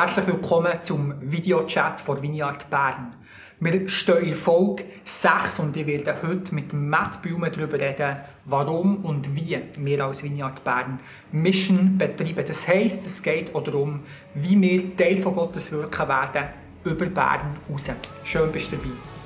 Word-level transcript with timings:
Herzlich 0.00 0.28
willkommen 0.28 0.80
zum 0.80 1.14
Videochat 1.20 2.00
von 2.00 2.22
Vineyard 2.22 2.70
Bern. 2.70 3.16
Wir 3.58 3.88
stehen 3.88 4.26
in 4.26 4.34
Folge 4.36 4.84
6 5.02 5.58
und 5.58 5.76
ich 5.76 5.88
werde 5.88 6.14
heute 6.22 6.54
mit 6.54 6.72
Matt 6.72 7.20
Baume 7.20 7.50
darüber 7.50 7.80
reden, 7.80 8.16
warum 8.44 9.04
und 9.04 9.34
wie 9.34 9.60
wir 9.76 10.04
als 10.04 10.22
Vineyard 10.22 10.62
Bern 10.62 11.00
Mission 11.32 11.98
betreiben. 11.98 12.44
Das 12.46 12.68
heisst, 12.68 13.06
es 13.06 13.20
geht 13.20 13.52
auch 13.56 13.64
darum, 13.64 14.04
wie 14.34 14.62
wir 14.62 14.96
Teil 14.96 15.16
von 15.16 15.34
Gottes 15.34 15.72
Wirken 15.72 16.06
werden 16.06 16.46
über 16.84 17.06
Bern 17.06 17.56
raus. 17.68 17.90
Schön 18.22 18.52
bist 18.52 18.70
du 18.70 18.76
dabei. 18.76 19.17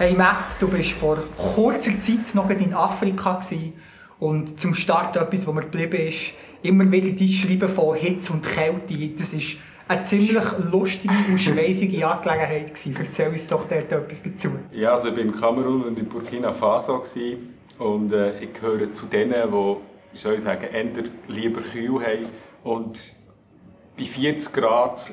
Hey 0.00 0.14
Matt, 0.14 0.56
du 0.60 0.68
bist 0.68 0.92
vor 0.92 1.18
kurzer 1.36 1.98
Zeit 1.98 2.32
noch 2.32 2.48
in 2.50 2.72
Afrika 2.72 3.32
gewesen. 3.32 3.72
und 4.20 4.60
zum 4.60 4.72
Start 4.72 5.16
etwas, 5.16 5.44
was 5.44 5.52
mir 5.52 5.62
geblieben 5.62 6.06
ist, 6.06 6.34
immer 6.62 6.88
wieder 6.88 7.10
dein 7.10 7.28
Schreiben 7.28 7.68
von 7.68 7.96
Hitze 7.96 8.32
und 8.32 8.46
Kälte. 8.46 8.96
Das 9.18 9.32
ist 9.32 9.56
eine 9.88 10.02
ziemlich 10.02 10.44
lustige 10.70 11.12
und 11.28 11.38
schweißige 11.40 12.04
Angelegenheit 12.04 12.68
gewesen. 12.68 12.96
Erzähl 12.96 13.30
uns 13.30 13.48
doch 13.48 13.64
dort 13.64 13.90
etwas 13.90 14.22
dazu. 14.22 14.50
Ja, 14.70 14.92
also 14.92 15.08
ich 15.08 15.16
war 15.16 15.22
in 15.24 15.32
Kamerun 15.32 15.82
und 15.82 15.98
in 15.98 16.06
Burkina 16.06 16.52
Faso 16.52 17.00
gewesen. 17.00 17.54
und 17.80 18.12
äh, 18.12 18.38
ich 18.38 18.52
gehöre 18.52 18.92
zu 18.92 19.06
denen, 19.06 19.50
die, 19.50 19.76
wie 20.12 20.16
soll 20.16 20.34
ich 20.34 20.42
sagen, 20.42 20.68
eher 20.72 21.04
lieber 21.26 21.60
kühl 21.60 22.00
haben 22.00 22.26
und 22.62 23.16
bei 23.98 24.04
40 24.04 24.52
Grad 24.52 25.12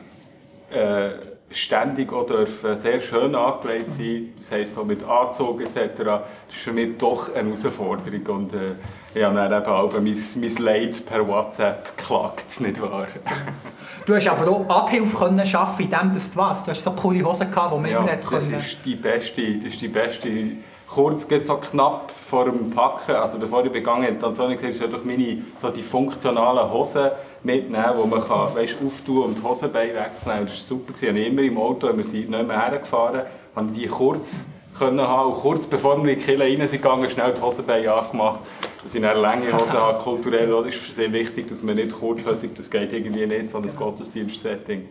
äh, 0.70 1.35
ständig 1.58 2.12
auch 2.12 2.26
dürfen 2.26 2.76
sehr 2.78 3.00
schön 3.00 3.36
angelegt 3.36 3.92
sein, 3.92 4.34
das 4.38 4.52
heisst 4.52 4.78
auch 4.78 4.86
mit 4.86 5.04
Anzug 5.04 5.62
etc. 5.62 5.92
Das 5.98 6.22
ist 6.50 6.58
für 6.58 6.74
mich 6.74 6.98
doch 6.98 7.34
eine 7.34 7.50
Herausforderung 7.50 8.28
und 8.28 8.54
äh, 8.54 8.76
ich 9.14 9.24
habe 9.24 9.36
dann 9.36 9.54
eben 9.54 9.72
auch 9.72 9.94
mein, 9.94 10.18
mein 10.36 10.56
Leid 10.64 11.06
per 11.06 11.28
WhatsApp 11.28 11.98
geklagt, 11.98 12.60
nicht 12.60 12.82
wahr? 12.82 13.08
Du 14.06 14.14
hast 14.14 14.28
aber 14.28 14.52
auch 14.52 14.70
Abhilfe 14.70 15.16
können 15.16 15.46
schaffen, 15.46 15.84
indem 15.84 16.10
du 16.10 16.20
was? 16.36 16.64
Du 16.64 16.72
hast 16.72 16.84
so 16.84 16.92
coole 16.92 17.24
Hosen 17.24 17.50
gehabt, 17.50 17.74
die 17.74 17.80
man 17.80 17.92
ja, 17.92 17.98
immer 18.00 18.12
nicht 18.12 18.24
das 18.24 18.30
können. 18.30 18.60
ist 18.60 18.78
die 18.84 18.96
beste, 18.96 19.56
das 19.56 19.66
ist 19.66 19.82
die 19.82 19.88
beste 19.88 20.30
kurz, 20.88 21.28
geht 21.28 21.46
so 21.46 21.58
knapp 21.58 22.12
vor 22.12 22.46
dem 22.46 22.70
Packen, 22.70 23.16
also 23.16 23.38
bevor 23.38 23.66
ich 23.66 23.72
begangen 23.72 24.16
habe, 24.16 24.26
Antonio 24.26 24.58
gesagt, 24.58 24.74
ich 24.74 24.90
doch 24.90 25.04
meine 25.04 25.44
so 25.62 25.70
die 25.70 25.84
funktionalen 25.84 26.72
Hosen 26.72 27.12
mitnehmen, 27.44 27.94
die 28.04 28.08
man 28.08 28.28
kann, 28.28 28.56
weißt, 28.56 28.78
auftun 28.86 29.24
und 29.24 29.38
die 29.38 29.44
Hosenbeine 29.44 29.96
wegzunehmen. 29.96 30.46
Das 30.48 30.56
war 30.70 30.78
super. 30.78 30.94
Ich 31.00 31.08
habe 31.08 31.20
immer 31.20 31.42
im 31.42 31.58
Auto, 31.58 31.88
wenn 31.88 31.98
wir 31.98 32.06
sind 32.06 32.30
nicht 32.30 32.48
mehr 32.48 32.62
hergefahren, 32.62 33.22
habe 33.56 33.72
die 33.72 33.88
kurz 33.88 34.46
können 34.78 35.02
haben. 35.02 35.32
Und 35.32 35.40
kurz 35.40 35.66
bevor 35.66 36.02
wir 36.04 36.12
in 36.12 36.20
die 36.20 36.24
Kille 36.24 36.44
rein 36.44 36.68
sind 36.68 36.82
gegangen, 36.82 37.10
schnell 37.10 37.34
die 37.34 37.42
Hosenbeine 37.42 37.94
angemacht. 37.94 38.42
Dass 38.84 38.94
ich 38.94 39.04
eine 39.04 39.20
lange 39.20 39.52
Hosen 39.54 39.74
habe, 39.74 40.00
kulturell, 40.00 40.48
das 40.48 40.76
ist 40.76 40.94
sehr 40.94 41.12
wichtig, 41.12 41.48
dass 41.48 41.64
man 41.64 41.76
nicht 41.76 41.92
kurzhösig, 41.92 42.54
das 42.56 42.70
geht 42.70 42.94
irgendwie 42.94 43.26
nicht, 43.26 43.50
sondern 43.50 43.72
das 43.72 43.76
Gottesdienst-Setting. 43.78 44.88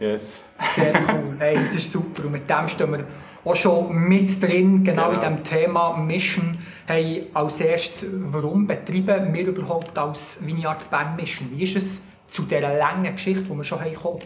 Yes. 0.00 0.44
Sehr 0.74 0.92
cool. 1.08 1.36
Hey, 1.38 1.58
das 1.68 1.76
ist 1.76 1.92
super. 1.92 2.24
Und 2.24 2.32
mit 2.32 2.48
dem 2.48 2.68
stehen 2.68 2.90
wir 2.90 3.04
auch 3.44 3.56
schon 3.56 4.08
mit 4.08 4.42
drin, 4.42 4.84
genau, 4.84 5.10
genau. 5.10 5.12
in 5.12 5.20
dem 5.20 5.44
Thema 5.44 5.96
Mission. 5.96 6.58
Hey, 6.86 7.26
als 7.34 7.60
erstes, 7.60 8.06
warum 8.12 8.66
betreiben 8.66 9.32
wir 9.32 9.46
überhaupt 9.46 9.96
als 9.98 10.38
Vineyard 10.44 10.90
Band 10.90 11.16
Mission? 11.16 11.48
Wie 11.52 11.62
ist 11.62 11.76
es 11.76 12.02
zu 12.26 12.42
dieser 12.42 12.74
langen 12.74 13.12
Geschichte, 13.12 13.44
die 13.44 13.56
wir 13.56 13.64
schon 13.64 13.80
haben 13.80 14.20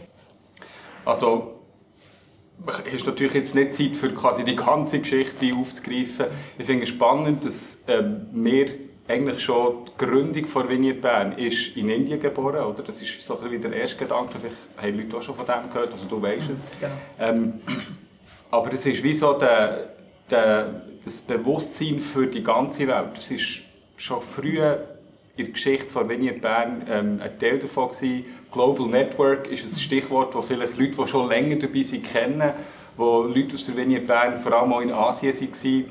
Also, 1.05 1.59
es 2.85 2.93
ist 2.93 3.05
natürlich 3.05 3.33
jetzt 3.33 3.55
nicht 3.55 3.73
Zeit 3.73 3.95
für 3.95 4.13
quasi 4.13 4.43
die 4.43 4.55
ganze 4.55 4.99
Geschichte 4.99 5.53
aufzugreifen. 5.55 6.27
Ich 6.57 6.65
finde 6.65 6.83
es 6.83 6.89
spannend, 6.89 7.45
dass 7.45 7.83
ähm, 7.87 8.27
wir 8.31 8.67
eigentlich 9.07 9.41
schon 9.41 9.85
die 9.85 10.05
Gründung 10.05 10.45
von 10.47 10.69
Vineyard 10.69 11.01
Bern 11.01 11.31
ist 11.33 11.75
in 11.75 11.89
Indien 11.89 12.21
geboren, 12.21 12.63
oder? 12.63 12.83
Das 12.83 13.01
ist 13.01 13.21
so 13.21 13.37
ein 13.37 13.43
bisschen 13.43 13.61
der 13.63 13.73
erste 13.73 13.97
Gedanke. 13.97 14.37
Vielleicht 14.39 14.55
haben 14.77 14.97
Leute 14.97 15.17
auch 15.17 15.21
schon 15.21 15.35
von 15.35 15.45
dem 15.45 15.69
gehört, 15.69 15.91
also 15.91 16.05
du 16.07 16.21
weißt 16.21 16.49
es. 16.49 16.63
Genau. 16.79 16.93
Ähm, 17.19 17.53
aber 18.53 18.71
es 18.71 18.85
ist 18.85 19.03
wie 19.03 19.15
so 19.15 19.33
der, 19.33 19.89
der, 20.29 20.83
das 21.03 21.21
Bewusstsein 21.21 21.99
für 21.99 22.27
die 22.27 22.43
ganze 22.43 22.87
Welt. 22.87 23.17
Das 23.17 23.31
ist 23.31 23.61
schon 23.97 24.21
früh 24.21 24.59
in 24.59 24.77
der 25.39 25.47
Geschichte 25.47 25.89
von 25.89 26.07
Vineyard 26.07 26.39
Bern 26.39 26.85
ähm, 26.87 27.19
ein 27.19 27.39
Teil 27.39 27.57
davon 27.57 27.89
gewesen. 27.89 28.25
Global 28.51 28.85
Network 28.85 29.47
ist 29.47 29.63
ein 29.63 29.79
Stichwort, 29.79 30.35
das 30.35 30.45
vielleicht 30.45 30.77
Leute, 30.77 30.91
die 30.91 31.07
schon 31.07 31.29
länger 31.29 31.55
dabei 31.55 31.81
sind, 31.81 32.03
kennen, 32.03 32.53
wo 32.95 33.23
Leute 33.23 33.55
aus 33.55 33.65
der 33.65 33.75
Vineyard 33.75 34.05
Bern 34.05 34.37
vor 34.37 34.53
allem 34.53 34.71
auch 34.71 34.81
in 34.81 34.91
Asien 34.91 35.33
waren 35.33 35.85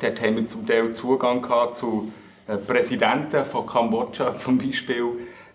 Dort 0.00 0.22
haben 0.22 0.36
wir 0.36 0.46
zum 0.46 0.66
Teil 0.66 0.90
Zugang 0.90 1.46
zu 1.70 2.12
äh, 2.48 2.56
Präsidenten 2.56 3.44
von 3.44 3.64
Kambodscha 3.64 4.34
zum 4.34 4.58
Beispiel. 4.58 5.06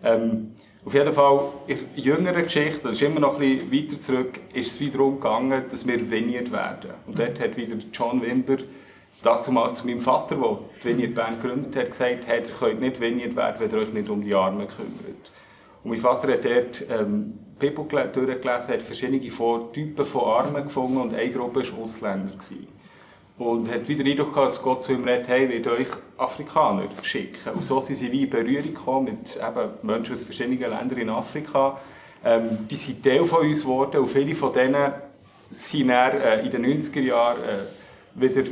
Ähm, 0.02 0.55
auf 0.86 0.94
jeden 0.94 1.14
Fall, 1.14 1.52
in 1.66 1.80
jüngerer 1.96 2.44
Geschichte, 2.44 2.82
das 2.84 2.92
ist 2.94 3.02
immer 3.02 3.20
noch 3.20 3.40
ein 3.40 3.58
bisschen 3.58 3.72
weiter 3.72 4.00
zurück, 4.00 4.40
ist 4.54 4.72
es 4.72 4.80
wieder 4.80 5.00
darum 5.00 5.16
gegangen, 5.16 5.64
dass 5.70 5.86
wir 5.86 6.12
Vineyard 6.12 6.52
werden. 6.52 6.92
Und 7.08 7.18
dort 7.18 7.40
hat 7.40 7.58
wieder 7.58 7.76
John 7.92 8.22
Wimber, 8.22 8.58
damals 9.24 9.78
zu 9.78 9.88
meinem 9.88 10.00
Vater, 10.00 10.36
der 10.36 10.60
die 10.84 10.86
Vineyard 10.86 11.16
Band 11.16 11.42
gegründet 11.42 11.76
hat, 11.76 11.88
gesagt, 11.88 12.28
hey, 12.28 12.42
ihr 12.42 12.54
könnt 12.60 12.82
nicht 12.82 13.02
Vineyard 13.02 13.36
werden, 13.36 13.56
wenn 13.60 13.72
ihr 13.72 13.78
euch 13.84 13.94
nicht 13.94 14.10
um 14.10 14.22
die 14.22 14.36
Armen 14.36 14.68
kümmert. 14.68 15.32
Und 15.84 15.90
mein 15.90 16.00
Vater 16.00 16.32
hat 16.32 16.46
dort 16.46 16.86
ähm, 16.92 17.34
Bibel 17.58 17.86
durchgelesen, 17.86 18.74
hat 18.74 18.82
verschiedene 18.84 19.20
Typen 19.20 20.06
von 20.06 20.24
Armen 20.24 20.64
gefunden 20.64 20.98
und 20.98 21.16
eine 21.16 21.32
Gruppe 21.32 21.62
war 21.62 21.80
Ausländer. 21.80 22.34
Gewesen 22.34 22.75
und 23.38 23.70
hat 23.70 23.88
wieder 23.88 24.06
Eindruck 24.06 24.34
gehabt, 24.34 24.54
dass 24.54 24.62
Gott 24.62 24.84
zu 24.84 24.94
ihm 24.94 25.04
redet, 25.04 25.28
hey, 25.28 25.50
wird 25.50 25.68
euch 25.68 25.90
Afrikaner 26.18 26.84
schicken. 27.02 27.54
Und 27.54 27.64
so 27.64 27.82
sind 27.82 27.96
sie 27.96 28.12
wie 28.12 28.24
in 28.24 28.30
Berührung 28.30 28.74
gekommen 28.74 29.06
mit 29.06 29.36
eben 29.36 29.70
Menschen 29.82 30.14
aus 30.14 30.24
verschiedenen 30.24 30.60
Ländern 30.60 30.98
in 30.98 31.10
Afrika. 31.10 31.78
Ähm, 32.24 32.66
die 32.70 32.78
sind 32.78 33.04
Teil 33.04 33.26
von 33.26 33.46
uns 33.46 33.62
geworden 33.62 33.98
und 33.98 34.10
viele 34.10 34.36
von 34.36 34.54
denen 34.54 34.94
sind 35.50 35.90
dann, 35.90 36.22
äh, 36.22 36.42
in 36.44 36.50
den 36.50 36.66
90er 36.66 37.02
Jahren 37.02 37.38
äh, 37.44 38.22
wieder 38.22 38.44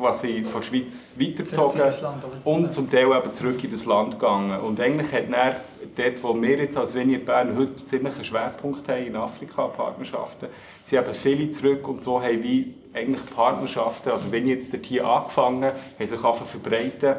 quasi 0.00 0.42
von 0.42 0.60
der 0.62 0.66
Schweiz 0.66 1.14
weitergezogen 1.18 1.82
und 2.44 2.70
zum 2.70 2.90
Teil 2.90 3.06
eben 3.06 3.34
zurück 3.34 3.62
in 3.62 3.70
das 3.70 3.84
Land 3.84 4.18
gegangen. 4.18 4.58
Und 4.60 4.80
eigentlich 4.80 5.12
hat 5.12 5.30
dann 5.30 5.56
dort, 5.94 6.22
wo 6.22 6.40
wir 6.40 6.58
jetzt 6.58 6.76
als 6.76 6.94
Vineyard 6.94 7.26
Bern 7.26 7.56
heute 7.56 7.76
ziemlich 7.76 8.14
einen 8.14 8.24
Schwerpunkt 8.24 8.88
haben 8.88 9.06
in 9.06 9.16
Afrika-Partnerschaften, 9.16 10.48
sie 10.82 10.98
haben 10.98 11.14
viele 11.14 11.50
zurück 11.50 11.86
und 11.86 12.02
so 12.02 12.20
haben 12.20 12.42
wir 12.42 12.64
eigentlich 12.92 13.24
Partnerschaften, 13.34 14.10
also 14.10 14.32
wenn 14.32 14.48
jetzt 14.48 14.72
dort 14.72 14.86
hier 14.86 15.06
angefangen, 15.06 15.64
haben 15.64 16.06
sich 16.06 16.24
einfach 16.24 16.46
verbreiten 16.46 17.16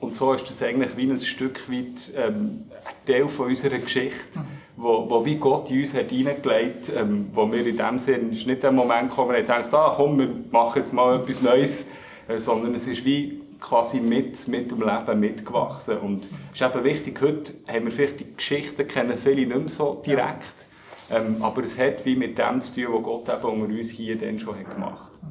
und 0.00 0.14
so 0.14 0.34
ist 0.34 0.48
das 0.50 0.62
eigentlich 0.62 0.96
wie 0.96 1.10
ein 1.10 1.16
Stück 1.16 1.70
weit 1.70 2.12
ähm, 2.16 2.66
ein 2.84 3.06
Teil 3.06 3.28
von 3.28 3.46
unserer 3.46 3.78
Geschichte, 3.78 4.38
mhm. 4.38 4.44
wo, 4.76 5.08
wo 5.08 5.24
wie 5.24 5.36
Gott 5.36 5.70
in 5.70 5.80
uns 5.80 5.94
hat 5.94 6.10
hineingelegt 6.10 6.88
hat, 6.88 6.96
ähm, 6.96 7.28
wo 7.32 7.50
wir 7.50 7.66
in 7.66 7.76
dem 7.76 7.98
Sinne, 7.98 8.34
ist 8.34 8.46
nicht 8.46 8.62
der 8.62 8.72
Moment 8.72 9.08
gekommen, 9.08 9.30
wo 9.30 9.32
wir 9.32 9.40
gedacht 9.40 9.72
ah 9.72 9.94
komm, 9.96 10.18
wir 10.18 10.28
machen 10.50 10.80
jetzt 10.80 10.92
mal 10.92 11.16
etwas 11.16 11.40
Neues, 11.40 11.86
sondern 12.28 12.74
es 12.74 12.86
ist 12.86 13.04
wie 13.04 13.40
quasi 13.60 14.00
mit, 14.00 14.48
mit 14.48 14.70
dem 14.70 14.82
Leben 14.82 15.20
mitgewachsen. 15.20 15.98
Und 15.98 16.28
es 16.52 16.60
ist 16.60 16.62
eben 16.62 16.84
wichtig, 16.84 17.20
heute 17.20 17.54
haben 17.66 17.86
wir 17.86 17.92
vielleicht 17.92 18.20
die 18.20 18.34
Geschichten 18.34 18.86
kennen 18.86 19.16
viele 19.16 19.46
nicht 19.46 19.48
mehr 19.48 19.68
so 19.68 20.02
direkt, 20.04 20.66
ähm, 21.10 21.36
aber 21.40 21.62
es 21.62 21.78
hat 21.78 22.04
wie 22.04 22.16
mit 22.16 22.36
dem 22.38 22.60
zu 22.60 22.74
tun, 22.74 22.94
was 22.94 23.02
Gott 23.02 23.28
eben 23.28 23.62
unter 23.62 23.74
uns 23.74 23.90
hier 23.90 24.18
dann 24.18 24.38
schon 24.38 24.58
hat 24.58 24.70
gemacht 24.70 25.10
hat. 25.22 25.30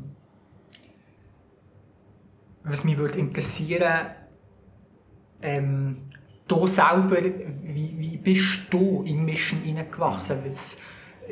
Was 2.64 2.84
mich 2.84 2.98
würde 2.98 3.20
interessieren, 3.20 4.08
ähm, 5.42 5.98
du 6.48 6.66
selber, 6.66 7.18
wie, 7.22 7.94
wie 7.98 8.18
bist 8.18 8.62
du 8.72 9.04
in 9.04 9.24
Mission 9.26 9.60
hineingewachsen? 9.60 10.40
Was, 10.44 10.78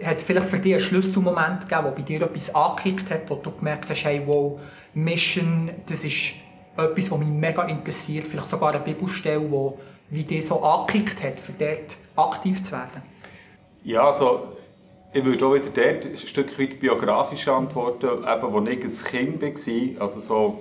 hat 0.01 0.17
es 0.17 0.23
vielleicht 0.23 0.47
für 0.47 0.59
dich 0.59 0.73
einen 0.73 0.81
Schlüsselmoment 0.81 1.67
gegeben, 1.69 1.85
wo 1.85 1.91
bei 1.91 2.01
dir 2.01 2.21
etwas 2.21 2.53
angekickt 2.53 3.11
hat, 3.11 3.29
wo 3.29 3.35
du 3.35 3.51
gemerkt 3.51 3.89
hast, 3.89 4.03
hey, 4.03 4.21
wow, 4.25 4.59
Mission, 4.93 5.71
das 5.85 6.03
ist 6.03 6.33
etwas, 6.77 7.11
was 7.11 7.19
mich 7.19 7.27
mega 7.27 7.63
interessiert, 7.63 8.27
vielleicht 8.27 8.47
sogar 8.47 8.73
eine 8.73 8.79
Bibelstelle, 8.79 9.49
wo 9.49 9.79
wie 10.09 10.23
dich 10.23 10.45
so 10.45 10.61
angekickt 10.61 11.23
hat, 11.23 11.39
für 11.39 11.53
dort 11.53 11.97
aktiv 12.15 12.61
zu 12.63 12.73
werden? 12.73 13.01
Ja, 13.83 14.05
also 14.05 14.53
ich 15.11 15.23
würde 15.23 15.45
auch 15.45 15.53
wieder 15.53 15.69
dort 15.69 16.05
ein 16.05 16.17
Stück 16.17 16.57
weit 16.59 16.79
biografisch 16.79 17.47
antworten, 17.47 18.07
eben, 18.07 18.25
als 18.27 19.03
ich 19.03 19.19
ein 19.19 19.39
Kind 19.39 19.41
war, 19.41 20.01
also 20.01 20.19
so 20.19 20.59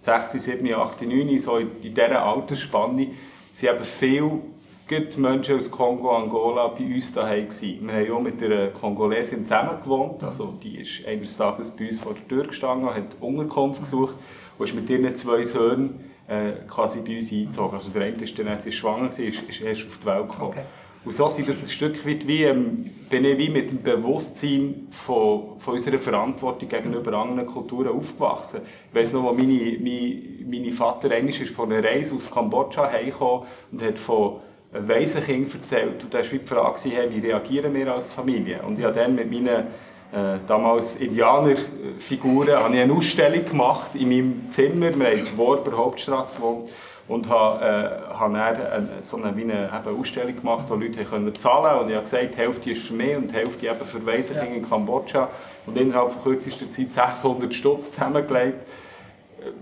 6, 0.00 0.32
7, 0.32 0.74
8, 0.74 1.02
9, 1.02 1.38
so 1.38 1.58
in 1.58 1.70
dieser 1.82 2.22
Altersspanne, 2.22 3.08
sind 3.50 3.70
eben 3.70 3.84
viele 3.84 4.40
Gerade 4.88 5.20
Menschen 5.20 5.58
aus 5.58 5.68
Kongo, 5.68 6.16
Angola 6.16 6.68
bei 6.68 6.84
uns 6.84 7.12
daheim 7.12 7.48
gewesen. 7.48 7.88
Wir 7.88 7.92
haben 7.92 8.12
auch 8.12 8.20
mit 8.20 8.40
einer 8.40 8.68
Kongolesin 8.68 9.44
zusammen 9.44 9.80
gewohnt. 9.82 10.22
Also 10.22 10.54
die 10.62 10.76
ist 10.76 11.04
eines 11.04 11.36
Tages 11.36 11.72
bei 11.72 11.86
uns 11.86 11.98
vor 11.98 12.14
der 12.14 12.28
Tür 12.28 12.46
gestanden, 12.46 12.94
hat 12.94 13.16
Unterkunft 13.20 13.80
gesucht 13.80 14.14
und 14.56 14.64
ist 14.64 14.76
mit 14.76 14.88
ihren 14.88 15.12
zwei 15.16 15.44
Söhnen 15.44 16.04
äh, 16.28 16.52
quasi 16.68 17.00
bei 17.00 17.16
uns 17.16 17.32
eingezogen. 17.32 17.74
Also 17.74 17.90
der 17.90 18.02
eine 18.02 18.22
ist 18.22 18.38
dann, 18.38 18.46
als 18.46 18.62
sie 18.62 18.70
schwanger 18.70 19.10
war, 19.10 19.18
ist, 19.18 19.42
ist 19.42 19.60
erst 19.60 19.86
auf 19.88 19.98
die 19.98 20.06
Welt 20.06 20.28
gekommen. 20.28 20.50
Okay. 20.50 20.62
Und 21.04 21.12
so 21.12 21.28
sind 21.28 21.48
das 21.48 21.64
ein 21.64 21.68
Stück 21.68 22.06
weit 22.06 22.28
wie, 22.28 22.44
ähm, 22.44 22.90
bin 23.10 23.24
ich 23.24 23.38
wie 23.38 23.48
mit 23.48 23.70
dem 23.70 23.82
Bewusstsein 23.82 24.86
von, 24.90 25.58
von 25.58 25.74
unserer 25.74 25.98
Verantwortung 25.98 26.68
gegenüber 26.68 27.12
anderen 27.14 27.46
Kulturen 27.46 27.88
aufgewachsen. 27.88 28.60
Ich 28.88 28.94
weiss 28.94 29.12
noch, 29.12 29.26
als 29.28 29.36
meine, 29.36 29.78
meine, 29.80 30.22
meine 30.48 30.70
Vater 30.70 31.10
einmal 31.10 31.30
ist 31.30 31.50
von 31.50 31.72
einer 31.72 31.82
Reise 31.82 32.14
auf 32.14 32.30
Kambodscha 32.30 32.88
heimgekommen 32.88 33.48
und 33.72 33.82
hat 33.82 33.98
von 33.98 34.40
Waisenkind 34.72 35.54
erzählt. 35.54 36.04
Und 36.04 36.12
da 36.12 36.18
war 36.18 36.24
die 36.24 36.38
Frage, 36.40 36.90
hey, 36.90 37.08
wie 37.10 37.26
reagieren 37.26 37.74
wir 37.74 37.94
als 37.94 38.12
Familie? 38.12 38.62
Und 38.62 38.78
ich 38.78 38.84
habe 38.84 38.94
dann 38.94 39.14
mit 39.14 39.30
meinen 39.30 39.66
äh, 40.12 40.38
damals 40.46 40.96
Indianerfiguren 40.96 42.54
eine 42.54 42.92
Ausstellung 42.92 43.44
gemacht 43.44 43.90
in 43.94 44.08
meinem 44.08 44.50
Zimmer. 44.50 44.96
Wir 44.96 45.06
haben 45.06 45.18
in 45.18 45.38
Worber 45.38 45.76
Hauptstraße 45.76 46.36
gewohnt 46.36 46.70
und 47.08 47.28
habe, 47.28 47.64
äh, 47.64 48.14
habe 48.14 48.34
dann 48.34 48.88
so 49.02 49.16
eine, 49.16 49.36
wie 49.36 49.42
eine 49.42 49.66
eben 49.66 50.00
Ausstellung 50.00 50.36
gemacht, 50.36 50.66
wo 50.68 50.74
Leute 50.74 51.04
können 51.04 51.34
zahlen 51.34 51.64
konnten. 51.64 51.84
Und 51.84 51.90
ich 51.90 51.96
habe 51.96 52.04
gesagt, 52.04 52.34
die 52.34 52.38
Hälfte 52.38 52.70
ist 52.70 52.82
für 52.82 52.94
mich 52.94 53.16
und 53.16 53.30
die 53.30 53.34
Hälfte 53.34 53.66
eben 53.66 53.84
für 53.84 54.04
Waisenkinder 54.04 54.50
ja. 54.50 54.56
in 54.56 54.68
Kambodscha. 54.68 55.28
Und 55.66 55.76
innerhalb 55.76 56.12
von 56.12 56.22
kürzester 56.22 56.70
Zeit 56.70 56.92
600 56.92 57.54
Stutz 57.54 57.90
zusammengelegt. 57.92 58.66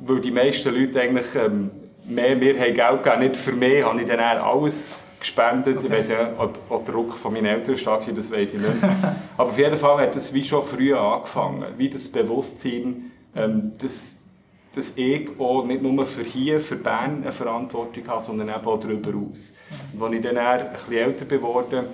Weil 0.06 0.20
die 0.20 0.30
meisten 0.30 0.74
Leute 0.74 1.00
eigentlich 1.00 1.34
ähm, 1.34 1.70
mehr 2.06 2.36
mir 2.36 2.58
haben 2.58 2.74
Geld 2.74 3.02
gegeben, 3.02 3.20
nicht 3.20 3.36
für 3.36 3.52
mich, 3.52 3.84
habe 3.84 4.00
ich 4.00 4.06
dann 4.06 4.20
alles 4.20 4.92
gespendet. 5.20 5.78
Okay. 5.78 5.86
Ich 5.86 5.92
weiß 5.92 6.08
ja, 6.08 6.32
ob, 6.38 6.58
ob 6.68 6.84
der 6.84 6.94
Druck 6.94 7.14
von 7.14 7.32
meinen 7.32 7.46
Eltern 7.46 7.76
stark 7.76 8.06
war, 8.06 8.14
das 8.14 8.30
weiß 8.30 8.54
ich 8.54 8.60
nicht. 8.60 8.72
Aber 9.36 9.50
auf 9.50 9.58
jeden 9.58 9.76
Fall 9.76 9.98
hat 9.98 10.14
das 10.14 10.32
wie 10.32 10.44
schon 10.44 10.62
früh 10.62 10.94
angefangen. 10.94 11.64
Wie 11.76 11.88
das 11.88 12.08
Bewusstsein, 12.08 13.10
ähm, 13.34 13.72
dass 13.78 14.16
dass 14.74 14.92
ich 14.96 15.30
auch 15.38 15.64
nicht 15.64 15.82
nur 15.82 16.04
für 16.04 16.24
hier, 16.24 16.58
für 16.58 16.74
Bern 16.74 17.22
eine 17.22 17.30
Verantwortung 17.30 18.08
habe, 18.08 18.20
sondern 18.20 18.48
eben 18.48 18.66
auch 18.66 18.80
darüber 18.80 19.10
aus. 19.10 19.54
Und 19.92 20.02
als 20.02 20.14
ich 20.14 20.20
dann 20.20 20.36
ein 20.36 20.72
bisschen 20.72 20.94
älter 20.94 21.24
geworden 21.26 21.84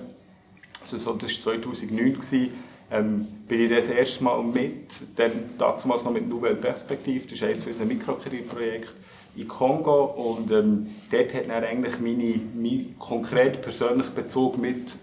also 0.82 0.96
so, 0.96 1.12
das 1.12 1.44
war 1.46 1.54
2009, 1.54 2.50
ähm, 2.90 3.26
bin 3.46 3.60
ich 3.60 3.70
das 3.70 3.88
erste 3.88 4.24
Mal 4.24 4.42
mit, 4.42 5.02
dann 5.16 5.30
damals 5.58 6.04
noch 6.04 6.12
mit 6.12 6.28
Nouvelle 6.28 6.56
Perspektive, 6.56 7.24
das 7.24 7.32
ist 7.34 7.42
eines 7.42 7.66
unserer 7.66 7.84
Mikrokreditprojekte, 7.84 8.94
in 9.36 9.48
Kongo 9.48 10.04
und 10.04 10.50
ähm, 10.50 10.88
dort 11.10 11.34
hat 11.34 11.48
dann 11.48 11.64
eigentlich 11.64 12.00
meine, 12.00 12.40
mein 12.54 12.94
konkret 12.98 13.62
persönlicher 13.62 14.10
Bezug 14.10 14.58
mit, 14.58 14.98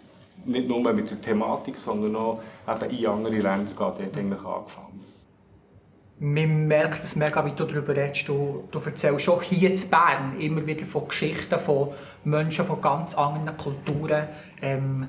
nicht 0.46 0.68
nur 0.68 0.94
mit 0.94 1.10
der 1.10 1.22
Thematik, 1.22 1.80
sondern 1.80 2.16
auch 2.16 2.42
eben 2.68 2.98
in 2.98 3.06
andere 3.08 3.36
Länder 3.36 3.72
dort 3.78 4.00
eigentlich 4.00 4.46
angefangen 4.46 4.98
man 6.20 6.68
merkt 6.68 7.04
es 7.04 7.16
mega, 7.16 7.46
wie 7.46 7.52
du 7.52 7.66
darüber 7.66 7.96
redest. 7.96 8.28
Du, 8.28 8.68
du 8.72 8.80
erzählst 8.80 9.26
schon 9.26 9.42
hier 9.42 9.70
in 9.70 9.90
Bern 9.90 10.40
immer 10.40 10.66
wieder 10.66 10.86
von 10.86 11.08
Geschichten 11.08 11.60
von 11.60 11.90
Menschen 12.24 12.66
von 12.66 12.82
ganz 12.82 13.14
anderen 13.16 13.56
Kulturen. 13.58 14.28
Ähm, 14.62 15.08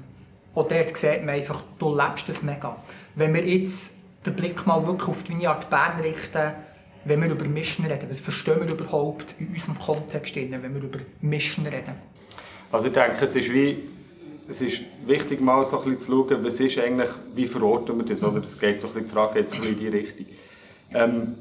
und 0.54 0.70
dort 0.70 0.96
sieht 0.96 1.24
man 1.24 1.36
einfach, 1.36 1.62
du 1.78 1.94
lebst 1.96 2.28
das 2.28 2.42
mega. 2.42 2.76
Wenn 3.14 3.32
wir 3.34 3.46
jetzt 3.46 3.94
den 4.26 4.34
Blick 4.34 4.66
mal 4.66 4.86
wirklich 4.86 5.08
auf 5.08 5.22
die 5.22 5.32
Vineyard 5.32 5.70
Bern 5.70 6.00
richten, 6.00 6.52
wenn 7.04 7.22
wir 7.22 7.30
über 7.30 7.44
Mission 7.44 7.86
reden, 7.86 8.08
was 8.08 8.20
verstehen 8.20 8.60
wir 8.60 8.72
überhaupt 8.72 9.34
in 9.38 9.48
unserem 9.48 9.78
Kontext, 9.78 10.34
wenn 10.34 10.50
wir 10.50 10.82
über 10.82 10.98
Mission 11.20 11.66
reden? 11.66 11.94
Also 12.70 12.88
ich 12.88 12.92
denke, 12.92 13.24
es 13.24 13.34
ist 13.34 13.52
wie 13.52 13.78
es 14.48 14.62
ist 14.62 14.82
wichtig, 15.04 15.40
mal 15.40 15.64
so 15.64 15.78
ein 15.78 15.84
bisschen 15.84 15.98
zu 15.98 16.26
schauen, 16.28 16.44
was 16.44 16.58
ist 16.58 16.78
eigentlich, 16.78 17.10
wie 17.34 17.46
verorten 17.46 17.98
wir 17.98 18.04
das, 18.06 18.22
oder? 18.22 18.40
Das 18.40 18.58
geht 18.58 18.80
so 18.80 18.88
ein 18.88 18.94
bisschen, 18.94 19.06
die 19.06 19.12
Frage 19.12 19.34
geht 19.34 19.50
so 19.50 19.56
ein 19.56 19.60
bisschen 19.60 19.76
in 19.76 19.80
die 19.80 19.96
Richtung. 19.96 20.26
Ähm, 20.94 21.34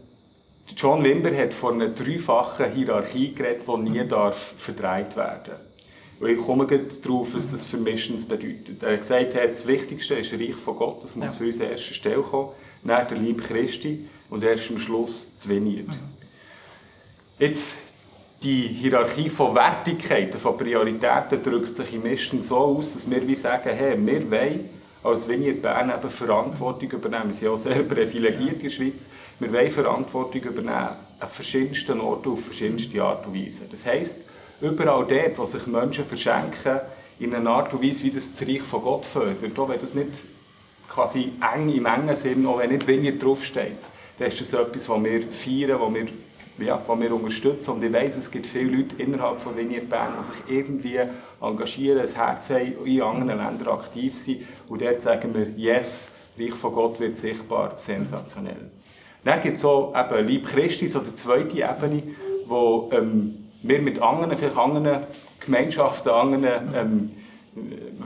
John 0.75 1.03
Wimber 1.03 1.33
hat 1.35 1.53
von 1.53 1.81
einer 1.81 1.93
dreifachen 1.93 2.71
Hierarchie 2.73 3.33
geredet, 3.33 3.63
die 3.65 3.89
nie 3.89 4.05
darf 4.05 4.55
verdreht 4.57 5.15
werden 5.15 5.53
darf. 6.19 6.29
Ich 6.29 6.37
komme 6.37 6.67
darauf, 6.67 7.33
was 7.33 7.51
das 7.51 7.63
für 7.63 7.77
Missions 7.77 8.25
bedeutet. 8.25 8.81
Er 8.81 8.93
hat 8.93 8.99
gesagt, 8.99 9.35
das 9.35 9.65
Wichtigste 9.65 10.15
ist 10.15 10.33
das 10.33 10.39
Reich 10.39 10.55
von 10.55 10.75
Gott, 10.75 11.03
das 11.03 11.15
muss 11.15 11.25
ja. 11.25 11.31
für 11.31 11.45
uns 11.45 11.61
an 11.61 11.69
erster 11.69 11.93
Stelle 11.93 12.21
kommen, 12.21 12.49
dann 12.83 13.07
der 13.07 13.17
Lieb 13.17 13.41
Christi 13.41 14.05
und 14.29 14.43
erst 14.43 14.69
am 14.69 14.79
Schluss. 14.79 15.31
Mhm. 15.45 15.87
Jetzt, 17.39 17.77
die 18.41 18.67
Hierarchie 18.67 19.29
von 19.29 19.55
Wertigkeiten, 19.55 20.39
von 20.39 20.57
Prioritäten 20.57 21.41
drückt 21.41 21.75
sich 21.75 21.93
im 21.93 22.03
Missions 22.03 22.47
so 22.47 22.57
aus, 22.57 22.93
dass 22.93 23.09
wir 23.09 23.27
wie 23.27 23.35
sagen, 23.35 23.69
hey, 23.73 23.97
wir 23.97 24.31
wollen 24.31 24.69
als 25.07 25.27
wenn 25.27 25.43
ihr 25.43 25.61
Bern 25.61 25.89
eben 25.89 26.09
Verantwortung 26.09 26.91
übernehmen. 26.91 27.29
Wir 27.29 27.33
sind 27.33 27.47
ja 27.47 27.57
sehr 27.57 27.83
privilegiert 27.83 28.55
in 28.55 28.61
der 28.63 28.69
Schweiz. 28.69 29.07
Wir 29.39 29.51
wollen 29.53 29.71
Verantwortung 29.71 30.41
übernehmen 30.41 30.95
an 31.19 31.29
verschiedensten 31.29 31.99
Orten 31.99 32.29
auf 32.29 32.45
verschiedenste 32.45 33.01
Art 33.01 33.25
und 33.25 33.33
Weise. 33.33 33.63
Das 33.69 33.85
heisst, 33.85 34.17
überall 34.61 35.05
dort, 35.07 35.37
wo 35.37 35.45
sich 35.45 35.65
Menschen 35.65 36.05
verschenken, 36.05 36.81
in 37.19 37.33
einer 37.33 37.49
Art 37.49 37.73
und 37.73 37.83
Weise, 37.83 38.03
wie 38.03 38.11
das 38.11 38.31
das 38.31 38.47
Reich 38.47 38.61
von 38.61 38.81
Gott 38.83 39.05
fördert, 39.05 39.57
auch 39.57 39.69
wenn 39.69 39.79
das 39.79 39.95
nicht 39.95 40.25
quasi 40.87 41.31
eng 41.53 41.69
im 41.69 41.85
engen 41.85 42.15
Sinn, 42.15 42.45
auch 42.45 42.59
wenn 42.59 42.69
nicht 42.69 42.85
weniger 42.85 43.17
draufsteht, 43.17 43.77
dann 44.17 44.27
ist 44.27 44.41
das 44.41 44.53
etwas, 44.53 44.89
was 44.89 45.03
wir 45.03 45.27
feiern, 45.31 45.79
was 45.79 45.93
wir 45.93 46.07
ja, 46.59 46.77
die 46.77 47.01
wir 47.01 47.13
unterstützen. 47.13 47.71
Und 47.71 47.83
ich 47.83 47.93
weiss, 47.93 48.17
es 48.17 48.31
gibt 48.31 48.47
viele 48.47 48.77
Leute 48.77 48.95
innerhalb 49.01 49.39
von 49.39 49.55
Vineyard 49.55 49.89
Bern, 49.89 50.13
die 50.19 50.25
sich 50.25 50.57
irgendwie 50.57 50.99
engagieren, 51.39 51.99
ein 51.99 52.07
Herz 52.07 52.49
haben, 52.49 52.85
in 52.85 53.01
anderen 53.01 53.37
Ländern 53.37 53.67
aktiv 53.67 54.15
sind. 54.15 54.41
Und 54.67 54.81
dort 54.81 55.01
sagen 55.01 55.33
wir, 55.33 55.49
yes, 55.55 56.11
Reich 56.39 56.53
von 56.53 56.73
Gott 56.73 56.99
wird 56.99 57.15
sichtbar, 57.15 57.73
sensationell. 57.75 58.71
Dann 59.23 59.41
gibt 59.41 59.55
es 59.55 59.61
so 59.61 59.93
eben 59.95 60.27
Lieb 60.27 60.47
Christi, 60.47 60.87
so 60.87 60.99
die 60.99 61.13
zweite 61.13 61.57
Ebene, 61.57 62.03
wo 62.45 62.89
ähm, 62.93 63.49
wir 63.61 63.81
mit 63.81 64.01
anderen, 64.01 64.37
vielleicht 64.37 64.57
anderen 64.57 65.05
Gemeinschaften, 65.39 66.09
anderen 66.09 66.45
ähm, 66.75 67.11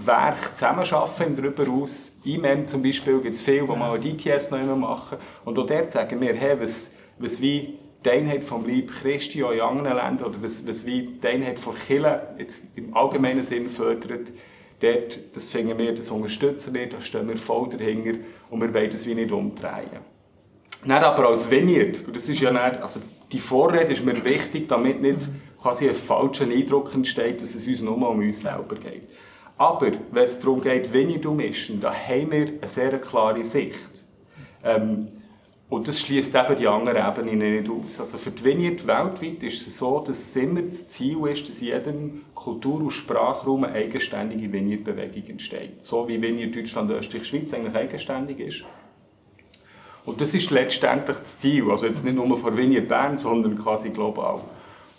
Werk 0.05 0.55
zusammenarbeiten 0.55 1.35
darüber 1.35 1.69
aus. 1.71 2.17
IMEM 2.23 2.67
zum 2.67 2.81
Beispiel 2.81 3.19
gibt 3.19 3.35
es 3.35 3.41
viele, 3.41 3.61
die 3.61 3.75
mal 3.75 3.95
ein 3.95 4.01
DTS 4.01 4.51
noch 4.51 4.59
immer 4.59 4.75
machen. 4.75 5.17
Und 5.45 5.57
auch 5.57 5.65
dort 5.65 5.91
sagen 5.91 6.19
wir, 6.21 6.33
hey, 6.33 6.59
was, 6.59 6.91
was 7.19 7.41
wie 7.41 7.77
die 8.03 8.09
Einheit 8.09 8.43
vom 8.43 8.67
Leib 8.67 8.91
Christi 8.91 9.43
auch 9.43 9.51
in 9.51 9.61
anderen 9.61 9.97
Ländern 9.97 10.27
oder 10.27 10.37
was, 10.41 10.67
was 10.67 10.85
wie 10.85 11.19
die 11.21 11.27
Einheit 11.27 11.59
von 11.59 11.75
Kirche 11.75 12.21
jetzt 12.37 12.63
im 12.75 12.95
allgemeinen 12.95 13.43
Sinn 13.43 13.67
fördert, 13.67 14.31
dort, 14.79 15.19
das 15.35 15.49
finden 15.49 15.77
wir, 15.77 15.93
das 15.93 16.09
unterstützen 16.09 16.73
wir, 16.73 16.89
da 16.89 16.99
stehen 16.99 17.27
wir 17.27 17.37
voll 17.37 17.69
dahinter 17.69 18.19
und 18.49 18.61
wir 18.61 18.73
wollen 18.73 18.89
das 18.89 19.05
wie 19.05 19.15
nicht 19.15 19.31
umdrehen. 19.31 20.11
Dann 20.83 21.03
aber 21.03 21.27
als 21.27 21.49
Vineyard, 21.49 22.03
und 22.07 22.15
das 22.15 22.27
ist 22.27 22.41
ja 22.41 22.51
nicht, 22.51 22.81
also 22.81 23.01
die 23.31 23.39
Vorrede 23.39 23.93
ist 23.93 24.03
mir 24.03 24.25
wichtig, 24.25 24.67
damit 24.67 24.99
nicht 24.99 25.29
quasi 25.61 25.87
ein 25.87 25.93
falscher 25.93 26.45
Eindruck 26.45 26.93
entsteht, 26.95 27.41
dass 27.41 27.53
es 27.53 27.67
uns 27.67 27.81
nur 27.81 27.95
um 27.95 28.19
uns 28.19 28.41
selber 28.41 28.75
geht. 28.75 29.07
Aber 29.57 29.91
wenn 30.11 30.23
es 30.23 30.39
darum 30.39 30.61
geht, 30.61 30.91
Vineyard 30.91 31.23
zu 31.23 31.31
mischen, 31.31 31.79
da 31.79 31.93
haben 31.93 32.31
wir 32.31 32.47
eine 32.47 32.67
sehr 32.67 32.99
klare 32.99 33.45
Sicht. 33.45 34.05
Ähm, 34.63 35.07
und 35.71 35.87
das 35.87 36.01
schließt 36.01 36.35
eben 36.35 36.55
die 36.57 36.67
anderen 36.67 36.97
Ebenen 36.97 37.55
nicht 37.55 37.69
aus. 37.69 37.99
Also 38.01 38.17
für 38.17 38.31
die 38.31 38.43
Vineyard 38.43 38.85
weltweit 38.85 39.41
ist 39.41 39.65
es 39.65 39.77
so, 39.77 39.99
dass 39.99 40.19
es 40.19 40.35
immer 40.35 40.61
das 40.61 40.89
Ziel 40.89 41.25
ist, 41.27 41.47
dass 41.47 41.61
in 41.61 41.67
jedem 41.67 42.21
Kultur- 42.35 42.81
und 42.81 42.91
Sprachraum 42.91 43.63
eine 43.63 43.75
eigenständige 43.75 44.51
Vineyard-Bewegung 44.51 45.29
entsteht. 45.29 45.81
So 45.81 46.05
wie 46.09 46.21
Vineyard 46.21 46.53
Deutschland, 46.53 46.91
Österreich, 46.91 47.25
Schweiz 47.25 47.53
eigentlich 47.53 47.73
eigenständig 47.73 48.39
ist. 48.41 48.65
Und 50.03 50.19
das 50.19 50.33
ist 50.33 50.51
letztendlich 50.51 51.17
das 51.19 51.37
Ziel. 51.37 51.71
Also 51.71 51.85
jetzt 51.85 52.03
nicht 52.03 52.15
nur 52.15 52.37
für 52.37 52.55
Vineyard 52.57 52.89
Bern, 52.89 53.17
sondern 53.17 53.57
quasi 53.57 53.91
global. 53.91 54.41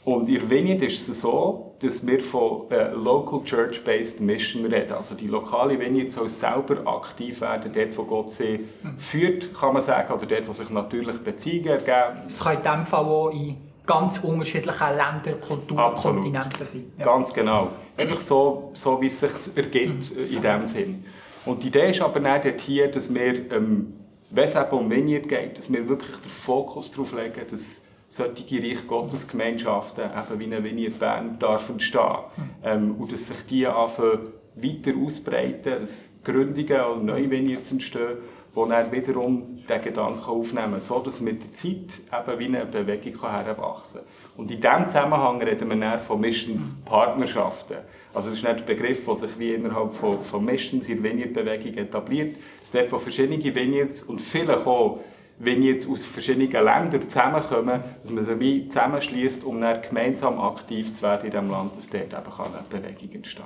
Und 0.06 0.30
in 0.30 0.49
Vineyard 0.49 0.80
ist 0.80 1.06
es 1.06 1.21
so, 1.21 1.71
dass 1.82 2.06
wir 2.06 2.20
von 2.20 2.70
äh, 2.70 2.90
Local 2.92 3.42
Church-Based 3.42 4.20
Mission 4.20 4.64
reden. 4.66 4.92
Also 4.92 5.14
die 5.14 5.26
lokale 5.26 5.78
Vineyard 5.78 6.12
soll 6.12 6.30
selber 6.30 6.86
aktiv 6.86 7.40
werden, 7.40 7.72
dort 7.72 7.98
wo 7.98 8.04
Gott 8.04 8.30
sie 8.30 8.60
führt, 8.98 9.52
kann 9.52 9.72
man 9.72 9.82
sagen, 9.82 10.12
oder 10.12 10.26
dort 10.26 10.48
wo 10.48 10.52
sich 10.52 10.70
natürlich 10.70 11.18
Beziehungen 11.18 11.68
ergeben. 11.68 12.26
Es 12.26 12.40
kann 12.40 12.56
in 12.56 12.62
diesem 12.62 12.86
Fall 12.86 13.04
auch 13.04 13.30
in 13.30 13.56
ganz 13.84 14.20
unterschiedlichen 14.20 14.88
Ländern, 14.90 15.40
Kulturen, 15.40 15.94
Kontinenten 15.94 16.64
sein. 16.64 16.92
Ja. 16.98 17.04
Ganz 17.04 17.32
genau. 17.32 17.70
Einfach 17.96 18.20
so, 18.20 18.70
so 18.74 19.00
wie 19.00 19.06
es 19.06 19.18
sich 19.18 19.56
ergibt 19.56 20.14
mhm. 20.14 20.36
in 20.36 20.42
diesem 20.42 20.68
Sinn. 20.68 21.04
Und 21.44 21.62
die 21.64 21.68
Idee 21.68 21.90
ist 21.90 22.00
aber 22.00 22.20
nicht 22.20 22.44
dort 22.44 22.60
hier, 22.60 22.90
dass 22.90 23.12
wir, 23.12 23.50
ähm, 23.50 23.94
wenn 24.30 24.44
es 24.44 24.54
um 24.54 24.88
Vineyard 24.88 25.28
geht, 25.28 25.58
dass 25.58 25.72
wir 25.72 25.88
wirklich 25.88 26.16
den 26.18 26.30
Fokus 26.30 26.90
darauf 26.90 27.12
legen, 27.12 27.40
dass 27.50 27.82
solche 28.12 28.62
Reich 28.62 28.87
Gottes 28.87 29.26
Gemeinschaften, 29.26 30.04
eben 30.04 30.38
wie 30.38 30.45
eine 30.45 30.62
Vineyard 30.62 30.99
Bern, 30.99 31.38
darf 31.38 31.71
entstehen. 31.71 32.19
Ähm, 32.62 32.97
und 32.97 33.11
dass 33.11 33.28
sich 33.28 33.47
die 33.47 33.66
anfangen 33.66 34.28
weiter 34.54 34.92
ausbreiten, 35.02 35.81
dass 35.81 36.12
Gründungen 36.23 36.81
oder 36.81 37.02
neue 37.02 37.31
Vineyards 37.31 37.73
entstehen, 37.73 38.19
die 38.54 38.69
dann 38.69 38.92
wiederum 38.92 39.64
den 39.66 39.81
Gedanken 39.81 40.28
aufnehmen, 40.28 40.78
so 40.81 40.99
dass 40.99 41.23
mit 41.23 41.42
der 41.42 41.52
Zeit 41.52 42.02
eben 42.12 42.38
wie 42.38 42.45
eine 42.45 42.66
Bewegung 42.66 43.19
heranwachsen 43.19 44.02
kann. 44.02 44.09
Und 44.37 44.50
in 44.50 44.61
diesem 44.61 44.88
Zusammenhang 44.88 45.40
reden 45.40 45.71
wir 45.71 45.76
dann 45.76 45.99
von 45.99 46.21
Missionspartnerschaften. 46.21 47.78
Also 48.12 48.28
das 48.28 48.38
ist 48.38 48.45
nicht 48.45 48.59
der 48.59 48.75
Begriff, 48.75 49.07
der 49.07 49.16
sich 49.16 49.38
wie 49.38 49.54
innerhalb 49.54 49.95
von, 49.95 50.23
von 50.23 50.45
Missions 50.45 50.87
in 50.87 51.02
der 51.02 51.11
Vineyard-Bewegung 51.11 51.78
etabliert. 51.78 52.37
Es 52.61 52.69
ist 52.69 52.75
dort, 52.75 52.92
wo 52.92 52.99
verschiedene 52.99 53.42
Vineyards 53.42 54.02
und 54.02 54.21
vielleicht 54.21 54.66
auch 54.66 55.00
wenn 55.44 55.62
jetzt 55.62 55.88
aus 55.88 56.04
verschiedenen 56.04 56.50
Ländern 56.50 57.02
zusammenkommen, 57.02 57.82
dass 58.02 58.11
man 58.11 58.25
sie 58.25 58.40
wie 58.40 58.68
zusammenschließt, 58.68 59.44
um 59.44 59.61
dann 59.61 59.82
gemeinsam 59.82 60.40
aktiv 60.40 60.92
zu 60.92 61.02
werden 61.02 61.26
in 61.26 61.30
diesem 61.30 61.50
Land, 61.50 61.76
dass 61.76 61.88
dort 61.88 62.04
eben 62.04 62.14
eine 62.14 62.64
Bewegung 62.70 63.12
entstehen 63.12 63.44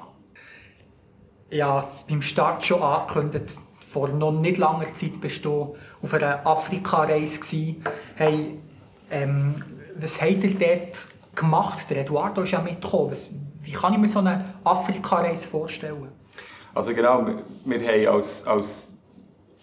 ja 1.51 1.89
beim 2.09 2.23
Start 2.23 2.65
schon 2.65 2.83
angekündigt, 2.83 3.59
vor 3.81 4.09
noch 4.09 4.33
nicht 4.33 4.59
langer 4.59 4.93
Zeit 4.95 5.21
bist 5.21 5.45
du 5.45 5.77
auf 6.03 6.15
einer 6.15 6.47
Afrika-Reise 6.47 7.77
Hey, 8.17 8.59
ähm, 9.11 9.55
was 9.99 10.21
habt 10.21 10.45
ihr 10.45 10.55
dort 10.55 11.09
gemacht? 11.35 11.89
Der 11.91 11.99
Eduardo 11.99 12.43
ist 12.43 12.51
ja 12.51 12.61
mitgekommen. 12.61 13.13
Was, 13.13 13.31
wie 13.63 13.73
kann 13.73 13.95
ich 13.95 13.99
mir 13.99 14.09
so 14.09 14.19
eine 14.19 14.45
Afrika-Reise 14.65 15.49
vorstellen? 15.49 16.09
Also 16.75 16.93
genau, 16.93 17.25
wir, 17.27 17.43
wir 17.65 17.89
haben 17.89 18.17
als, 18.17 18.47
als 18.47 18.96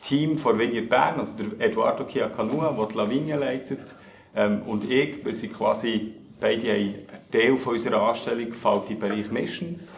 Team 0.03 0.37
von 0.37 0.59
Vineyard 0.59 0.89
Bern, 0.89 1.19
also 1.19 1.37
der 1.37 1.65
Eduardo 1.65 2.05
Chiacanua, 2.05 2.75
der 2.77 2.85
die 2.87 2.97
Lavinia 2.97 3.37
leitet, 3.37 3.95
ähm, 4.35 4.61
und 4.67 4.89
ich, 4.89 5.23
wir 5.23 5.33
sind 5.33 5.53
quasi 5.53 6.13
beide 6.39 6.71
ein 6.71 6.95
Teil 7.31 7.55
von 7.55 7.73
unserer 7.73 8.01
Anstellung 8.01 8.51
fällt 8.51 8.89
im 8.89 8.99
Bereich 8.99 9.31
Missions. 9.31 9.93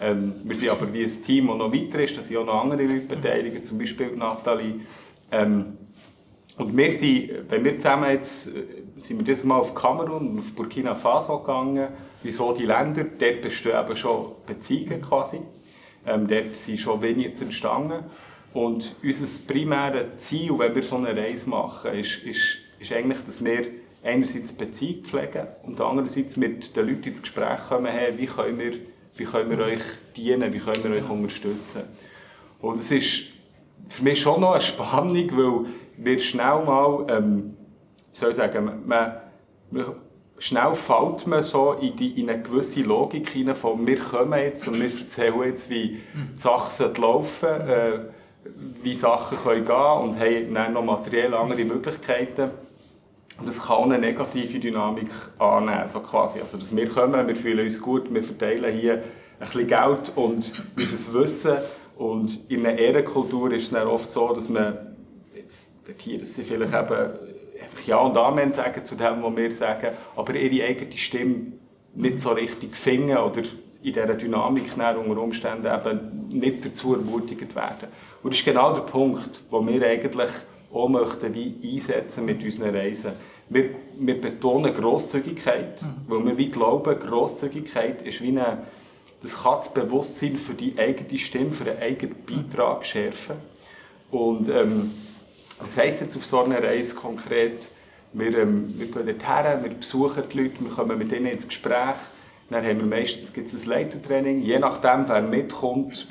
Ähm, 0.00 0.32
wir 0.44 0.56
sind 0.56 0.70
aber 0.70 0.90
wie 0.92 1.04
ein 1.04 1.22
Team, 1.22 1.48
das 1.48 1.56
noch 1.58 1.72
weiter 1.72 2.02
ist, 2.02 2.16
da 2.16 2.22
sind 2.22 2.38
auch 2.38 2.46
noch 2.46 2.62
andere 2.64 2.84
Leute 2.84 3.06
beteiligt, 3.06 3.64
zum 3.66 3.78
Beispiel 3.78 4.16
Nathalie. 4.16 4.80
Ähm, 5.30 5.76
und 6.56 6.76
wir 6.76 6.92
sind, 6.92 7.50
wenn 7.50 7.64
wir 7.64 7.74
zusammen 7.74 8.10
jetzt, 8.10 8.48
äh, 8.48 8.62
sind 8.96 9.18
wir 9.18 9.24
dieses 9.24 9.44
Mal 9.44 9.58
auf 9.58 9.74
Kamerun 9.74 10.28
und 10.28 10.38
auf 10.38 10.52
Burkina 10.52 10.94
Faso 10.94 11.38
gegangen. 11.38 11.88
Wieso 12.22 12.52
die 12.52 12.66
Länder? 12.66 13.04
Dort 13.04 13.42
bestehen 13.42 13.78
eben 13.78 13.96
schon 13.96 14.32
Beziehungen 14.46 15.02
quasi. 15.02 15.40
Ähm, 16.06 16.26
dort 16.26 16.54
sind 16.54 16.80
schon 16.80 17.02
Vignettes 17.02 17.42
entstanden. 17.42 18.04
Und 18.52 18.96
unser 19.02 19.42
primäres 19.46 20.16
Ziel, 20.16 20.58
wenn 20.58 20.74
wir 20.74 20.82
so 20.82 20.96
eine 20.96 21.16
Reise 21.16 21.48
machen, 21.48 21.92
ist, 21.92 22.18
ist, 22.24 22.58
ist 22.78 22.92
eigentlich, 22.92 23.20
dass 23.20 23.44
wir 23.44 23.66
einerseits 24.02 24.52
Beziehung 24.52 25.04
pflegen 25.04 25.46
und 25.62 25.80
andererseits 25.80 26.36
mit 26.36 26.74
den 26.74 26.88
Leuten 26.88 27.04
ins 27.04 27.22
Gespräch 27.22 27.60
kommen, 27.68 27.86
hey, 27.86 28.12
wie, 28.16 28.26
können 28.26 28.58
wir, 28.58 28.72
wie 29.16 29.24
können 29.24 29.50
wir 29.50 29.64
euch 29.64 29.82
dienen, 30.16 30.52
wie 30.52 30.58
können 30.58 30.82
wir 30.82 31.02
euch 31.02 31.08
unterstützen. 31.08 31.82
Und 32.60 32.80
es 32.80 32.90
ist 32.90 33.22
für 33.88 34.02
mich 34.02 34.20
schon 34.20 34.40
noch 34.40 34.52
eine 34.52 34.62
Spannung, 34.62 35.30
weil 35.32 35.66
wir 35.96 36.18
schnell 36.18 36.64
mal, 36.64 37.06
ähm, 37.08 37.56
soll 38.12 38.30
ich 38.30 38.36
sagen, 38.36 38.64
man, 38.64 39.16
man, 39.70 39.94
schnell 40.38 40.72
fällt 40.72 41.26
man 41.26 41.42
so 41.42 41.74
in, 41.74 41.94
die, 41.96 42.20
in 42.20 42.30
eine 42.30 42.42
gewisse 42.42 42.80
Logik 42.80 43.28
hinein 43.28 43.54
von 43.54 43.86
wir 43.86 43.98
kommen 43.98 44.38
jetzt 44.40 44.66
und 44.66 44.80
wir 44.80 44.86
erzählen 44.86 45.42
jetzt, 45.44 45.68
wie 45.68 46.00
die 46.14 46.38
Sachen 46.38 46.94
laufen 46.94 47.48
äh, 47.48 47.98
wie 48.82 48.94
Sachen 48.94 49.38
können 49.38 49.64
gehen 49.64 49.74
und 49.74 50.18
haben 50.18 50.54
dann 50.54 50.72
noch 50.72 50.84
materiell 50.84 51.34
andere 51.34 51.64
Möglichkeiten. 51.64 52.50
Und 53.38 53.48
das 53.48 53.66
kann 53.66 53.84
eine 53.84 53.98
negative 53.98 54.58
Dynamik 54.58 55.08
annehmen, 55.38 55.86
so 55.86 56.00
quasi. 56.00 56.40
Also, 56.40 56.58
dass 56.58 56.74
wir 56.74 56.88
kommen, 56.88 57.26
wir 57.26 57.36
fühlen 57.36 57.64
uns 57.64 57.80
gut, 57.80 58.12
wir 58.12 58.22
verteilen 58.22 58.74
hier 58.74 58.94
ein 58.94 59.02
bisschen 59.40 59.66
Geld 59.66 60.12
und 60.14 60.64
unser 60.76 61.14
Wissen. 61.14 61.56
Und 61.96 62.50
in 62.50 62.66
einer 62.66 62.78
Ehrenkultur 62.78 63.52
ist 63.52 63.64
es 63.64 63.70
dann 63.70 63.86
oft 63.86 64.10
so, 64.10 64.32
dass 64.34 64.48
man 64.48 64.96
jetzt 65.34 65.74
hier, 65.98 66.18
dass 66.18 66.34
sie 66.34 66.44
vielleicht 66.44 66.72
eben 66.72 67.10
einfach 67.62 67.86
Ja 67.86 67.98
und 67.98 68.16
Amen 68.16 68.52
sagen 68.52 68.84
zu 68.84 68.94
dem, 68.94 69.22
was 69.22 69.36
wir 69.36 69.54
sagen, 69.54 69.88
aber 70.16 70.34
ihre 70.34 70.66
eigene 70.66 70.96
Stimme 70.96 71.52
nicht 71.94 72.18
so 72.18 72.30
richtig 72.30 72.76
finden 72.76 73.16
oder 73.16 73.42
in 73.82 73.92
dieser 73.92 74.14
Dynamik 74.14 74.72
unter 74.74 75.22
Umständen 75.22 75.66
eben 75.66 76.38
nicht 76.38 76.64
dazu 76.64 76.94
ermutigt 76.94 77.54
werden. 77.54 77.88
Und 78.22 78.32
das 78.32 78.40
ist 78.40 78.44
genau 78.44 78.74
der 78.74 78.82
Punkt, 78.82 79.40
wo 79.50 79.66
wir 79.66 79.86
eigentlich 79.86 80.30
auch 80.72 80.88
möchten, 80.88 81.34
wie 81.34 81.56
einsetzen 81.74 82.24
mit 82.24 82.42
unseren 82.44 82.74
Reisen. 82.74 83.12
Wir, 83.48 83.70
wir 83.98 84.20
betonen 84.20 84.72
Grosszügigkeit, 84.72 85.82
mhm. 85.82 85.88
weil 86.06 86.26
wir 86.26 86.38
wie 86.38 86.48
glauben, 86.50 86.98
Grosszügigkeit 86.98 88.02
ist 88.02 88.20
wie 88.22 88.28
eine, 88.28 88.58
das 89.22 89.42
kann 89.42 89.56
das 89.56 89.72
Bewusstsein 89.72 90.36
für 90.36 90.54
die 90.54 90.78
eigene 90.78 91.18
Stimme, 91.18 91.52
für 91.52 91.64
den 91.64 91.78
eigenen 91.78 92.16
Beitrag 92.24 92.86
schärfen. 92.86 93.36
Und 94.10 94.48
ähm, 94.48 94.92
das 95.58 95.76
heisst 95.76 96.00
jetzt 96.00 96.16
auf 96.16 96.24
so 96.24 96.42
einer 96.42 96.62
Reise 96.62 96.94
konkret, 96.94 97.70
wir, 98.12 98.38
ähm, 98.38 98.74
wir 98.78 98.86
gehen 98.86 99.06
dorthin, 99.06 99.64
wir 99.64 99.70
besuchen 99.70 100.22
die 100.32 100.42
Leute, 100.42 100.54
wir 100.60 100.70
kommen 100.70 100.98
mit 100.98 101.12
ihnen 101.12 101.26
ins 101.26 101.46
Gespräch, 101.46 101.96
dann 102.50 102.64
haben 102.64 102.80
wir 102.80 102.86
meistens 102.86 103.32
gibt's 103.32 103.54
ein 103.54 103.64
Leitertraining, 103.68 104.40
je 104.40 104.58
nachdem, 104.58 105.08
wer 105.08 105.22
mitkommt, 105.22 106.06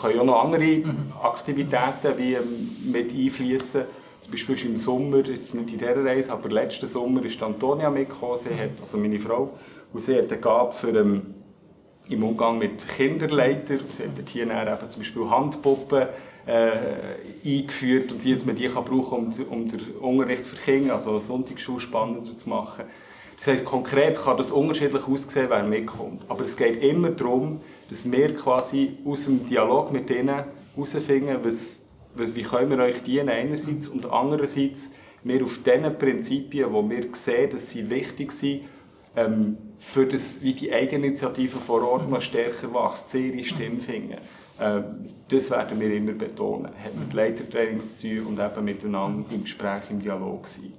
können 0.00 0.20
auch 0.20 0.24
noch 0.24 0.44
andere. 0.44 0.82
Aktivitäten 1.22 2.16
wie 2.16 2.34
ähm, 2.34 2.76
mit 2.90 3.12
einfließen. 3.12 3.82
Zum 4.20 4.30
Beispiel 4.30 4.54
ist 4.54 4.64
im 4.64 4.76
Sommer, 4.76 5.18
jetzt 5.26 5.54
nicht 5.54 5.72
in 5.72 5.78
dieser 5.78 6.04
Reise, 6.04 6.32
aber 6.32 6.48
letzten 6.48 6.86
Sommer 6.86 7.24
ist 7.24 7.42
Antonia 7.42 7.90
mitgekommen, 7.90 8.38
sie 8.38 8.50
hat, 8.50 8.80
also 8.80 8.96
meine 8.96 9.18
Frau, 9.18 9.58
und 9.92 10.00
sie 10.00 10.16
hat 10.16 10.30
eine 10.30 10.40
Gabe 10.40 10.72
für 10.72 10.96
ähm, 10.96 11.34
im 12.08 12.22
Umgang 12.22 12.58
mit 12.58 12.86
Kinderleitern. 12.86 13.80
Sie 13.92 14.04
hat 14.04 14.28
hier 14.28 14.44
eben 14.44 14.88
zum 14.88 15.02
Beispiel 15.02 15.30
Handpuppen 15.30 16.06
äh, 16.46 16.70
eingeführt 17.44 18.12
und 18.12 18.24
wie 18.24 18.34
man 18.44 18.56
die 18.56 18.68
kann 18.68 18.84
brauchen 18.84 19.34
kann, 19.34 19.46
um, 19.46 19.62
um 19.62 19.68
den 19.68 19.80
Unterricht 20.00 20.46
für 20.46 20.56
Kinder, 20.56 20.94
also 20.94 21.18
Sonntagsschule 21.18 21.80
spannender 21.80 22.34
zu 22.36 22.48
machen. 22.48 22.84
Das 23.36 23.46
heisst, 23.46 23.64
konkret 23.64 24.18
kann 24.18 24.36
das 24.36 24.52
unterschiedlich 24.52 25.06
aussehen, 25.06 25.46
wer 25.48 25.62
mitkommt. 25.62 26.24
Aber 26.28 26.44
es 26.44 26.56
geht 26.56 26.82
immer 26.82 27.10
darum, 27.10 27.60
dass 27.88 28.10
wir 28.10 28.34
quasi 28.34 28.98
aus 29.04 29.24
dem 29.24 29.46
Dialog 29.46 29.92
mit 29.92 30.10
ihnen 30.10 30.44
herausfinden, 30.74 31.38
was, 31.42 31.84
wie 32.14 32.42
können 32.42 32.70
wir 32.70 32.78
euch 32.78 33.02
dienen 33.02 33.28
einerseits 33.28 33.88
und 33.88 34.06
andererseits 34.06 34.92
wir 35.24 35.44
auf 35.44 35.60
diesen 35.62 35.98
Prinzipien, 35.98 36.72
wo 36.72 36.88
wir 36.88 37.06
sehen, 37.12 37.50
dass 37.50 37.70
sie 37.70 37.88
wichtig 37.88 38.32
sind, 38.32 38.62
ähm, 39.14 39.56
für 39.78 40.06
das, 40.06 40.42
wie 40.42 40.54
die 40.54 40.72
Eigeninitiative 40.72 41.58
vor 41.58 41.82
Ort 41.82 42.08
noch 42.08 42.20
stärker 42.20 42.72
wächst, 42.72 43.14
ihre 43.14 43.44
Stimme 43.44 43.78
finden. 43.78 44.18
Ähm, 44.60 45.06
das 45.28 45.50
werden 45.50 45.78
wir 45.80 45.92
immer 45.94 46.12
betonen. 46.12 46.66
Hat 46.66 46.94
mit 46.94 47.12
Leitertrainings 47.12 47.98
zu 47.98 48.08
und 48.26 48.38
eben 48.38 48.64
miteinander 48.64 49.24
im 49.30 49.42
Gespräch, 49.42 49.82
im 49.90 50.00
Dialog 50.00 50.46
sein. 50.46 50.72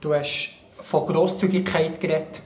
Du 0.00 0.12
hast 0.14 0.50
von 0.82 1.06
Grosszügigkeit 1.06 2.00
geredet. 2.00 2.42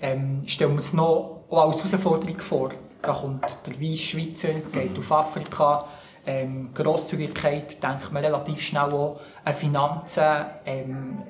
Ähm, 0.00 0.42
stellen 0.46 0.72
wir 0.72 0.76
uns 0.76 0.92
noch 0.92 1.40
auch 1.50 1.68
als 1.68 1.78
Herausforderung 1.78 2.38
vor. 2.38 2.70
Da 3.02 3.12
kommt 3.12 3.58
der 3.66 3.80
Weißschweizer, 3.80 4.48
geht 4.72 4.98
auf 4.98 5.12
Afrika. 5.12 5.86
Ähm, 6.26 6.70
Grosszügigkeit 6.74 7.82
denkt 7.82 8.12
man 8.12 8.24
relativ 8.24 8.60
schnell 8.60 8.92
auch 8.92 9.20
an 9.44 9.54
Finanzen. 9.54 10.44
Ähm, 10.66 11.22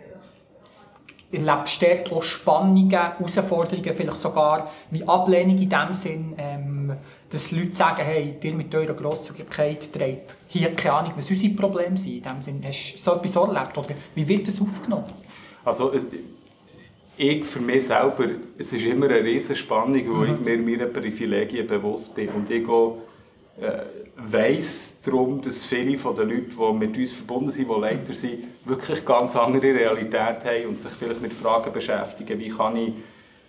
erlebt 1.30 1.82
dort 1.82 2.12
auch 2.12 2.22
Spannungen, 2.22 2.90
Herausforderungen, 2.90 3.94
vielleicht 3.94 4.16
sogar 4.16 4.70
wie 4.90 5.06
Ablehnung 5.06 5.58
in 5.58 5.68
dem 5.68 5.94
Sinn, 5.94 6.34
ähm, 6.38 6.96
dass 7.30 7.50
Leute 7.50 7.72
sagen, 7.72 8.02
hey, 8.02 8.36
ihr 8.42 8.54
mit 8.54 8.74
eurer 8.74 8.94
Grosszügigkeit 8.94 9.94
dreht 9.94 10.36
hier 10.46 10.74
keine 10.74 10.94
Ahnung, 10.94 11.12
was 11.16 11.28
unsere 11.28 11.52
Probleme 11.52 11.98
sind. 11.98 12.16
In 12.16 12.22
dem 12.22 12.42
Sinn, 12.42 12.60
hast 12.64 12.94
du 12.94 12.98
so 12.98 13.14
etwas 13.14 13.36
erlebt? 13.36 13.76
Oder 13.76 13.94
wie 14.14 14.26
wird 14.26 14.48
das 14.48 14.60
aufgenommen? 14.60 15.04
Also, 15.68 15.92
ich 17.18 17.44
für 17.44 17.60
mich 17.60 17.84
selber, 17.84 18.24
es 18.56 18.72
ist 18.72 18.86
immer 18.86 19.06
eine 19.06 19.22
riesige 19.22 19.54
Spannung, 19.54 20.02
wo 20.08 20.14
mhm. 20.20 20.34
ich 20.34 20.40
mir 20.40 20.56
meiner 20.56 20.90
Privilegien 20.90 21.66
bewusst 21.66 22.14
bin. 22.14 22.30
Und 22.30 22.50
ich 22.50 22.66
auch, 22.66 23.02
äh, 23.60 23.82
weiss 24.16 24.96
darum, 25.04 25.42
dass 25.42 25.62
viele 25.64 25.98
von 25.98 26.16
den 26.16 26.30
Leuten, 26.30 26.56
die 26.58 26.86
mit 26.86 26.96
uns 26.96 27.12
verbunden 27.12 27.50
sind, 27.50 27.68
die 27.68 27.80
Leiter 27.80 28.14
sind, 28.14 28.44
wirklich 28.64 29.04
ganz 29.04 29.36
andere 29.36 29.74
Realität 29.74 30.44
haben 30.44 30.68
und 30.68 30.80
sich 30.80 30.92
vielleicht 30.92 31.20
mit 31.20 31.34
Fragen 31.34 31.70
beschäftigen, 31.70 32.38
wie 32.38 32.48
kann 32.48 32.76
ich 32.76 32.92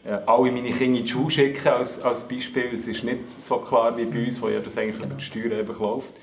äh, 0.04 0.18
alle 0.26 0.52
meine 0.52 0.72
Kinder 0.72 1.00
in 1.00 1.06
die 1.06 1.08
Schule 1.08 1.32
schicken, 1.32 1.70
als, 1.70 2.02
als 2.02 2.28
Beispiel. 2.28 2.74
Es 2.74 2.86
ist 2.86 3.06
nicht 3.06 3.30
so 3.30 3.60
klar 3.60 3.96
wie 3.96 4.06
bei 4.06 4.26
uns, 4.26 4.42
wo 4.42 4.50
ja 4.50 4.60
das 4.60 4.78
eigentlich 4.78 5.02
über 5.02 5.16
die 5.16 5.24
Steuern 5.24 5.54
einfach 5.54 5.80
läuft. 5.80 6.14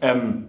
Ähm, 0.00 0.48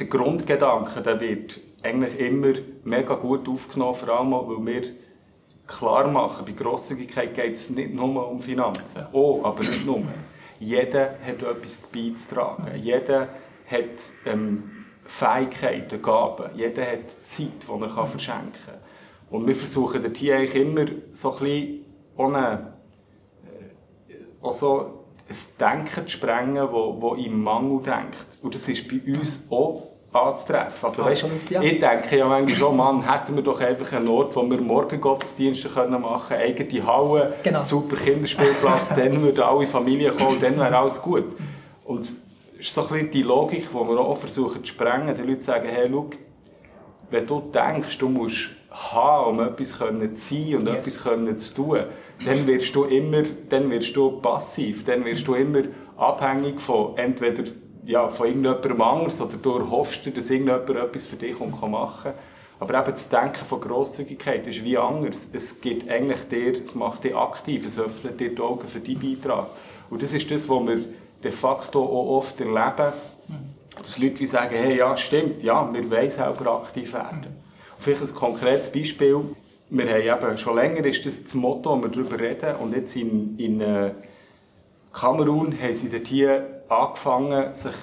der 0.00 0.06
Grundgedanke 0.06 1.00
der 1.00 1.20
wird 1.20 1.60
eigentlich 1.84 2.18
immer 2.18 2.54
mega 2.84 3.14
gut 3.14 3.48
aufgenommen, 3.48 3.94
vor 3.94 4.08
allem 4.08 4.32
weil 4.32 4.66
wir 4.66 4.82
klar 5.66 6.08
machen, 6.08 6.44
bei 6.44 6.52
Grosszügigkeit 6.52 7.34
geht 7.34 7.54
es 7.54 7.70
nicht 7.70 7.94
nur 7.94 8.28
um 8.28 8.40
Finanzen. 8.40 9.06
Oh, 9.12 9.40
aber 9.42 9.60
nicht 9.60 9.84
nur. 9.84 10.02
Jeder 10.60 11.16
hat 11.24 11.42
etwas 11.42 11.86
beizutragen. 11.88 12.76
Jeder 12.76 13.28
hat 13.66 14.12
ähm, 14.26 14.84
Fähigkeiten, 15.04 16.00
Gaben. 16.00 16.56
Jeder 16.56 16.86
hat 16.86 17.10
Zeit, 17.10 17.66
die 17.68 17.82
er 17.82 17.88
kann 17.88 18.06
verschenken 18.06 18.52
kann. 18.66 18.78
Und 19.30 19.46
wir 19.46 19.54
versuchen 19.54 20.02
dort 20.02 20.16
hier 20.16 20.36
eigentlich 20.36 20.54
immer 20.54 20.86
so 21.12 21.32
ein 21.32 21.38
bisschen 21.38 21.84
ohne, 22.16 22.74
äh, 24.08 24.14
also 24.46 25.04
ein 25.28 25.36
Denken 25.58 26.06
zu 26.06 26.12
sprengen, 26.12 26.68
wo 26.70 27.14
im 27.14 27.42
Mangel 27.42 27.82
denkt. 27.82 28.38
Und 28.42 28.54
das 28.54 28.68
ist 28.68 28.86
bei 28.88 29.00
uns 29.12 29.46
auch 29.50 29.93
anzutreffen. 30.14 30.86
Also, 30.86 31.04
weißt, 31.04 31.26
ja. 31.50 31.62
Ich 31.62 31.78
denke 31.78 32.16
ja 32.16 32.26
manchmal 32.26 32.56
so, 32.56 32.70
Mann, 32.70 33.10
hätten 33.10 33.34
wir 33.34 33.42
doch 33.42 33.60
einfach 33.60 33.92
einen 33.92 34.08
Ort, 34.08 34.34
wo 34.36 34.48
wir 34.48 34.60
Morgengottesdienste 34.60 35.68
machen 35.68 36.28
können, 36.28 36.40
eigene 36.40 36.86
Halle, 36.86 37.34
genau. 37.42 37.60
super 37.60 37.96
Kinderspielplatz, 37.96 38.88
dann 38.96 39.20
würden 39.22 39.42
alle 39.42 39.66
Familien 39.66 40.16
kommen, 40.16 40.40
dann 40.40 40.56
wäre 40.56 40.76
alles 40.76 41.02
gut. 41.02 41.36
Und 41.84 42.00
es 42.00 42.16
ist 42.58 42.74
so 42.74 42.82
ein 42.82 42.88
bisschen 42.88 43.10
die 43.10 43.22
Logik, 43.22 43.68
die 43.68 43.74
wir 43.74 44.00
auch 44.00 44.16
versuchen 44.16 44.64
zu 44.64 44.72
sprengen. 44.72 45.14
Die 45.14 45.22
Leute 45.22 45.42
sagen, 45.42 45.68
hey, 45.68 45.88
schau, 45.90 46.10
wenn 47.10 47.26
du 47.26 47.40
denkst, 47.52 47.98
du 47.98 48.08
musst 48.08 48.50
haben, 48.70 49.38
um 49.38 49.40
etwas 49.40 49.70
zu 49.70 49.76
sein 49.78 50.56
und 50.56 50.66
yes. 50.66 51.06
etwas 51.06 51.48
zu 51.48 51.54
tun, 51.54 51.80
dann 52.24 52.46
wirst 52.46 52.74
du 52.74 52.84
immer, 52.84 53.22
dann 53.48 53.70
wirst 53.70 53.94
du 53.96 54.20
passiv, 54.20 54.84
dann 54.84 55.04
wirst 55.04 55.26
du 55.26 55.34
immer 55.34 55.62
abhängig 55.96 56.60
von 56.60 56.96
entweder 56.96 57.44
ja, 57.86 58.08
von 58.08 58.26
irgendjemandem 58.26 58.80
anders 58.80 59.20
oder 59.20 59.36
du 59.36 59.70
hoffst, 59.70 60.06
dass 60.16 60.30
irgendjemand 60.30 60.68
etwas 60.70 61.06
für 61.06 61.16
dich 61.16 61.38
machen 61.38 61.72
kann. 62.02 62.14
Aber 62.60 62.78
eben 62.78 62.90
das 62.90 63.08
Denken 63.08 63.44
von 63.44 63.60
Grosszügigkeit 63.60 64.46
ist 64.46 64.64
wie 64.64 64.78
anders. 64.78 65.28
Es 65.32 65.60
gibt 65.60 65.90
eigentlich 65.90 66.28
dir, 66.28 66.62
es 66.62 66.74
macht 66.74 67.04
dich 67.04 67.14
aktiv, 67.14 67.66
es 67.66 67.78
öffnet 67.78 68.20
dir 68.20 68.34
die 68.34 68.40
Augen 68.40 68.66
für 68.68 68.80
deinen 68.80 69.00
Beitrag. 69.00 69.48
Und 69.90 70.02
das 70.02 70.12
ist 70.12 70.30
das, 70.30 70.48
was 70.48 70.66
wir 70.66 70.84
de 71.22 71.32
facto 71.32 71.82
auch 71.82 72.16
oft 72.16 72.40
erleben, 72.40 72.92
dass 73.76 73.98
Leute 73.98 74.20
wie 74.20 74.26
sagen, 74.26 74.54
hey, 74.54 74.78
ja, 74.78 74.96
stimmt, 74.96 75.42
ja, 75.42 75.68
wir 75.72 75.90
wollen 75.90 76.10
selber 76.10 76.62
aktiv 76.62 76.92
werden. 76.92 77.26
Und 77.26 77.80
vielleicht 77.80 78.02
ein 78.02 78.14
konkretes 78.14 78.70
Beispiel, 78.70 79.20
wir 79.70 79.88
haben 79.88 80.24
eben, 80.24 80.38
schon 80.38 80.56
länger 80.56 80.84
ist 80.84 81.04
das 81.04 81.22
das 81.22 81.34
Motto, 81.34 81.76
wo 81.76 81.82
wir 81.82 81.88
darüber 81.88 82.20
reden, 82.20 82.54
und 82.56 82.74
jetzt 82.74 82.94
in, 82.94 83.36
in 83.38 83.60
äh, 83.60 83.90
Kamerun 84.92 85.58
haben 85.60 85.74
sie 85.74 85.88
dort 85.88 86.06
hier 86.06 86.53
angefangen, 86.68 87.54
sich 87.54 87.74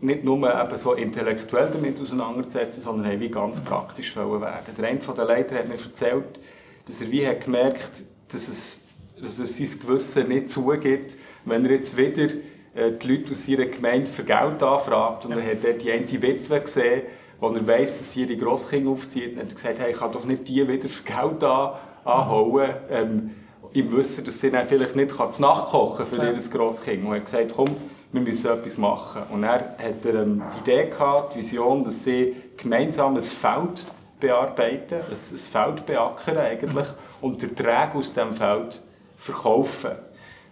nicht 0.00 0.24
nur 0.24 0.38
eben 0.38 0.78
so 0.78 0.92
intellektuell 0.94 1.70
damit 1.72 2.00
auseinanderzusetzen, 2.00 2.82
sondern 2.82 3.06
haben 3.10 3.20
wie 3.20 3.30
ganz 3.30 3.60
praktisch 3.60 4.16
werden. 4.16 4.74
Der 4.78 4.88
eine 4.88 4.98
der 4.98 5.24
Leiter 5.24 5.56
hat 5.56 5.68
mir 5.68 5.74
erzählt, 5.74 6.38
dass 6.86 7.00
er 7.00 7.10
wie 7.10 7.26
hat 7.26 7.44
gemerkt 7.44 8.02
dass 8.34 8.48
es, 8.48 8.80
dass 9.20 9.38
er 9.38 9.46
sein 9.46 9.78
Gewissen 9.80 10.28
nicht 10.28 10.48
zugibt, 10.48 11.16
wenn 11.44 11.64
er 11.64 11.72
jetzt 11.72 11.96
wieder 11.96 12.34
äh, 12.74 12.92
die 12.92 13.06
Leute 13.06 13.32
aus 13.32 13.46
seiner 13.46 13.66
Gemeinde 13.66 14.06
für 14.06 14.24
Geld 14.24 14.62
anfragt 14.62 15.24
und 15.24 15.32
er 15.32 15.44
hat 15.44 15.62
dort 15.62 15.82
die 15.82 15.92
eine 15.92 16.10
Witwe 16.10 16.60
gesehen, 16.60 17.02
wo 17.40 17.48
er 17.48 17.66
weiss, 17.66 17.98
dass 17.98 18.12
sie 18.12 18.24
ihre 18.24 18.36
Grosskinder 18.36 18.90
aufzieht 18.90 19.34
und 19.34 19.42
hat 19.42 19.54
gesagt, 19.54 19.78
hey, 19.78 19.92
ich 19.92 19.98
kann 19.98 20.12
doch 20.12 20.24
nicht 20.24 20.48
die 20.48 20.66
wieder 20.66 20.88
für 20.88 21.02
Geld 21.02 21.44
an, 21.44 21.74
anhauen, 22.04 22.70
ähm, 22.90 23.30
im 23.72 23.92
Wissen, 23.92 24.24
dass 24.24 24.40
sie 24.40 24.50
dann 24.50 24.66
vielleicht 24.66 24.94
nicht 24.94 25.16
kann 25.16 25.30
nachkochen 25.38 26.06
für 26.06 26.16
ja. 26.18 26.30
ihr 26.30 26.38
Grosskind. 26.38 27.04
Und 27.04 27.10
er 27.10 27.16
hat 27.16 27.24
gesagt, 27.24 27.52
komm, 27.56 27.76
wir 28.14 28.20
müssen 28.20 28.48
etwas 28.48 28.78
machen. 28.78 29.22
Und 29.30 29.42
er 29.42 29.54
hat 29.54 30.04
er, 30.04 30.14
ähm, 30.14 30.42
die 30.54 30.70
Idee 30.70 30.88
gehabt, 30.88 31.34
die 31.34 31.38
Vision, 31.38 31.82
dass 31.82 32.04
sie 32.04 32.36
gemeinsam 32.56 33.16
ein 33.16 33.22
Feld 33.22 33.84
bearbeiten, 34.20 35.00
ein, 35.00 35.10
ein 35.10 35.36
Feld 35.38 35.84
beackern 35.84 36.38
eigentlich, 36.38 36.86
und 37.20 37.42
den 37.42 37.56
Ertrag 37.56 37.94
aus 37.96 38.12
diesem 38.12 38.32
Feld 38.32 38.80
verkaufen. 39.16 39.90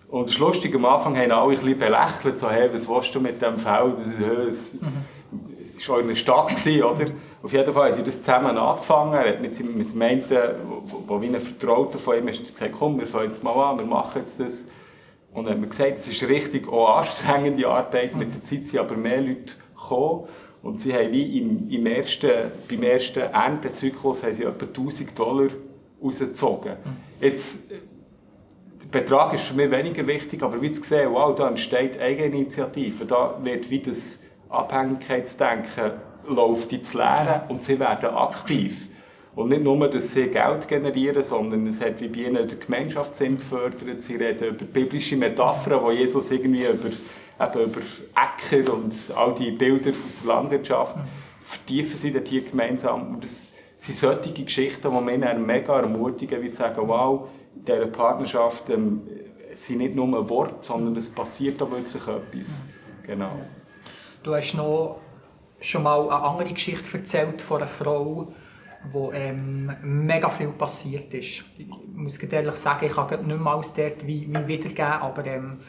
Und 0.09 0.29
das 0.29 0.39
Lustige, 0.39 0.77
am 0.77 0.85
Anfang 0.87 1.17
haben 1.17 1.31
alle 1.31 1.53
ein 1.53 1.61
bisschen 1.61 1.79
belächelt, 1.79 2.39
so, 2.39 2.51
hey, 2.51 2.69
was 2.73 2.89
willst 2.89 3.15
du 3.15 3.21
mit 3.21 3.41
diesem 3.41 3.59
Feld? 3.59 3.95
Das, 4.21 4.75
das 5.75 5.89
war 5.89 6.01
in 6.01 6.07
einer 6.07 6.17
Stadt, 6.17 6.67
oder? 6.67 7.07
Auf 7.45 7.53
jeden 7.53 7.73
Fall 7.73 7.91
haben 7.91 7.97
sie 7.97 8.03
das 8.03 8.21
zusammen 8.21 8.59
angefangen. 8.59 9.15
Er 9.15 9.29
hat 9.29 9.41
mit, 9.41 9.77
mit 9.77 9.93
dem 9.93 10.03
einen, 10.03 10.25
wo, 11.07 11.21
wie 11.21 11.27
ein 11.29 11.41
Vertrauter 11.41 11.99
von 11.99 12.19
ihm 12.19 12.29
ist, 12.29 12.53
gesagt, 12.53 12.73
komm, 12.77 12.99
wir 12.99 13.07
fangen 13.07 13.27
jetzt 13.27 13.43
mal 13.43 13.53
an, 13.53 13.79
wir 13.79 13.87
machen 13.87 14.19
jetzt 14.19 14.39
das. 14.41 14.67
Und 15.35 15.45
dann 15.45 15.55
hat 15.55 15.61
mir 15.61 15.69
gesagt, 15.69 15.95
es 15.95 16.09
ist 16.09 16.29
richtig 16.29 16.69
auch 16.69 16.99
anstrengende 16.99 17.67
Arbeit. 17.67 18.15
Mit 18.15 18.35
der 18.35 18.43
Zeit 18.43 18.67
sind 18.67 18.81
aber 18.81 18.97
mehr 18.97 19.21
Leute 19.21 19.55
gekommen. 19.75 20.29
Und 20.63 20.79
sie 20.79 20.95
haben 20.95 21.11
wie 21.11 21.39
im, 21.39 21.69
im 21.71 21.87
ersten, 21.87 22.31
beim 22.69 22.83
ersten 22.83 23.21
Erntezyklus 23.21 24.23
haben 24.23 24.35
sie 24.35 24.45
etwa 24.45 24.67
1000 24.67 25.19
Dollar 25.19 25.49
rausgezogen. 26.03 26.75
Jetzt, 27.21 27.71
der 27.71 29.01
Betrag 29.01 29.33
ist 29.33 29.45
für 29.45 29.55
mich 29.55 29.71
weniger 29.71 30.07
wichtig, 30.07 30.43
aber 30.43 30.61
wie 30.61 30.71
zu 30.71 30.83
sehen, 30.83 31.13
wow, 31.13 31.35
da 31.35 31.49
entsteht 31.49 31.99
Eigeninitiative, 31.99 33.07
da 33.07 33.39
wird 33.43 33.71
wie 33.71 33.81
das 33.81 34.21
Abhängigkeitsdenken 34.51 35.93
läuft 36.29 36.73
ins 36.73 36.95
Leere 36.95 37.47
und 37.49 37.63
sie 37.63 37.81
werden 37.81 38.11
aktiv. 38.11 38.89
Und 39.35 39.49
nicht 39.49 39.63
nur, 39.63 39.89
dass 39.89 40.13
sie 40.13 40.27
Geld 40.27 40.69
generieren, 40.69 41.23
sondern 41.23 41.67
es 41.67 41.81
hat 41.81 42.01
wie 42.01 42.09
bei 42.09 42.21
ihnen 42.21 42.47
der 42.47 42.59
Gemeinschaftssinn 42.59 43.39
gefördert. 43.39 44.03
Sie 44.03 44.17
reden 44.17 44.49
über 44.49 44.65
biblische 44.67 45.17
Metaphern, 45.17 45.83
wo 45.83 45.91
Jesus 45.91 46.31
irgendwie 46.31 46.67
über, 46.67 46.91
über 47.61 47.81
Äcker 48.15 48.75
und 48.75 48.95
all 49.17 49.35
die 49.35 49.51
Bilder 49.51 49.91
aus 50.07 50.21
der 50.21 50.35
Landwirtschaft 50.35 50.97
vertiefen 51.43 51.97
sie 51.97 52.13
dort 52.13 52.29
hier 52.29 52.43
gemeinsam. 52.43 53.15
Und 53.15 53.25
das 53.25 53.53
sind 53.79 53.95
solche 53.95 54.33
Geschichten, 54.33 54.91
die 54.91 55.01
mich 55.19 55.39
mega 55.39 55.81
ermutigen, 55.81 56.43
wie 56.43 56.51
zu 56.51 56.59
sagen, 56.59 56.87
wow, 56.87 57.29
in 57.57 57.65
dieser 57.65 57.87
Partnerschaft 57.87 58.69
ähm, 58.69 59.03
sind 59.55 59.79
nicht 59.79 59.95
nur 59.95 60.29
Worte, 60.29 60.57
sondern 60.61 60.95
es 60.97 61.11
passiert 61.11 61.61
da 61.61 61.71
wirklich 61.71 62.07
etwas. 62.07 62.67
Genau. 63.07 63.33
Du 64.23 64.35
hast 64.35 64.55
noch 64.55 65.01
schon 65.61 65.83
mal 65.83 66.03
eine 66.03 66.23
andere 66.23 66.53
Geschichte 66.53 66.99
erzählt 66.99 67.41
von 67.43 67.59
einer 67.59 67.67
Frau, 67.67 68.33
wo 68.91 69.13
ähm, 69.13 69.73
mega 69.83 70.29
viel 70.29 70.49
passiert 70.49 71.13
ist. 71.15 71.45
Ich 71.57 71.67
muss 71.95 72.17
ehrlich 72.19 72.57
sagen, 72.57 72.87
ich 72.87 72.93
kann 72.93 73.27
nicht 73.27 73.41
mal 73.41 73.55
aus 73.55 73.73
dort 73.73 74.07
wie, 74.07 74.29
wie 74.29 74.47
wiedergeben, 74.47 74.85
aber 74.85 75.25
ähm, 75.27 75.61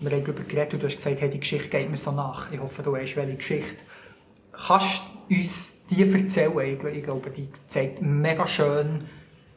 wir 0.00 0.10
haben 0.10 0.24
darüber 0.24 0.42
geredet 0.42 0.74
und 0.74 0.82
du 0.82 0.86
hast 0.86 0.96
gesagt, 0.96 1.20
hey, 1.20 1.30
die 1.30 1.40
Geschichte 1.40 1.68
geht 1.68 1.90
mir 1.90 1.96
so 1.96 2.10
nach. 2.12 2.50
Ich 2.50 2.60
hoffe, 2.60 2.82
du 2.82 2.92
weißt, 2.92 3.16
welche 3.16 3.36
Geschichte. 3.36 3.84
Kannst 4.52 5.02
du 5.28 5.34
uns 5.34 5.74
die 5.90 6.02
erzählen? 6.02 6.58
Eigentlich? 6.58 6.96
Ich 6.96 7.02
glaube, 7.04 7.30
die 7.30 7.48
zeigt 7.66 8.02
mega 8.02 8.46
schön, 8.46 9.04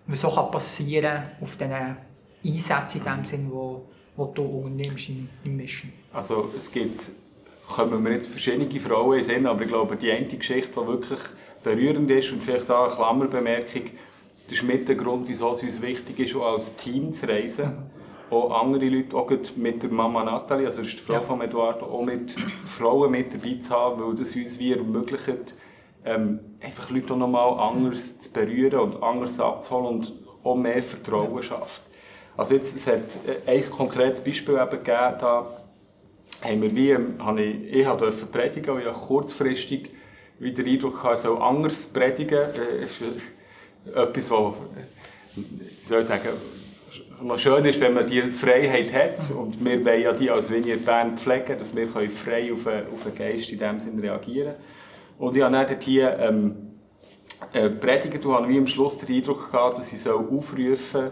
was 0.08 0.22
so 0.22 0.30
passieren 0.30 1.24
kann 1.24 1.32
auf 1.42 1.56
diesen 1.56 1.98
Einsätzen 2.46 3.00
in 3.00 3.04
dem 3.04 3.26
Sinn, 3.26 3.52
wo, 3.52 3.90
wo 4.16 4.26
du 4.26 4.44
unternimmst 4.44 5.10
im, 5.10 5.30
im 5.44 5.58
Mission. 5.58 5.92
Also 6.14 6.52
es 6.56 6.72
gibt, 6.72 7.12
kommen 7.68 8.04
wir 8.04 8.12
jetzt 8.12 8.28
verschiedene 8.28 8.80
Frauen 8.80 9.20
in 9.20 9.46
aber 9.48 9.64
ich 9.64 9.68
glaube, 9.68 9.96
die 9.96 10.12
eine 10.12 10.28
Geschichte, 10.28 10.72
die 10.72 10.88
wirklich 10.88 11.20
berührend 11.66 12.10
ist 12.12 12.32
und 12.32 12.44
vielleicht 12.44 12.70
auch 12.70 12.86
eine 12.86 12.96
Klammerbemerkung, 12.96 13.82
das 14.48 14.60
ist 14.60 14.64
mit 14.64 14.88
der 14.88 14.96
Grund, 14.96 15.28
wieso 15.28 15.52
es 15.52 15.64
uns 15.64 15.82
wichtig 15.82 16.20
ist, 16.20 16.36
auch 16.36 16.54
als 16.54 16.76
Team 16.76 17.12
zu 17.12 17.28
reisen. 17.28 17.90
Auch 18.30 18.62
andere 18.62 18.88
Leute, 18.88 19.18
auch 19.18 19.30
mit 19.56 19.84
der 19.84 19.90
Mama 19.92 20.24
Nathalie, 20.24 20.68
also 20.68 20.80
das 20.80 20.90
ist 20.90 21.00
die 21.00 21.04
Frau 21.04 21.14
ja. 21.14 21.22
von 21.22 21.42
Eduardo, 21.42 21.86
auch 21.86 22.04
mit 22.04 22.36
Frauen 22.66 23.12
mit 23.12 23.34
dabei 23.34 23.56
zu 23.56 23.70
haben, 23.72 24.02
weil 24.02 24.16
das 24.16 24.36
uns 24.36 24.58
wie 24.58 24.74
ermöglicht, 24.74 25.56
ähm, 26.06 26.40
einfach 26.62 26.90
Leute 26.90 27.14
auch 27.14 27.18
nochmal 27.18 27.60
anders 27.60 28.18
zu 28.18 28.32
berühren 28.32 28.80
und 28.80 29.04
anders 29.04 29.40
abzuholen 29.40 29.86
und 29.86 30.14
auch 30.44 30.56
mehr 30.56 30.82
Vertrauen 30.82 31.42
schafft. 31.42 31.82
Also 32.38 32.54
jetzt, 32.54 32.76
es 32.76 32.88
hat 32.88 33.18
äh, 33.28 33.50
ein 33.50 33.70
konkretes 33.70 34.24
Beispiel 34.24 34.56
eben 34.56 34.70
gegeben, 34.70 35.16
da 35.20 35.48
haben 36.44 36.62
wir 36.62 36.76
wie, 36.76 36.98
habe 37.20 37.44
ich, 37.44 37.74
ich 37.74 37.88
durfte 37.88 38.26
predigen 38.26 38.76
und 38.76 38.82
ich 38.82 38.88
habe 38.88 38.98
kurzfristig 38.98 39.90
wieder 40.40 40.64
den 40.64 40.74
Eindruck 40.74 41.04
hatte, 41.04 41.22
so 41.22 41.38
anders 41.38 41.86
predigen. 41.88 42.40
Äh, 42.40 42.86
ist 42.86 43.02
etwas, 43.94 44.32
was, 44.32 44.54
wie 45.36 45.86
soll 45.86 46.02
ich 46.02 46.08
sagen, 46.08 46.30
was 47.22 47.42
schön 47.42 47.66
ist, 47.66 47.80
wenn 47.80 47.94
man 47.94 48.08
die 48.08 48.22
Freiheit 48.32 48.92
hat. 48.94 49.32
Und 49.32 49.64
wir 49.64 49.86
wollen 49.86 50.02
ja 50.02 50.14
die 50.14 50.30
als 50.30 50.52
Vineyard 50.52 50.86
Bern 50.86 51.18
pflegen, 51.18 51.58
dass 51.58 51.76
wir 51.76 51.90
frei 51.90 52.52
auf, 52.52 52.68
auf 52.68 53.04
den 53.06 53.16
Geist 53.16 53.50
in 53.52 53.60
diesem 53.60 53.80
Sinne 53.80 54.04
reagieren. 54.04 54.56
Und 55.18 55.38
ich 55.38 55.44
habe 55.44 55.54
dann 55.54 55.80
hier 55.80 56.18
ähm, 56.20 56.56
äh, 57.54 57.70
predigen 57.70 58.22
und 58.24 58.34
habe 58.34 58.50
wie 58.50 58.58
am 58.58 58.68
Schluss 58.68 58.98
den 58.98 59.16
Eindruck 59.16 59.52
gehabt, 59.52 59.78
dass 59.78 59.94
ich 59.94 60.10
aufrufen 60.10 60.76
soll, 60.76 61.12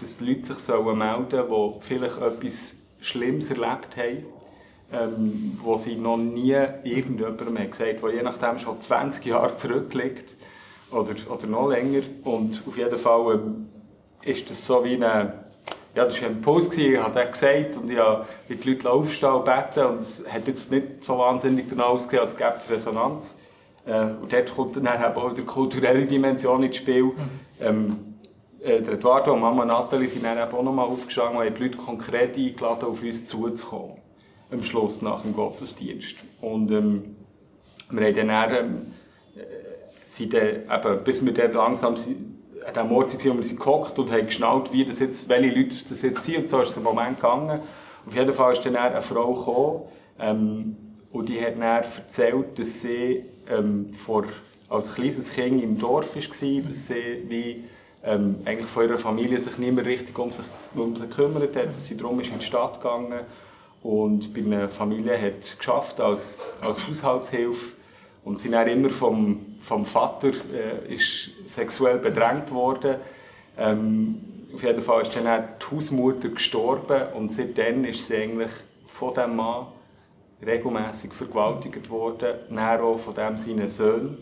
dass 0.00 0.18
die 0.18 0.24
Leute 0.24 0.54
sich 0.54 0.68
melden 0.68 1.26
sollen, 1.30 1.72
die 1.78 1.80
vielleicht 1.80 2.18
etwas 2.18 2.76
Schlimmes 3.00 3.50
erlebt 3.50 3.96
haben 3.96 4.24
ähm, 4.92 5.58
wo 5.62 5.76
sie 5.76 5.96
noch 5.96 6.18
nie 6.18 6.56
irgendjemandem 6.84 7.58
hat 7.58 7.70
gesagt, 7.70 8.02
der 8.02 8.14
je 8.14 8.22
nachdem 8.22 8.58
schon 8.58 8.78
20 8.78 9.24
Jahre 9.24 9.56
zurückliegt 9.56 10.36
oder, 10.90 11.14
oder 11.30 11.46
noch 11.46 11.68
länger. 11.68 12.02
Und 12.24 12.62
auf 12.66 12.76
jeden 12.76 12.98
Fall 12.98 13.34
ähm, 13.34 13.68
ist 14.22 14.50
das 14.50 14.64
so 14.66 14.84
wie 14.84 14.94
eine 14.94 15.42
ja, 15.94 16.06
das 16.06 16.22
war 16.22 16.28
ein 16.30 16.40
Post, 16.40 16.78
ich 16.78 16.96
habe 16.98 17.12
das 17.12 17.38
gesagt 17.38 17.76
und 17.76 17.90
ich 17.90 17.98
habe 17.98 18.24
die 18.48 18.70
Leute 18.70 18.90
aufstehen 18.90 19.32
und 19.32 19.44
beten 19.44 19.84
und 19.84 20.00
es 20.00 20.24
hat 20.26 20.46
jetzt 20.46 20.70
nicht 20.70 21.04
so 21.04 21.18
wahnsinnig 21.18 21.66
danach 21.68 21.88
ausgesehen, 21.88 22.22
als 22.22 22.34
gäbe 22.34 22.54
es 22.56 22.70
Resonanz. 22.70 23.36
Äh, 23.84 24.04
und 24.22 24.32
dort 24.32 24.54
kommt 24.54 24.76
dann 24.76 24.86
auch 24.88 25.34
die 25.34 25.42
kulturelle 25.42 26.06
Dimension 26.06 26.62
ins 26.62 26.76
Spiel. 26.76 27.04
Mhm. 27.04 27.14
Ähm, 27.60 27.98
äh, 28.62 28.80
der 28.80 28.94
Eduardo 28.94 29.34
und 29.34 29.40
Mama 29.40 29.66
Nathalie 29.66 30.08
sind 30.08 30.24
dann 30.24 30.38
auch 30.38 30.62
noch 30.62 30.72
mal 30.72 30.84
aufgestanden 30.84 31.36
und 31.36 31.44
haben 31.44 31.54
die 31.56 31.62
Leute 31.62 31.76
konkret 31.76 32.36
eingeladen, 32.38 32.88
auf 32.88 33.02
uns 33.02 33.26
zuzukommen 33.26 34.01
am 34.52 34.62
Schluss 34.62 35.02
nach 35.02 35.22
dem 35.22 35.34
Gottesdienst. 35.34 36.16
Und 36.40 36.70
ähm, 36.70 37.16
wir 37.90 38.06
haben 38.06 38.14
dann, 38.28 38.54
ähm, 38.54 38.86
äh, 39.36 39.40
sind 40.04 40.34
dann 40.34 40.42
eben, 40.42 41.04
bis 41.04 41.24
wir 41.24 41.32
dann 41.32 41.52
langsam 41.52 41.94
an 41.94 42.74
dem 42.74 42.92
Ort 42.92 43.12
waren, 43.12 43.32
wo 43.32 43.38
wir 43.38 43.44
sind 43.44 43.58
gehockt 43.58 43.98
und 43.98 44.10
haben 44.10 44.26
geschnallt, 44.26 44.72
wie 44.72 44.84
das 44.84 44.98
jetzt, 44.98 45.28
welche 45.28 45.50
Leute 45.50 45.76
das 45.88 46.02
jetzt 46.02 46.24
sind. 46.24 46.38
Und 46.38 46.48
so 46.48 46.60
ist 46.60 46.70
es 46.70 46.76
im 46.76 46.82
Moment 46.84 47.16
gegangen. 47.16 47.60
Auf 48.06 48.14
jeden 48.14 48.32
Fall 48.32 48.52
ist 48.52 48.64
dann 48.64 48.76
eine 48.76 49.02
Frau 49.02 49.32
gekommen 49.32 49.82
ähm, 50.18 50.76
und 51.12 51.28
die 51.28 51.40
hat 51.40 51.54
dann 51.54 51.62
erzählt, 51.62 52.58
dass 52.58 52.80
sie 52.80 53.24
ähm, 53.48 53.92
vor, 53.92 54.24
als 54.68 54.94
kleines 54.94 55.32
Kind 55.32 55.62
im 55.62 55.78
Dorf 55.78 56.14
war, 56.16 56.22
dass 56.22 56.86
sie 56.86 57.22
wie, 57.28 57.64
ähm, 58.04 58.36
eigentlich 58.44 58.66
von 58.66 58.84
ihrer 58.84 58.98
Familie 58.98 59.38
sich 59.38 59.56
nicht 59.58 59.72
mehr 59.72 59.84
richtig 59.84 60.18
um 60.18 60.30
sich, 60.30 60.44
um 60.74 60.96
sich 60.96 61.08
gekümmert 61.08 61.54
hat, 61.54 61.68
dass 61.68 61.86
sie 61.86 61.96
darum 61.96 62.18
ist 62.20 62.32
in 62.32 62.38
die 62.38 62.46
Stadt 62.46 62.80
gegangen 62.80 63.20
und 63.82 64.32
bei 64.32 64.40
einer 64.40 64.68
Familie 64.68 65.20
hat 65.20 65.58
geschafft 65.58 66.00
als, 66.00 66.54
als 66.60 66.86
Haushaltshilfe 66.86 67.74
und 68.24 68.38
sie 68.38 68.50
dann 68.50 68.68
immer 68.68 68.90
vom, 68.90 69.56
vom 69.60 69.84
Vater 69.84 70.30
äh, 70.52 70.94
ist 70.94 71.30
sexuell 71.46 71.98
bedrängt 71.98 72.50
worden. 72.52 72.96
Ähm, 73.58 74.20
auf 74.54 74.62
jeden 74.62 74.82
Fall 74.82 75.02
ist 75.02 75.16
dann 75.16 75.44
die 75.60 75.76
Hausmutter 75.76 76.28
gestorben 76.28 77.12
und 77.14 77.30
seitdem 77.30 77.84
ist 77.84 78.06
sie 78.06 78.16
eigentlich 78.16 78.52
von 78.86 79.14
diesem 79.14 79.36
Mann 79.36 79.66
regelmäßig 80.44 81.12
vergewaltigt 81.12 81.88
worden, 81.90 82.34
dann 82.48 82.80
auch 82.80 82.98
von 82.98 83.14
dem 83.14 83.38
seinen 83.38 83.68
Söhnen. 83.68 84.18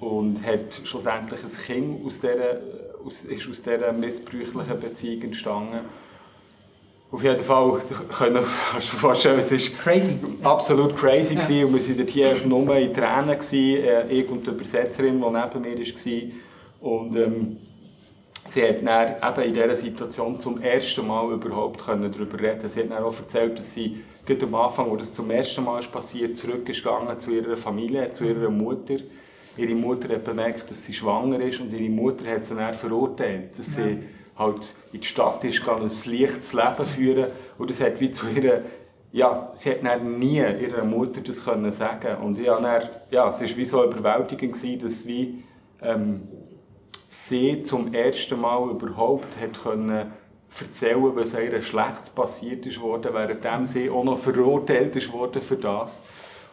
Und 0.00 0.44
hat 0.46 0.80
schlussendlich 0.84 1.44
ein 1.44 1.50
Kind 1.50 2.06
aus 2.06 2.20
dieser, 2.20 2.60
aus, 3.04 3.22
ist 3.24 3.48
aus 3.48 3.60
dieser 3.60 3.92
missbräuchlichen 3.92 4.80
Beziehung 4.80 5.22
entstanden. 5.22 5.80
Auf 7.12 7.24
jeden 7.24 7.42
Fall 7.42 7.80
können, 8.16 8.44
kannst 8.70 8.88
du 8.88 8.92
dir 8.92 9.00
vorstellen, 9.00 9.38
es 9.40 9.50
war 9.50 9.78
crazy. 9.82 10.12
absolut 10.44 10.96
crazy 10.96 11.34
ja. 11.34 11.66
und 11.66 11.74
wir 11.74 11.98
waren 11.98 12.06
hier 12.06 12.46
nur 12.46 12.76
in 12.76 12.94
Tränen, 12.94 13.36
gewesen, 13.36 13.84
äh, 13.84 14.08
ich 14.12 14.30
und 14.30 14.46
die 14.46 14.50
Übersetzerin, 14.50 15.20
die 15.20 15.30
neben 15.30 15.60
mir 15.60 15.78
war. 15.78 16.88
Und 16.92 17.16
ähm, 17.16 17.56
sie 18.46 18.62
hat 18.62 18.86
dann 18.86 19.38
eben 19.38 19.48
in 19.48 19.54
dieser 19.54 19.76
Situation 19.76 20.38
zum 20.38 20.62
ersten 20.62 21.04
Mal 21.06 21.32
überhaupt 21.32 21.82
darüber 21.86 22.40
reden 22.40 22.68
Sie 22.68 22.80
hat 22.80 22.90
dann 22.90 23.02
auch 23.02 23.18
erzählt, 23.18 23.58
dass 23.58 23.72
sie 23.72 24.04
gerade 24.24 24.46
am 24.46 24.54
Anfang, 24.54 24.88
wo 24.88 24.96
das 24.96 25.12
zum 25.12 25.30
ersten 25.32 25.64
Mal 25.64 25.80
ist 25.80 25.90
passiert, 25.90 26.36
zurückgegangen 26.36 27.18
zu 27.18 27.32
ihrer 27.32 27.56
Familie, 27.56 28.12
zu 28.12 28.24
ihrer 28.24 28.50
Mutter. 28.50 28.96
Ihre 29.56 29.74
Mutter 29.74 30.14
hat 30.14 30.22
bemerkt, 30.22 30.70
dass 30.70 30.84
sie 30.84 30.94
schwanger 30.94 31.40
ist 31.40 31.60
und 31.60 31.72
ihre 31.72 31.90
Mutter 31.90 32.30
hat 32.30 32.44
sie 32.44 32.54
dann 32.54 32.72
verurteilt, 32.72 33.58
dass 33.58 33.76
ja. 33.76 33.82
Halt 34.40 34.74
in 34.92 35.00
die 35.00 35.06
Stadt 35.06 35.44
ist, 35.44 35.64
kann 35.64 35.82
ein 35.82 35.90
leichtes 36.06 36.52
Leben 36.52 36.86
führen 36.86 37.26
und 37.58 37.70
das 37.70 37.80
hat 37.80 38.00
wie 38.00 38.10
zu 38.10 38.26
ihrer 38.26 38.62
ja, 39.12 39.50
sie 39.54 39.70
hat 39.70 39.84
dann 39.84 40.18
nie 40.18 40.38
ihrer 40.38 40.84
Mutter 40.84 41.20
das 41.20 41.44
können 41.44 41.72
sagen 41.72 42.22
und 42.22 42.38
ja, 42.38 42.60
dann, 42.60 42.88
ja, 43.10 43.28
es 43.28 43.40
war 43.40 43.56
wie 43.56 43.66
so 43.66 43.84
überwältigend 43.84 44.54
gewesen, 44.54 44.78
dass 44.80 45.06
wie 45.06 45.42
ähm, 45.82 46.22
sie 47.08 47.60
zum 47.60 47.92
ersten 47.92 48.40
Mal 48.40 48.70
überhaupt 48.70 49.36
hat 49.40 49.62
können 49.62 50.12
erzählen, 50.58 51.14
was 51.14 51.34
ihr 51.34 51.62
Schlechtes 51.62 52.10
passiert 52.10 52.66
ist 52.66 52.80
worden, 52.80 53.12
während 53.12 53.68
sie 53.68 53.90
auch 53.90 54.04
noch 54.04 54.18
verurteilt 54.18 54.96
ist 54.96 55.12
worden 55.12 55.40
für 55.42 55.56
das. 55.56 56.02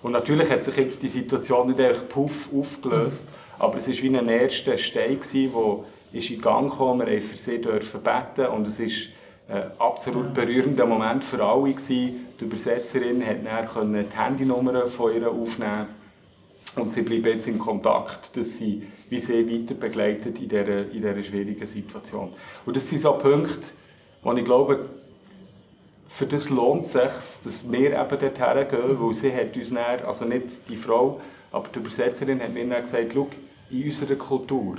Und 0.04 0.12
natürlich 0.12 0.52
hat 0.52 0.63
sich 0.63 0.78
jetzt 0.78 1.02
die 1.02 1.10
Situation 1.10 1.67
nicht 1.67 1.80
einfach 1.80 2.08
puff 2.08 2.50
aufgelöst, 2.54 3.26
aber 3.58 3.78
es 3.78 3.88
war 3.88 3.95
wie 3.95 4.17
ein 4.17 4.30
erster 4.30 4.78
Stein, 4.78 5.19
der 5.34 5.80
ist 6.12 6.30
in 6.30 6.41
Gang 6.41 6.76
kam. 6.76 7.00
Wir 7.00 7.06
durften 7.06 7.30
für 7.30 7.38
sie 7.38 7.62
dürfen 7.62 8.02
beten 8.02 8.48
und 8.48 8.67
es 8.67 8.80
ist 8.80 9.10
ein 9.50 9.72
absolut 9.80 10.34
berührender 10.34 10.86
Moment 10.86 11.24
für 11.24 11.43
alle. 11.43 11.74
Die 11.74 12.15
Übersetzerin 12.39 13.24
konnte 13.74 14.04
die 14.04 14.17
Handynummer 14.17 14.88
von 14.88 15.13
ihr 15.13 15.30
aufnehmen 15.30 15.88
und 16.76 16.91
sie 16.91 17.02
bleiben 17.02 17.28
jetzt 17.28 17.48
in 17.48 17.58
Kontakt, 17.58 18.36
dass 18.36 18.58
sie 18.58 18.84
wie 19.10 19.20
sie 19.20 19.50
weiter 19.50 19.74
begleitet 19.74 20.39
in 20.39 20.50
dieser, 20.50 20.91
in 20.91 21.02
dieser 21.02 21.24
schwierigen 21.24 21.65
Situation. 21.65 22.34
Und 22.65 22.76
das 22.76 22.88
sind 22.88 23.00
so 23.00 23.13
Punkte, 23.13 23.70
wo 24.22 24.34
ich 24.34 24.43
glaube, 24.43 24.89
für 26.10 26.26
das 26.26 26.50
lohnt 26.50 26.86
es 26.86 26.93
sich, 26.93 27.43
dass 27.43 27.72
wir 27.72 27.91
eben 27.91 28.20
dorthin 28.20 28.67
gehen, 28.67 29.00
weil 29.00 29.13
sie 29.13 29.34
hat 29.34 29.56
uns 29.56 29.70
dann, 29.70 30.06
also 30.06 30.26
nicht 30.26 30.67
die 30.70 30.78
Frau, 30.78 31.22
aber 31.52 31.67
die 31.74 31.80
Übersetzerin 31.80 32.41
hat 32.41 32.54
mir 32.54 32.67
dann 32.67 32.82
gesagt, 32.82 33.12
schau, 33.13 33.28
in 33.70 33.84
unserer 33.84 34.15
Kultur, 34.15 34.78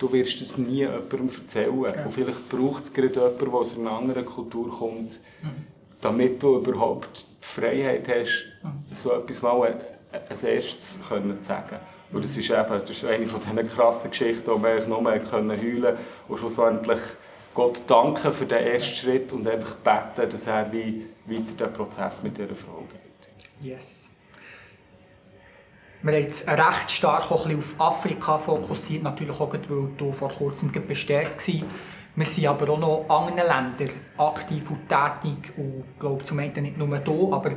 du 0.00 0.12
wirst 0.12 0.40
das 0.40 0.58
nie 0.58 0.78
jemandem 0.78 1.28
erzählen. 1.28 1.78
Okay. 1.78 2.02
Und 2.04 2.12
vielleicht 2.12 2.48
braucht 2.48 2.82
es 2.82 2.92
gerade 2.92 3.14
jemanden, 3.14 3.38
der 3.38 3.54
aus 3.54 3.78
einer 3.78 3.92
anderen 3.92 4.24
Kultur 4.24 4.70
kommt, 4.70 5.20
mhm. 5.42 5.66
damit 6.00 6.42
du 6.42 6.56
überhaupt 6.56 7.26
die 7.42 7.46
Freiheit 7.46 8.08
hast, 8.08 8.46
mhm. 8.62 8.94
so 8.94 9.12
etwas 9.12 9.42
mal 9.42 9.80
als 10.28 10.42
erstes 10.42 10.98
können 11.08 11.40
zu 11.40 11.48
sagen. 11.48 11.76
Und 12.12 12.24
das 12.24 12.36
ist 12.36 12.50
eben 12.50 12.66
das 12.68 12.90
ist 12.90 13.04
eine 13.04 13.26
von 13.26 13.40
diesen 13.40 13.68
krassen 13.68 14.10
Geschichten, 14.10 14.50
wo 14.50 14.56
man 14.56 14.88
nur 14.88 15.04
heulen 15.04 15.24
konnte 15.24 15.96
und 16.26 16.38
schlussendlich 16.38 17.00
Gott 17.54 17.82
danken 17.86 18.32
für 18.32 18.46
den 18.46 18.66
ersten 18.66 18.94
Schritt 18.94 19.32
und 19.32 19.46
einfach 19.46 19.74
beten, 19.74 20.30
dass 20.30 20.46
er 20.46 20.72
wie 20.72 21.06
weiter 21.26 21.66
den 21.66 21.72
Prozess 21.72 22.22
mit 22.22 22.36
dieser 22.36 22.56
Frau 22.56 22.84
geht. 22.90 23.66
Yes. 23.68 24.09
Wir 26.02 26.14
haben 26.14 26.22
jetzt 26.22 26.48
recht 26.48 26.90
stark 26.90 27.30
auch 27.30 27.44
ein 27.44 27.56
bisschen 27.56 27.76
auf 27.78 27.94
Afrika 27.94 28.38
fokussiert, 28.38 29.02
natürlich 29.02 29.38
auch, 29.38 29.52
weil 29.52 29.88
du 29.98 30.12
vor 30.12 30.30
kurzem 30.30 30.72
bestärkt 30.72 31.46
warst. 31.46 31.64
Wir 32.16 32.24
sind 32.24 32.46
aber 32.46 32.72
auch 32.72 32.78
noch 32.78 33.04
in 33.04 33.10
anderen 33.10 33.76
Ländern 33.78 33.96
aktiv 34.16 34.70
und 34.70 34.88
tätig 34.88 35.52
und 35.58 35.84
ich 35.92 36.00
glaube 36.00 36.24
zum 36.24 36.38
einen 36.38 36.62
nicht 36.62 36.78
nur 36.78 36.88
hier, 36.88 37.32
aber 37.34 37.50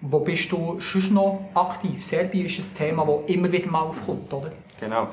wo 0.00 0.18
bist 0.18 0.50
du 0.50 0.80
sonst 0.80 1.12
noch 1.12 1.48
aktiv? 1.54 2.04
Serbien 2.04 2.46
ist 2.46 2.58
ein 2.58 2.74
Thema, 2.74 3.06
das 3.06 3.32
immer 3.32 3.50
wieder 3.52 3.70
mal 3.70 3.82
aufkommt, 3.82 4.32
oder? 4.32 4.50
Genau. 4.80 5.06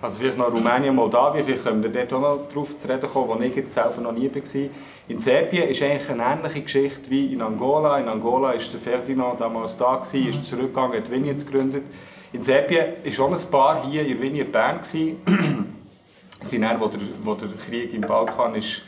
Also 0.00 0.16
vielleicht 0.16 0.38
noch 0.38 0.52
Rumänien, 0.52 0.94
Moldawien, 0.94 1.44
vielleicht 1.44 1.64
können 1.64 1.82
wir 1.82 1.90
dort 1.90 2.12
auch 2.12 2.20
noch 2.20 2.48
darauf 2.48 2.76
zu 2.76 2.88
reden 2.88 3.10
kommen, 3.10 3.28
wo 3.28 3.42
ich 3.42 3.54
jetzt 3.56 3.74
selber 3.74 4.00
noch 4.00 4.12
nie 4.12 4.30
war. 4.32 4.70
In 5.08 5.18
Serbien 5.18 5.68
ist 5.68 5.82
eigentlich 5.82 6.08
eine 6.08 6.22
ähnliche 6.22 6.62
Geschichte 6.62 7.10
wie 7.10 7.32
in 7.32 7.42
Angola. 7.42 7.98
In 7.98 8.08
Angola 8.08 8.48
war 8.48 8.56
der 8.56 8.80
Ferdinand 8.80 9.40
damals 9.40 9.76
da, 9.76 9.96
gewesen, 9.96 10.30
ist 10.30 10.46
zurückgegangen, 10.46 10.96
hat 10.96 11.10
Vineyards 11.10 11.44
gegründet. 11.44 11.84
In 12.32 12.42
Serbien 12.42 12.94
war 13.04 13.26
auch 13.26 13.32
ein 13.32 13.50
Paar 13.50 13.84
hier 13.84 14.06
in 14.06 14.20
Vineyard 14.20 14.52
Bern. 14.52 14.80
sie 14.82 16.60
dann, 16.60 16.80
wo 16.80 16.86
der, 16.86 17.00
wo 17.22 17.34
der 17.34 17.48
Krieg 17.50 17.92
im 17.92 18.02
Balkan 18.02 18.54
ist, 18.54 18.82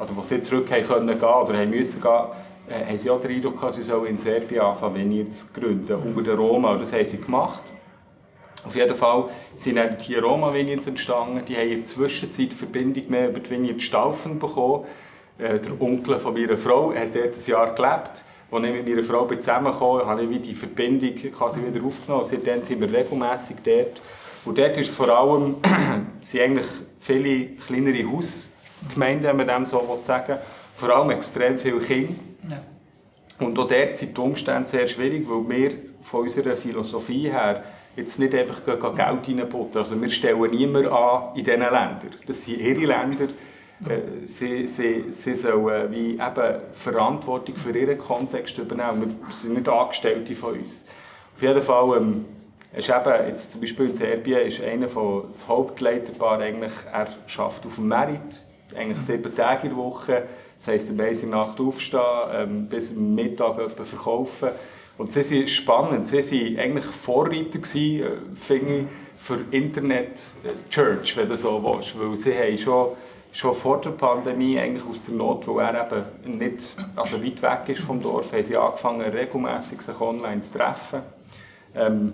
oder 0.00 0.16
wo 0.16 0.22
sie 0.22 0.42
zurück 0.42 0.66
können 0.66 1.06
gehen 1.06 1.22
oder 1.22 1.58
haben 1.58 1.70
müssen 1.70 2.02
gehen, 2.02 2.26
äh, 2.68 2.86
haben 2.86 2.96
sie 2.96 3.10
auch 3.10 3.20
den 3.20 3.30
Eindruck 3.30 3.56
gehabt, 3.56 3.74
sie 3.74 3.82
sollen 3.82 4.06
in 4.06 4.18
Serbien 4.18 4.60
anfangen, 4.60 4.96
Vineyards 4.96 5.40
zu 5.40 5.60
gründen, 5.60 5.94
unter 5.94 6.22
den 6.22 6.38
Roma. 6.38 6.74
Das 6.76 6.92
haben 6.92 7.04
sie 7.04 7.20
gemacht. 7.20 7.72
Auf 8.64 8.74
jeden 8.74 8.94
Fall 8.94 9.30
sind 9.54 9.78
die 10.06 10.16
Roma 10.16 10.52
Vineyards 10.52 10.88
entstanden. 10.88 11.42
Die 11.46 11.56
haben 11.56 11.68
in 11.68 11.78
der 11.78 11.84
Zwischenzeit 11.84 12.52
Verbindung 12.52 13.08
mehr 13.08 13.28
über 13.28 13.38
die 13.38 13.50
Vineyard 13.50 13.80
Staufen 13.80 14.38
bekommen. 14.38 14.86
Äh, 15.38 15.60
der 15.60 15.80
Onkel 15.80 16.18
von 16.18 16.34
meiner 16.34 16.56
Frau 16.56 16.92
hat 16.92 17.14
dort 17.14 17.34
ein 17.34 17.46
Jahr 17.46 17.74
gelebt. 17.74 18.24
Als 18.50 18.64
ich 18.64 18.72
mit 18.72 18.88
meiner 18.88 19.02
Frau 19.02 19.26
zusammengekommen 19.26 20.06
habe 20.06 20.22
ich 20.24 20.42
die 20.42 20.54
Verbindung 20.54 21.14
quasi 21.32 21.60
wieder 21.60 21.84
aufgenommen. 21.84 22.24
Seitdem 22.24 22.62
sind 22.62 22.80
wir 22.80 22.90
regelmässig 22.90 23.56
dort. 23.62 24.00
Und 24.44 24.56
dort 24.56 24.78
ist 24.78 24.88
es 24.88 24.94
vor 24.94 25.08
allem, 25.10 25.56
sind 26.20 26.40
eigentlich 26.40 26.66
viele 26.98 27.46
kleinere 27.56 28.10
Hausgemeinden, 28.10 29.28
wenn 29.28 29.36
man 29.36 29.46
dem 29.46 29.66
so 29.66 29.98
sagen 30.00 30.38
Vor 30.74 30.88
allem 30.90 31.10
extrem 31.10 31.58
viele 31.58 31.80
Kinder. 31.80 32.14
Ja. 32.48 33.46
Und 33.46 33.58
auch 33.58 33.68
dort 33.68 33.96
sind 33.96 34.16
die 34.16 34.20
Umstände 34.20 34.68
sehr 34.68 34.86
schwierig, 34.86 35.26
weil 35.28 35.48
wir 35.48 35.70
von 36.02 36.22
unserer 36.22 36.56
Philosophie 36.56 37.30
her 37.30 37.62
jetzt 37.96 38.18
nicht 38.18 38.34
einfach 38.34 38.64
Geld 38.64 38.88
reinputten. 38.88 39.78
Also 39.78 40.00
wir 40.00 40.08
stellen 40.08 40.50
niemanden 40.50 40.88
an 40.88 41.36
in 41.36 41.44
diesen 41.44 41.60
Ländern. 41.60 42.10
Das 42.26 42.44
sind 42.44 42.60
ihre 42.60 42.80
Länder. 42.80 43.28
Äh, 43.86 44.26
sie, 44.26 44.66
sie, 44.66 45.04
sie 45.10 45.34
sollen 45.34 45.90
wie 45.92 46.14
eben 46.14 46.60
Verantwortung 46.72 47.56
für 47.56 47.76
ihren 47.76 47.98
Kontext 47.98 48.58
übernehmen. 48.58 49.18
Wir 49.24 49.32
sind 49.32 49.54
nicht 49.54 49.68
Angestellte 49.68 50.34
von 50.34 50.54
uns. 50.54 50.84
Auf 51.34 51.42
jeden 51.42 51.62
Fall 51.62 51.96
ähm, 51.96 52.24
ist 52.76 52.88
eben, 52.88 53.28
jetzt 53.28 53.52
zum 53.52 53.60
Beispiel 53.60 53.86
in 53.86 53.94
Serbien 53.94 54.40
ist 54.40 54.60
einer 54.60 54.88
von 54.88 55.24
das 55.32 55.46
Hauptleiterpaar 55.46 56.40
eigentlich, 56.40 56.72
er 56.92 57.08
arbeitet 57.38 57.66
auf 57.66 57.76
dem 57.76 57.88
Merit, 57.88 58.44
eigentlich 58.76 58.98
sieben 58.98 59.34
Tage 59.34 59.68
in 59.68 59.74
der 59.74 59.78
Woche. 59.78 60.22
Das 60.56 60.66
heisst, 60.66 60.90
am 60.90 60.98
in 60.98 61.30
Nacht 61.30 61.60
aufstehen, 61.60 62.00
ähm, 62.34 62.66
bis 62.68 62.90
am 62.90 63.14
Mittag 63.14 63.58
etwas 63.60 63.90
verkaufen. 63.90 64.48
Und 64.98 65.12
sie 65.12 65.22
sind 65.22 65.48
spannend. 65.48 66.08
Sie 66.08 66.16
waren 66.18 66.58
eigentlich 66.58 66.84
Vorreiter, 66.84 67.60
gewesen, 67.60 68.02
äh, 68.02 68.34
finde 68.34 68.78
ich, 68.78 68.84
für 69.16 69.38
Internet-Church, 69.52 71.16
wenn 71.16 71.28
du 71.28 71.36
so 71.36 71.62
willst. 71.62 71.98
Weil 71.98 72.16
sie 72.16 72.34
haben 72.34 72.58
schon, 72.58 72.88
schon 73.32 73.52
vor 73.52 73.80
der 73.80 73.90
Pandemie, 73.90 74.58
eigentlich 74.58 74.86
aus 74.86 75.02
der 75.04 75.14
Not, 75.14 75.46
wo 75.46 75.58
er 75.58 75.86
eben 75.86 76.38
nicht 76.38 76.76
also 76.96 77.22
weit 77.22 77.42
weg 77.42 77.68
ist 77.68 77.82
vom 77.82 78.00
Dorf, 78.00 78.32
haben 78.32 78.42
sie 78.42 78.56
angefangen, 78.56 79.02
regelmäßig 79.02 79.80
sich 79.80 80.00
online 80.00 80.40
zu 80.40 80.58
treffen. 80.58 81.02
Ähm, 81.74 82.12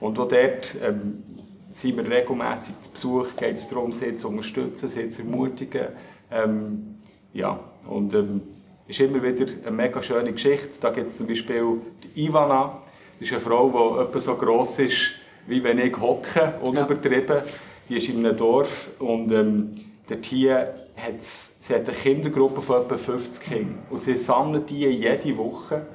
und 0.00 0.18
auch 0.18 0.28
dort 0.28 0.76
ähm, 0.82 1.22
sind 1.70 1.96
wir 1.96 2.10
regelmäßig 2.10 2.76
zu 2.76 2.90
Besuch, 2.90 3.36
geht 3.36 3.56
es 3.56 3.68
darum, 3.68 3.92
sie 3.92 4.14
zu 4.14 4.28
unterstützen, 4.28 4.88
sie 4.88 5.08
zu 5.08 5.22
ermutigen. 5.22 5.88
Ähm, 6.30 6.96
ja, 7.32 7.60
und 7.88 8.14
ähm, 8.14 8.42
ist 8.88 9.00
immer 9.00 9.22
wieder 9.22 9.46
eine 9.62 9.70
mega 9.70 10.02
schöne 10.02 10.32
Geschichte. 10.32 10.80
Da 10.80 10.90
gibt 10.90 11.08
es 11.08 11.16
zum 11.16 11.26
Beispiel 11.26 11.80
die 12.02 12.26
Ivana. 12.26 12.82
Das 13.18 13.28
ist 13.28 13.32
eine 13.32 13.40
Frau, 13.40 13.68
die 13.98 14.02
etwa 14.02 14.20
so 14.20 14.36
gross 14.36 14.78
ist, 14.78 15.12
wie 15.46 15.62
wenn 15.62 15.78
ich 15.78 15.96
hocke, 15.98 16.54
unübertrieben. 16.62 17.36
Ja. 17.36 17.42
Die 17.88 17.96
ist 17.96 18.08
in 18.08 18.24
einem 18.24 18.36
Dorf 18.36 18.90
und 18.98 19.32
ähm, 19.32 19.70
dort 20.08 20.26
hier 20.26 20.74
hat 20.96 21.20
sie 21.20 21.74
hat 21.74 21.88
eine 21.88 21.96
Kindergruppe 21.96 22.62
von 22.62 22.82
etwa 22.82 22.96
50 22.96 23.42
Kindern. 23.42 23.78
Und 23.90 24.00
sie 24.00 24.16
sammeln 24.16 24.64
die 24.66 24.86
jede 24.86 25.36
Woche. 25.36 25.86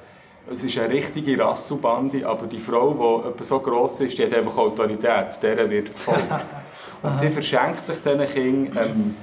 Es 0.50 0.64
ist 0.64 0.76
eine 0.78 0.92
richtige 0.92 1.38
Rasselbande, 1.38 2.26
aber 2.26 2.46
die 2.46 2.58
Frau, 2.58 3.22
die 3.24 3.28
etwa 3.28 3.44
so 3.44 3.60
gross 3.60 4.00
ist, 4.00 4.18
die 4.18 4.24
hat 4.24 4.34
einfach 4.34 4.56
Autorität. 4.56 5.40
Der 5.40 5.70
wird 5.70 5.92
gefolgt. 5.92 6.26
und 7.02 7.16
sie 7.16 7.28
verschenkt 7.28 7.84
sich 7.84 8.00
diesen 8.00 8.26
Kindern 8.26 8.84
ähm, 8.84 9.14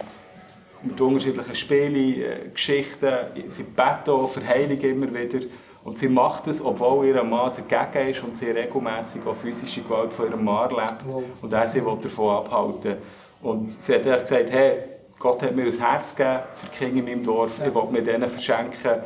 mit 0.82 1.00
unterschiedlichen 1.00 1.56
Spielen, 1.56 2.22
äh, 2.22 2.50
Geschichten. 2.54 3.14
Sie 3.48 3.64
beten 3.64 4.12
auch 4.12 4.30
für 4.30 4.46
Heilung 4.46 4.80
immer 4.80 5.14
wieder. 5.14 5.46
Und 5.84 5.98
sie 5.98 6.10
macht 6.10 6.48
es, 6.48 6.64
obwohl 6.64 7.08
ihr 7.08 7.24
Mann 7.24 7.52
dagegen 7.68 8.10
ist 8.10 8.24
und 8.24 8.36
sie 8.36 8.52
regelmäßig 8.52 9.26
auch 9.26 9.36
physische 9.36 9.82
Gewalt 9.82 10.14
von 10.14 10.28
ihrem 10.28 10.44
Mann 10.44 10.70
erlebt. 10.70 11.00
Wow. 11.06 11.24
Und 11.42 11.54
er 11.54 11.68
sie 11.68 11.82
davon 11.82 12.36
abhalten 12.36 12.98
Und 13.42 13.70
sie 13.70 13.96
hat 13.96 14.04
gesagt, 14.04 14.52
hey, 14.52 14.84
Gott 15.18 15.42
hat 15.44 15.56
mir 15.56 15.66
ein 15.66 15.80
Herz 15.80 16.16
gegeben 16.16 16.40
für 16.56 16.68
die 16.68 16.78
Kinder 16.78 17.00
in 17.00 17.06
meinem 17.06 17.24
Dorf, 17.24 17.60
ja. 17.60 17.68
ich 17.68 17.76
will 17.76 17.86
mir 17.92 18.04
denen 18.04 18.30
verschenken. 18.30 19.02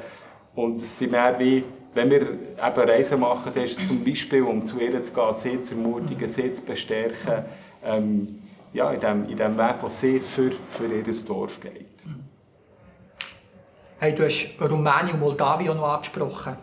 Und 0.55 0.81
es 0.81 0.97
sind 0.97 1.11
mehr 1.11 1.37
wie 1.39 1.63
wenn 1.93 2.09
wir 2.09 2.21
eben 2.21 2.89
Reisen 2.89 3.19
machen, 3.19 3.51
dann 3.53 3.63
ist 3.63 3.79
es 3.79 3.87
zum 3.87 4.03
Beispiel, 4.03 4.43
um 4.43 4.61
zu 4.61 4.79
ihr 4.79 4.99
zu 5.01 5.13
gehen, 5.13 5.33
sie 5.33 5.61
zu 5.61 5.75
ermutigen, 5.75 6.27
sie 6.27 6.51
zu 6.51 6.63
bestärken, 6.63 7.45
ähm, 7.83 8.39
ja, 8.73 8.91
in, 8.91 8.99
dem, 8.99 9.29
in 9.29 9.37
dem 9.37 9.57
Weg, 9.57 9.75
wo 9.81 9.89
sie 9.89 10.19
für, 10.19 10.51
für 10.69 10.85
ihr 10.85 11.03
Dorf 11.25 11.59
geht. 11.59 11.87
Hey, 13.99 14.13
du 14.13 14.25
hast 14.25 14.55
Rumänien 14.59 15.13
und 15.13 15.19
Moldawien 15.19 15.77
noch 15.77 15.93
angesprochen. 15.93 16.57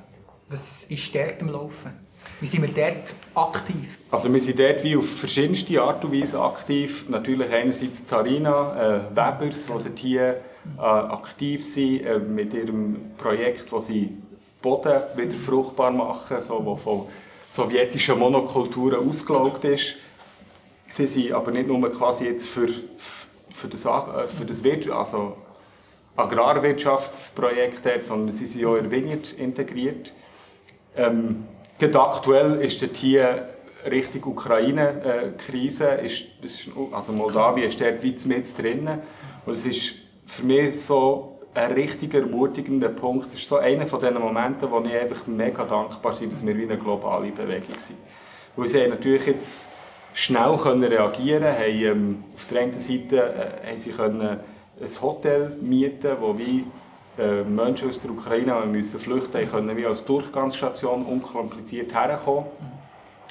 Was 0.49 0.85
ist 0.85 1.15
dort 1.15 1.41
im 1.41 1.49
Laufen? 1.49 1.93
Wie 2.40 2.46
sind 2.46 2.62
wir 2.62 2.72
dort 2.72 3.14
aktiv? 3.35 3.98
Also 4.11 4.33
wir 4.33 4.40
sind 4.40 4.59
dort 4.59 4.83
wie 4.83 4.96
auf 4.96 5.07
verschiedenste 5.07 5.83
Art 5.83 6.03
und 6.07 6.18
Weise 6.18 6.40
aktiv. 6.40 7.05
Natürlich 7.09 7.50
einerseits 7.50 8.03
Zarina, 8.07 9.03
äh, 9.12 9.16
Webers, 9.16 9.66
die 9.66 9.72
dort 9.72 9.98
hier 9.98 10.40
äh, 10.79 10.81
aktiv 10.81 11.66
sind 11.66 12.07
äh, 12.07 12.18
mit 12.18 12.55
ihrem 12.55 13.12
Projekt, 13.18 13.70
wo 13.70 13.79
sie 13.79 14.16
Boden 14.62 15.03
wieder 15.16 15.37
fruchtbar 15.37 15.90
machen, 15.90 16.40
so, 16.40 16.64
wo 16.64 16.76
von 16.76 17.07
sowjetischen 17.50 18.18
Monokulturen 18.18 19.07
ausgelaugt 19.07 19.64
ist. 19.64 19.96
Sie 20.88 21.07
sind 21.07 21.33
aber 21.33 21.50
nicht 21.50 21.68
nur 21.68 21.92
quasi 21.92 22.24
jetzt 22.24 22.46
für, 22.46 22.68
für 23.50 23.68
das, 23.68 23.85
äh, 23.85 24.26
für 24.35 24.46
das 24.46 24.64
Wirtschaft, 24.64 24.96
also 24.96 25.37
Agrarwirtschaftsprojekt 26.16 27.85
dort, 27.85 28.07
sondern 28.07 28.33
sie 28.33 28.46
sind 28.46 28.64
auch 28.64 28.76
in 28.76 28.90
Vineyard 28.90 29.33
integriert. 29.33 30.14
Ähm, 30.96 31.44
aktuell 31.97 32.61
ist 32.61 32.83
dort 32.83 32.97
hier 32.97 33.49
Richtung 33.90 34.25
Ukraine-Krise, 34.33 35.99
äh, 36.03 36.11
also 36.93 37.12
Moldawien 37.12 37.69
ist 37.69 37.81
dort 37.81 38.05
weit 38.05 38.27
mit 38.27 38.59
drin. 38.59 38.88
Und 39.47 39.55
es 39.55 39.64
ist 39.64 39.95
für 40.27 40.45
mich 40.45 40.81
so 40.81 41.38
ein 41.55 41.73
richtig 41.73 42.14
ermutigender 42.14 42.90
Punkt. 42.90 43.27
Das 43.27 43.40
ist 43.40 43.49
so 43.49 43.57
einer 43.57 43.87
von 43.87 44.01
diesen 44.01 44.19
Momenten, 44.19 44.71
wo 44.71 44.81
ich 44.81 44.95
einfach 44.95 45.27
mega 45.27 45.64
dankbar 45.64 46.14
bin, 46.19 46.31
dass 46.31 46.45
wir 46.45 46.57
wie 46.57 46.64
eine 46.64 46.77
globale 46.77 47.31
Bewegung 47.31 47.79
sind. 47.79 47.99
Weil 48.57 48.69
sie 48.69 48.87
natürlich 48.87 49.27
jetzt 49.27 49.69
schnell 50.12 50.57
können 50.57 50.85
reagieren 50.85 51.55
haben 51.55 51.85
ähm, 51.85 52.25
auf 52.35 52.47
der 52.51 52.62
einen 52.62 52.73
Seite 52.73 53.16
äh, 53.16 53.69
haben 53.69 53.77
sie 53.77 53.90
können 53.90 54.40
ein 54.81 55.03
Hotel 55.03 55.57
mieten, 55.61 56.16
wo 56.21 56.37
wie 56.37 56.64
Menschen 57.16 57.88
aus 57.88 58.01
der 58.01 58.11
Ukraine, 58.11 58.62
die 58.64 58.68
müssen 58.68 58.99
flüchten 58.99 59.40
mussten, 59.40 59.51
können 59.51 59.77
wie 59.77 59.87
als 59.87 60.05
Durchgangsstation 60.05 61.05
unkompliziert 61.05 61.94
herkommen. 61.94 62.46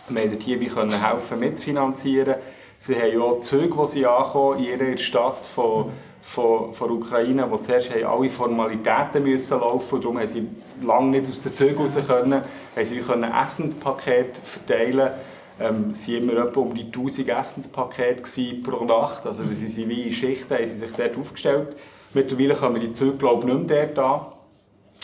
Wir 0.09 0.21
konnten 0.27 0.41
hier 0.41 0.67
können 0.67 1.03
helfen 1.03 1.39
mitzufinanzieren. 1.39 2.35
Sie 2.77 2.95
haben 2.95 3.21
auch 3.21 3.39
Züge, 3.39 3.75
die 3.81 3.87
sie 3.87 4.05
ankommen 4.05 4.59
in 4.59 4.79
ihrer 4.79 4.97
Stadt 4.97 5.45
von 5.45 5.91
von, 6.21 6.73
von 6.73 6.91
Ukraine, 6.91 7.49
wo 7.49 7.57
zuerst 7.57 7.91
haben 7.91 8.03
alle 8.03 8.29
Formalitäten 8.29 9.23
müssen 9.23 9.59
laufen 9.59 9.95
und 9.95 10.03
darum 10.03 10.19
haben 10.19 10.27
sie 10.27 10.47
lange 10.81 11.19
nicht 11.19 11.29
aus 11.29 11.41
den 11.41 11.53
Zügen 11.53 11.77
raus 11.77 11.97
können, 12.07 12.41
haben 12.75 12.85
sie 12.85 12.99
können 12.99 13.31
Essenspakete 13.31 14.41
verteilen 14.41 15.11
ähm, 15.59 15.91
waren 15.91 16.15
immer 16.15 16.47
etwa 16.47 16.59
um 16.61 16.73
die 16.73 16.85
1000 16.85 17.27
Essenspakete 17.27 18.53
pro 18.63 18.85
Nacht, 18.85 19.25
also 19.25 19.43
sie 19.45 19.67
sind 19.67 19.89
wie 19.89 20.03
in 20.03 20.13
Schichten, 20.13 20.53
haben 20.53 20.67
sie 20.67 20.77
sich 20.77 20.91
dort 20.91 21.17
aufgestellt. 21.17 21.75
Mittlerweile 22.13 22.55
kommen 22.55 22.81
die 22.81 22.91
Züge 22.91 23.17
glaube 23.17 23.47
ich, 23.47 23.53
nicht 23.53 23.69
mehr 23.69 23.87
dort 23.87 23.99
an. 23.99 24.21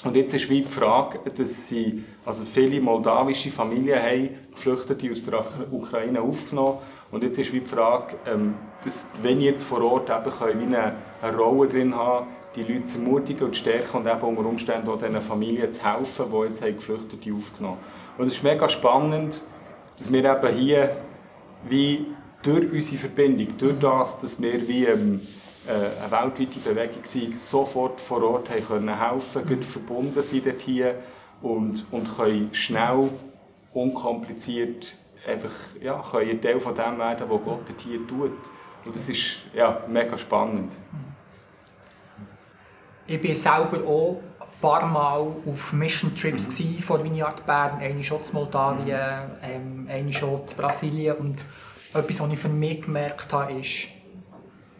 Und 0.03 0.15
jetzt 0.15 0.33
ist 0.33 0.49
wie 0.49 0.61
die 0.61 0.69
Frage, 0.69 1.19
dass 1.31 1.67
sie, 1.67 2.03
also 2.25 2.43
viele 2.43 2.81
moldawische 2.81 3.49
Familien 3.49 4.01
haben 4.01 4.29
Geflüchtete 4.51 5.09
aus 5.09 5.23
der 5.23 5.43
Ukraine 5.71 6.21
aufgenommen 6.21 6.77
und 7.11 7.23
jetzt 7.23 7.39
ist 7.39 7.53
wie 7.53 7.61
die 7.61 7.65
Frage, 7.65 8.15
ähm, 8.27 8.55
dass 8.83 9.07
wenn 9.23 9.39
jetzt 9.39 9.63
vor 9.63 9.81
Ort 9.83 10.09
eben 10.09 10.37
können, 10.37 10.59
wie 10.59 10.75
eine, 10.75 10.95
eine 11.21 11.37
Rolle 11.37 11.69
drin 11.69 11.95
haben, 11.95 12.27
die 12.55 12.63
Leute 12.63 12.83
zu 12.83 12.97
ermutigen 12.97 13.47
und 13.47 13.53
zu 13.53 13.61
stärken 13.61 13.97
und 13.97 14.07
eben 14.07 14.21
unter 14.21 14.45
Umständen 14.45 14.89
auch 14.89 14.97
diesen 14.97 15.21
Familien 15.21 15.71
zu 15.71 15.83
helfen, 15.83 16.25
die 16.31 16.45
jetzt 16.45 16.61
Geflüchtete 16.61 17.33
aufgenommen 17.33 17.77
haben. 17.77 18.19
Und 18.19 18.25
es 18.25 18.33
ist 18.33 18.43
mega 18.43 18.67
spannend, 18.69 19.41
dass 19.97 20.11
wir 20.11 20.23
eben 20.23 20.55
hier 20.55 20.97
wie 21.67 22.05
durch 22.43 22.71
unsere 22.71 22.97
Verbindung, 22.97 23.57
durch 23.57 23.79
das, 23.79 24.19
dass 24.19 24.41
wir 24.41 24.67
wie 24.67 24.85
ähm, 24.85 25.21
äh, 25.21 25.34
eine 25.67 26.11
weltweite 26.11 26.59
Bewegung 26.59 27.03
waren, 27.03 27.33
sofort 27.33 28.01
vor 28.01 28.23
Ort 28.23 28.49
haben 28.49 28.65
können 28.65 28.99
helfen 28.99 29.45
können, 29.45 29.63
verbunden 29.63 30.23
sind 30.23 30.45
dort 30.45 30.61
hier 30.61 30.95
und, 31.41 31.85
und 31.91 32.15
können 32.15 32.53
schnell, 32.53 33.09
unkompliziert 33.73 34.95
einfach 35.27 35.51
ja, 35.81 36.03
können 36.09 36.29
ein 36.29 36.41
Teil 36.41 36.59
von 36.59 36.75
dem 36.75 36.97
werden, 36.97 37.29
was 37.29 37.43
Gott 37.43 37.81
hier 37.83 38.07
tut. 38.07 38.31
Und 38.85 38.95
das 38.95 39.09
ist 39.09 39.41
ja, 39.53 39.81
mega 39.87 40.17
spannend. 40.17 40.73
Ich 43.07 43.21
bin 43.21 43.35
selber 43.35 43.85
auch 43.87 44.21
ein 44.39 44.47
paar 44.61 44.85
Mal 44.85 45.19
auf 45.19 45.73
Mission 45.73 46.15
Trips 46.15 46.59
mhm. 46.59 46.79
vor 46.79 47.03
Vineyard 47.03 47.45
Bern, 47.45 47.79
eine 47.79 48.03
schon 48.03 48.23
zu 48.23 48.33
Moldawien, 48.33 49.31
ähm, 49.43 49.87
eine 49.89 50.13
schon 50.13 50.47
zu 50.47 50.55
Brasilien 50.55 51.15
und 51.17 51.45
etwas, 51.93 52.19
was 52.19 52.31
ich 52.31 52.39
für 52.39 52.49
mich 52.49 52.81
gemerkt 52.81 53.31
habe, 53.31 53.53
ist, 53.53 53.87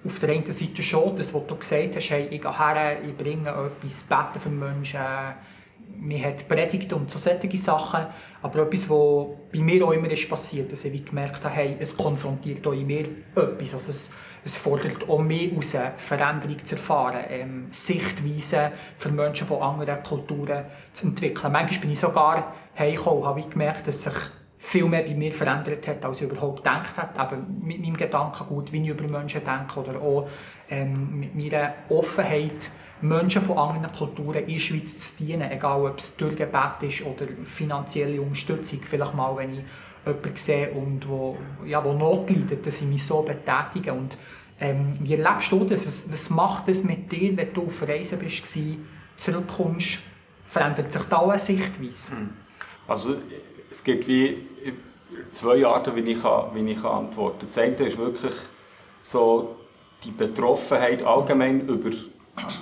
auf 0.06 0.20
der 0.20 0.30
einen 0.30 0.52
Seite 0.52 0.84
schon, 0.84 1.15
das, 1.15 1.34
was 1.34 1.48
du 1.48 1.56
gesagt 1.56 1.96
hast, 1.96 2.10
hey, 2.10 2.28
ich 2.30 2.41
gehe 2.41 2.58
her, 2.58 2.98
ich 3.04 3.15
bringe 3.15 3.50
etwas, 3.50 4.04
bete 4.04 4.39
für 4.39 4.50
Menschen, 4.50 5.00
man 5.98 6.24
hat 6.24 6.48
Predigt 6.48 6.91
und 6.94 7.10
so 7.10 7.18
solche 7.18 7.58
Sachen, 7.58 8.06
aber 8.41 8.63
etwas, 8.63 8.89
was 8.89 9.28
bei 9.52 9.60
mir 9.60 9.86
auch 9.86 9.91
immer 9.91 10.10
ist 10.12 10.30
passiert, 10.30 10.72
dass 10.72 10.84
ich 10.86 11.06
gemerkt 11.06 11.44
habe, 11.44 11.56
hey, 11.56 11.76
es 11.80 11.96
konfrontiert 11.96 12.65
auch 12.68 12.74
in 12.74 12.88
mir 12.88 13.08
etwas, 13.36 13.74
also 13.74 13.91
es, 13.91 14.12
es 14.44 14.58
fordert 14.58 15.08
auch 15.10 15.20
mehr 15.20 15.50
aus, 15.58 15.76
Veränderung 15.98 16.63
zu 16.63 16.76
erfahren, 16.76 17.24
ähm, 17.30 17.68
Sichtweisen 17.72 18.72
für 18.98 19.10
Menschen 19.10 19.48
von 19.48 19.62
anderen 19.62 20.04
Kulturen 20.04 20.65
zu 20.94 21.08
entwickeln. 21.08 21.52
Manchmal 21.52 21.80
bin 21.80 21.91
ich 21.91 22.00
sogar 22.00 22.54
heimgekommen 22.78 23.24
und 23.24 23.28
habe 23.28 23.41
gemerkt, 23.44 23.88
dass 23.88 24.04
sich 24.04 24.13
viel 24.65 24.86
mehr 24.86 25.04
bei 25.04 25.13
mir 25.13 25.32
verändert 25.32 25.88
hat, 25.88 26.04
als 26.04 26.21
ich 26.21 26.30
überhaupt 26.30 26.58
gedacht 26.58 26.97
habe. 26.97 27.36
Eben 27.36 27.62
mit 27.62 27.80
meinem 27.80 27.95
Gedankengut, 27.95 28.71
wie 28.71 28.82
ich 28.82 28.89
über 28.89 29.08
Menschen 29.08 29.41
denke 29.43 29.80
oder 29.80 30.01
auch 30.01 30.28
ähm, 30.69 31.19
mit 31.19 31.36
meiner 31.36 31.73
Offenheit, 31.89 32.71
Menschen 33.01 33.41
von 33.41 33.58
anderen 33.58 33.91
Kulturen 33.91 34.43
in 34.45 34.54
der 34.54 34.60
Schweiz 34.60 35.15
zu 35.15 35.23
dienen, 35.23 35.51
egal 35.51 35.86
ob 35.86 35.99
es 35.99 36.15
durch 36.15 36.36
Gebet 36.36 36.82
ist 36.82 37.06
oder 37.06 37.28
finanzielle 37.43 38.19
Unterstützung. 38.21 38.80
Vielleicht 38.82 39.13
mal, 39.13 39.38
wenn 39.38 39.54
ich 39.54 39.63
jemanden 40.06 40.38
sehe, 40.38 40.71
und 40.71 41.08
wo, 41.08 41.38
ja, 41.65 41.84
wo 41.84 41.93
Not 41.93 42.30
leidet, 42.32 42.65
dass 42.65 42.82
ich 42.82 42.88
mich 42.88 43.06
so 43.06 43.21
betätige. 43.21 43.93
Und, 43.93 44.17
ähm, 44.60 44.93
wie 44.99 45.13
erlebst 45.13 45.51
du 45.51 45.63
das? 45.63 45.86
Was, 45.86 46.12
was 46.12 46.30
macht 46.30 46.69
das 46.69 46.84
mit 46.84 47.12
dir, 47.12 47.36
wenn 47.38 47.54
du 47.54 47.65
auf 47.65 47.88
Reisen 47.88 48.17
bist, 48.17 48.47
zurückkommst? 49.17 49.99
Verändert 50.47 50.91
sich 50.91 51.04
da 51.04 51.19
eine 51.19 51.38
Sichtweise? 51.38 52.12
Hm. 52.12 52.30
Also 52.88 53.17
es 53.69 53.84
gibt 53.84 54.08
wie 54.08 54.47
zwei 55.32 55.65
Arten, 55.65 55.95
wie 55.95 56.12
ich, 56.12 56.23
wie 56.23 56.71
ich 56.71 56.84
antworten 56.84 57.39
kann. 57.39 57.47
Das 57.47 57.58
eine 57.58 57.75
ist 57.75 57.97
wirklich 57.97 58.36
so 59.01 59.56
die 60.04 60.12
Betroffenheit 60.12 61.04
allgemein 61.04 61.67
über 61.67 61.91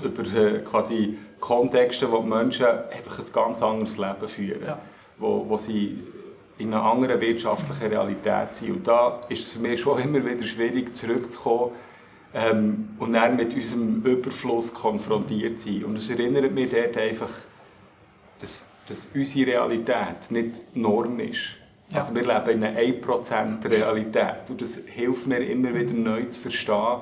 über 0.03 0.23
äh, 0.23 0.59
quasi 0.59 1.17
Kontexte, 1.39 2.11
wo 2.11 2.19
die 2.19 2.27
Menschen 2.27 2.65
einfach 2.65 3.19
ein 3.19 3.33
ganz 3.33 3.61
anderes 3.61 3.97
Leben 3.97 4.27
führen, 4.27 4.63
ja. 4.65 4.79
wo, 5.17 5.45
wo 5.47 5.57
sie 5.57 5.99
in 6.57 6.73
einer 6.73 6.83
anderen 6.83 7.19
wirtschaftlichen 7.19 7.87
Realität 7.87 8.53
sind. 8.53 8.71
Und 8.71 8.87
da 8.87 9.21
ist 9.29 9.47
es 9.47 9.51
für 9.53 9.59
mich 9.59 9.81
schon 9.81 10.01
immer 10.01 10.23
wieder 10.23 10.45
schwierig, 10.45 10.95
zurückzukommen 10.95 11.71
ähm, 12.33 12.89
und 12.99 13.13
dann 13.13 13.35
mit 13.35 13.53
unserem 13.53 14.03
Überfluss 14.03 14.73
konfrontiert 14.73 15.57
zu 15.57 15.73
sein. 15.73 15.85
Und 15.85 15.97
es 15.97 16.09
erinnert 16.09 16.51
mich 16.51 16.69
dort 16.69 16.95
einfach, 16.97 17.31
dass, 18.39 18.67
dass 18.87 19.07
unsere 19.13 19.51
Realität 19.51 20.29
nicht 20.29 20.63
die 20.75 20.79
Norm 20.79 21.19
ist. 21.19 21.55
Ja. 21.93 21.99
Also 21.99 22.15
wir 22.15 22.23
leben 22.23 22.49
in 22.49 22.63
einer 22.63 22.79
1% 22.79 23.69
Realität 23.69 24.49
und 24.49 24.61
das 24.61 24.81
hilft 24.85 25.27
mir 25.27 25.39
immer 25.39 25.73
wieder 25.73 25.93
neu 25.93 26.23
zu 26.23 26.39
verstehen, 26.39 27.01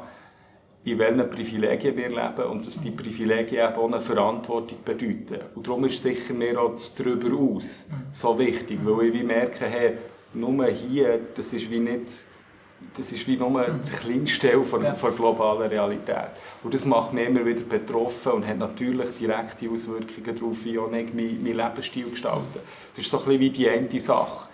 in 0.83 0.99
welchen 0.99 1.29
Privilegien 1.29 1.95
wir 1.95 2.09
leben 2.09 2.49
und 2.49 2.65
dass 2.65 2.81
die 2.81 2.91
Privilegien 2.91 3.69
eben 3.69 3.75
auch 3.75 3.87
eine 3.87 4.01
Verantwortung 4.01 4.79
bedeuten. 4.83 5.39
Und 5.55 5.67
darum 5.67 5.85
ist 5.85 6.01
sicher 6.01 6.33
mir 6.33 6.59
auch 6.59 6.71
das 6.71 6.93
«Darüber 6.95 7.35
aus» 7.37 7.87
so 8.11 8.37
wichtig, 8.37 8.79
weil 8.83 9.07
ich 9.07 9.13
wie 9.13 9.23
merke, 9.23 9.65
hey, 9.65 9.93
nur 10.33 10.65
hier, 10.67 11.19
das 11.35 11.53
ist 11.53 11.69
wie 11.69 11.79
nicht 11.79 12.25
das 12.97 13.11
ist 13.11 13.27
wie 13.27 13.37
nur 13.37 13.63
die 13.63 13.91
kleinste 13.91 14.49
Teil 14.49 14.63
von, 14.63 14.83
ja. 14.83 14.93
der 14.93 15.11
globalen 15.11 15.69
Realität. 15.69 16.31
Und 16.63 16.73
das 16.73 16.83
macht 16.85 17.13
mich 17.13 17.27
immer 17.27 17.45
wieder 17.45 17.61
betroffen 17.61 18.31
und 18.31 18.47
hat 18.47 18.57
natürlich 18.57 19.11
direkte 19.11 19.69
Auswirkungen 19.69 20.35
darauf, 20.35 20.65
wie 20.65 20.71
ich 20.71 21.13
meinen 21.13 21.43
mein 21.43 21.55
Lebensstil 21.55 22.09
gestalte. 22.09 22.59
Das 22.95 23.05
ist 23.05 23.11
so 23.11 23.19
ein 23.19 23.25
bisschen 23.25 23.39
wie 23.39 23.49
die 23.51 23.69
eine 23.69 23.99
Sache. 23.99 24.47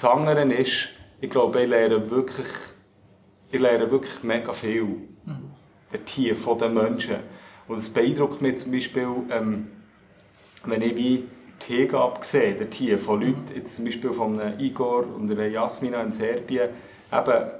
Das 0.00 0.04
andere 0.04 0.42
ist, 0.54 0.88
ich 1.20 1.28
glaube, 1.28 1.62
ich 1.62 1.68
lerne 1.68 2.10
wirklich, 2.10 2.46
ich 3.50 3.60
lerne 3.60 3.90
wirklich 3.90 4.22
mega 4.22 4.52
viel. 4.52 4.84
Mhm 4.84 5.50
der 5.92 6.36
von 6.36 6.58
den 6.58 6.74
Menschen. 6.74 7.16
Und 7.68 7.78
es 7.78 7.88
beeindruckt 7.88 8.40
mich 8.40 8.56
zum 8.56 8.72
Beispiel, 8.72 9.08
ähm, 9.30 9.68
wenn 10.64 10.82
ich 10.82 10.96
wie 10.96 11.24
die 11.66 11.76
Hingabe 11.76 12.24
sehe, 12.24 12.54
der 12.54 12.70
Tier 12.70 12.98
von 12.98 13.20
Leuten, 13.20 13.54
jetzt 13.54 13.76
zum 13.76 13.84
Beispiel 13.84 14.12
von 14.12 14.40
einem 14.40 14.58
Igor 14.58 15.04
und 15.14 15.30
einer 15.30 15.46
Jasmina 15.46 16.02
in 16.02 16.12
Serbien, 16.12 16.70
eben, 17.12 17.50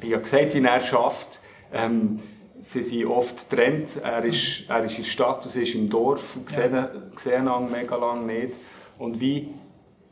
ich 0.00 0.12
habe 0.12 0.22
gesagt, 0.22 0.54
wie 0.54 0.62
er 0.62 0.80
schafft, 0.80 1.40
ähm, 1.72 2.18
sie 2.60 2.82
sind 2.82 3.06
oft 3.06 3.48
getrennt, 3.50 3.96
er 4.02 4.24
ist, 4.24 4.64
er 4.68 4.84
ist 4.84 4.98
in 4.98 5.04
der 5.04 5.10
Stadt 5.10 5.42
sie 5.42 5.62
ist 5.62 5.74
im 5.74 5.88
Dorf 5.88 6.36
und 6.36 6.48
sehen, 6.48 6.74
ja. 6.74 6.90
sehen 7.16 7.48
mega 7.70 7.96
lange 7.96 8.26
nicht. 8.26 8.58
und 8.98 9.20
wie 9.20 9.50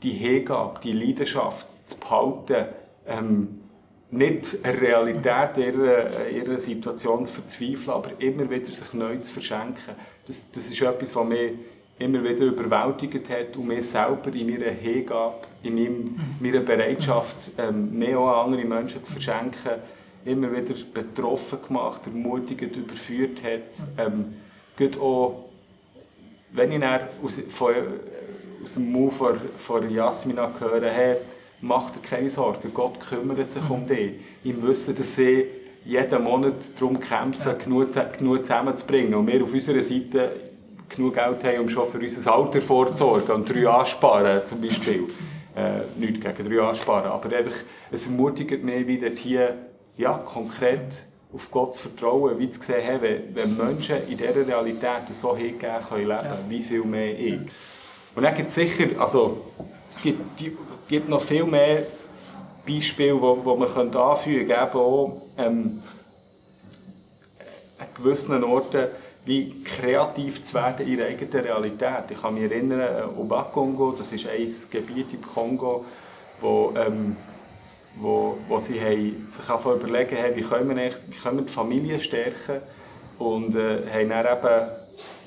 die 0.05 0.13
Hingabe, 0.13 0.81
die 0.83 0.93
Leidenschaft 0.93 1.71
zu 1.71 1.99
behalten, 1.99 2.67
ähm, 3.07 3.61
nicht 4.11 4.59
eine 4.63 4.81
Realität 4.81 5.57
ihrer, 5.57 6.29
ihrer 6.29 6.59
Situation 6.59 7.25
zu 7.25 7.33
verzweifeln, 7.33 7.91
aber 7.91 8.11
immer 8.19 8.49
wieder 8.49 8.73
sich 8.73 8.93
neu 8.93 9.17
zu 9.17 9.33
verschenken. 9.33 9.95
Das, 10.27 10.51
das 10.51 10.69
ist 10.69 10.81
etwas, 10.81 11.17
was 11.17 11.27
mich 11.27 11.53
immer 11.99 12.23
wieder 12.23 12.45
überwältigt 12.45 13.29
hat 13.31 13.57
und 13.57 13.67
mir 13.67 13.83
selber 13.83 14.33
in 14.33 14.51
meiner 14.51 14.71
Hingabe, 14.71 15.47
in 15.63 15.75
meinem, 15.75 16.17
meiner 16.41 16.61
Bereitschaft, 16.61 17.53
ähm, 17.59 17.99
mehr 17.99 18.19
auch 18.19 18.45
andere 18.45 18.65
Menschen 18.65 19.03
zu 19.03 19.13
verschenken, 19.13 19.81
immer 20.25 20.51
wieder 20.53 20.75
betroffen 20.93 21.59
gemacht, 21.67 22.03
ermutigt, 22.07 22.77
überführt 22.77 23.43
hat. 23.43 23.83
Ähm, 23.99 24.35
auch, 25.01 25.45
wenn 26.53 26.73
ich 26.73 26.81
dann 26.81 27.01
aus, 27.23 27.41
von, 27.49 27.75
aus 28.65 28.75
dem 28.75 28.91
Move 28.91 29.13
von, 29.13 29.37
von 29.57 29.91
Jasmina 29.91 30.51
höre, 30.59 30.91
hey, 30.91 31.17
mach 31.61 31.91
dir 31.91 32.01
keine 32.01 32.31
Sorgen, 32.31 32.73
Gott 32.73 32.99
kümmert 33.01 33.51
sich 33.51 33.69
um 33.69 33.87
dich. 33.87 34.15
Im 34.43 34.63
Wissen, 34.67 34.95
dass 34.95 35.17
sie 35.17 35.47
jeden 35.85 36.25
Monat 36.25 36.55
darum 36.77 36.99
kämpfen, 36.99 37.59
genug, 37.59 37.89
genug 38.17 38.45
zusammenzubringen 38.45 39.15
und 39.15 39.27
wir 39.27 39.43
auf 39.43 39.53
unserer 39.53 39.83
Seite 39.83 40.31
genug 40.89 41.15
Geld 41.15 41.45
haben, 41.45 41.61
um 41.61 41.69
schon 41.69 41.89
für 41.89 41.99
unser 41.99 42.33
Alter 42.33 42.63
vorzusorgen 42.63 43.35
und 43.35 43.49
drei 43.49 43.69
ansparen 43.69 44.45
zum 44.45 44.61
Beispiel. 44.61 45.09
Äh, 45.57 45.83
nichts 45.97 46.21
gegen 46.21 46.51
drei 46.51 46.63
ansparen, 46.63 47.11
aber 47.11 47.37
einfach, 47.37 47.57
es 47.91 48.07
ermutigt 48.07 48.65
mich, 48.65 48.87
wie 48.87 48.99
dort 48.99 49.19
hier 49.19 49.57
ja, 49.97 50.15
konkret 50.25 51.05
auf 51.33 51.51
Gott 51.51 51.75
zu 51.75 51.83
vertrauen, 51.83 52.39
wie 52.39 52.49
zu 52.49 52.63
sehen, 52.63 52.81
hey, 52.81 53.01
wenn, 53.01 53.35
wenn 53.35 53.57
Menschen 53.57 54.09
in 54.09 54.17
dieser 54.17 54.47
Realität 54.47 55.03
so 55.13 55.37
hingehen 55.37 55.77
können 55.89 56.09
leben, 56.09 56.25
ja. 56.25 56.39
wie 56.49 56.63
viel 56.63 56.85
mehr 56.85 57.19
ich. 57.19 57.41
Und 58.15 58.23
dann 58.23 58.35
gibt 58.35 58.49
es 58.49 58.55
sicher, 58.55 58.89
also 58.99 59.41
es 59.89 60.01
gibt, 60.01 60.41
die, 60.41 60.57
gibt 60.89 61.09
noch 61.09 61.21
viel 61.21 61.45
mehr 61.45 61.85
Beispiele, 62.67 63.15
die, 63.15 63.41
die 63.41 63.57
man 63.57 63.97
anfügen 63.97 64.47
könnte, 64.47 64.53
eben 64.53 64.79
auch 64.79 65.23
ähm, 65.37 65.83
an 67.79 67.87
gewissen 67.95 68.45
Orten, 68.45 68.89
wie 69.25 69.63
kreativ 69.65 70.43
zu 70.43 70.55
werden 70.55 70.87
in 70.87 70.99
ihrer 70.99 71.07
eigenen 71.07 71.45
Realität. 71.45 72.11
Ich 72.11 72.21
kann 72.21 72.35
mich 72.35 72.45
erinnern, 72.45 72.81
äh, 72.81 73.21
Obakongo, 73.21 73.93
das 73.93 74.13
ist 74.13 74.27
ein 74.27 74.53
Gebiet 74.71 75.15
im 75.15 75.23
Kongo, 75.23 75.85
wo, 76.41 76.73
ähm, 76.77 77.17
wo, 77.97 78.37
wo 78.49 78.61
sie 78.61 78.81
haben, 78.81 79.27
sich 79.31 79.49
einfach 79.49 79.75
überlegen 79.75 80.17
haben, 80.17 80.37
wie 80.37 80.43
können 80.43 80.77
wir, 80.77 80.91
wie 81.09 81.17
können 81.17 81.39
wir 81.39 81.45
die 81.45 81.53
Familie 81.53 82.01
stärken 82.01 82.61
und 83.19 83.55
äh, 83.55 83.83
haben 83.91 84.09
dann 84.11 84.27
eben 84.27 84.84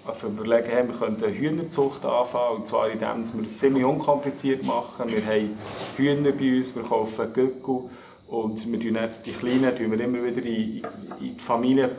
also 0.07 0.27
überlegen, 0.27 0.67
hey, 0.69 0.87
wir 0.87 0.95
könnten 0.95 1.23
eine 1.25 1.33
Hühnerzucht 1.33 2.05
anfangen, 2.05 2.57
und 2.57 2.65
zwar 2.65 2.89
indem 2.89 3.25
wir 3.33 3.45
es 3.45 3.57
ziemlich 3.57 3.83
unkompliziert 3.83 4.63
machen. 4.63 5.09
Wir 5.09 5.25
haben 5.25 5.57
Hühner 5.97 6.31
bei 6.31 6.57
uns, 6.57 6.75
wir 6.75 6.83
kaufen 6.83 7.33
Göckel 7.33 7.89
und 8.27 8.71
wir 8.71 8.79
tun 8.79 8.97
die 9.25 9.31
Kleinen 9.31 9.75
tun 9.75 9.91
wir 9.91 9.99
immer 9.99 10.23
wieder 10.23 10.43
in, 10.43 10.83
in 11.19 11.37
die 11.37 11.39
Familie 11.39 11.89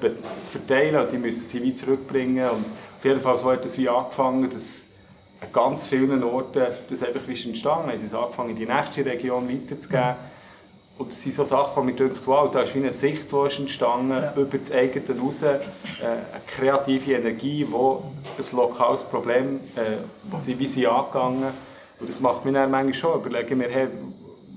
verteilen 0.44 0.97
und 0.97 1.12
die 1.12 1.18
müssen 1.18 1.44
sie 1.44 1.62
wieder 1.62 1.77
zurückbringen. 1.77 2.49
Und 2.51 2.66
auf 2.66 3.05
jeden 3.05 3.21
Fall 3.21 3.38
so 3.38 3.51
hat 3.51 3.64
es 3.64 3.79
wie 3.79 3.88
angefangen, 3.88 4.51
dass 4.51 4.87
an 5.40 5.49
ganz 5.53 5.87
vielen 5.87 6.23
Orten 6.23 6.66
das 6.90 7.03
einfach 7.03 7.27
wie 7.27 7.33
ist 7.33 7.47
entstanden. 7.47 7.90
Also 7.90 8.05
es 8.05 8.14
angefangen, 8.14 8.51
in 8.51 8.57
die 8.57 8.66
nächste 8.66 9.05
Region 9.05 9.49
weiterzugeben. 9.49 10.16
Und 10.99 11.13
das 11.13 11.23
sind 11.23 11.33
so 11.33 11.45
Sachen, 11.45 11.77
wo 11.77 11.81
mir 11.83 11.93
denkt, 11.93 12.27
wow, 12.27 12.51
da 12.51 12.63
ist 12.63 12.75
wie 12.75 12.81
eine 12.81 12.93
Sicht, 12.93 13.31
die 13.31 13.47
ist 13.47 13.59
entstanden, 13.61 14.11
ja. 14.11 14.33
über 14.37 14.59
das 14.59 14.73
eigene 14.73 15.21
raus, 15.21 15.43
äh, 15.43 15.47
eine 15.47 16.21
kreative 16.45 17.13
Energie, 17.13 17.65
wo 17.71 18.03
ein 18.37 18.57
lokales 18.57 19.05
Problem, 19.05 19.61
äh, 19.77 19.99
wo 20.25 20.39
sie, 20.41 20.59
wie 20.59 20.67
sie 20.67 20.89
angegangen. 20.89 21.53
Und 22.01 22.09
das 22.09 22.19
macht 22.19 22.45
mich 22.45 22.53
dann 22.53 22.71
manchmal 22.71 22.95
schon 22.95 23.21
überlegen, 23.21 23.61
wir, 23.61 23.69
hey, 23.69 23.89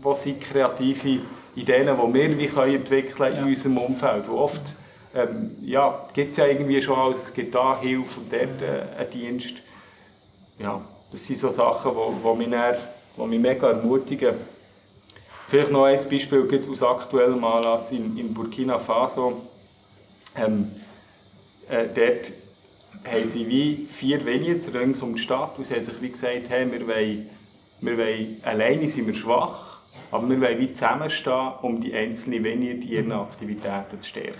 wo 0.01 0.15
sind 0.15 0.41
kreative 0.41 1.19
Ideen, 1.55 1.87
die 1.87 2.13
wir 2.13 2.37
wie 2.37 2.47
können 2.47 2.75
entwickeln 2.75 3.33
in 3.33 3.43
unserem 3.43 3.77
Umfeld. 3.77 4.27
Wo 4.27 4.39
oft 4.39 4.75
ähm, 5.13 5.57
ja, 5.61 6.07
gibt 6.13 6.31
es 6.31 6.37
ja 6.37 6.47
irgendwie 6.47 6.81
schon 6.81 6.97
alles, 6.97 7.23
es 7.23 7.33
gibt 7.33 7.53
da 7.53 7.79
Hilfe 7.79 8.19
und 8.19 8.33
dort 8.33 8.61
äh, 8.61 8.99
einen 8.99 9.09
Dienst. 9.11 9.55
Ja, 10.57 10.81
das 11.11 11.25
sind 11.25 11.37
so 11.37 11.51
Sachen, 11.51 11.91
die 12.23 12.37
mich, 12.37 12.49
dann, 12.49 12.75
wo 13.15 13.27
mich 13.27 13.39
mega 13.39 13.69
ermutigen. 13.69 14.35
Vielleicht 15.51 15.69
noch 15.73 15.83
ein 15.83 15.99
Beispiel 16.09 16.47
aus 16.71 16.81
aktuellem 16.81 17.43
Anlass 17.43 17.91
in, 17.91 18.17
in 18.17 18.33
Burkina 18.33 18.79
Faso. 18.79 19.41
Ähm, 20.37 20.71
äh, 21.69 21.87
dort 21.93 22.31
haben 23.05 23.25
sie 23.25 23.45
wie 23.49 23.85
vier 23.89 24.25
Vineyards 24.25 24.73
rings 24.73 25.01
um 25.01 25.13
die 25.13 25.21
Stadt 25.21 25.57
und 25.57 25.65
sie 25.65 25.73
haben 25.73 25.81
sich 25.81 26.01
wie 26.01 26.09
gesagt, 26.09 26.43
hey, 26.47 26.71
wir 26.71 26.87
wollen, 26.87 27.29
wir 27.81 27.97
wollen, 27.97 28.37
alleine 28.45 28.87
sind 28.87 29.07
wir 29.07 29.13
schwach, 29.13 29.81
aber 30.09 30.29
wir 30.29 30.39
wollen 30.39 30.57
wie 30.57 30.71
zusammenstehen, 30.71 31.51
um 31.63 31.81
die 31.81 31.93
einzelnen 31.93 32.45
in 32.45 32.81
ihren 32.83 33.11
Aktivitäten 33.11 33.99
zu 33.99 34.07
stärken. 34.07 34.37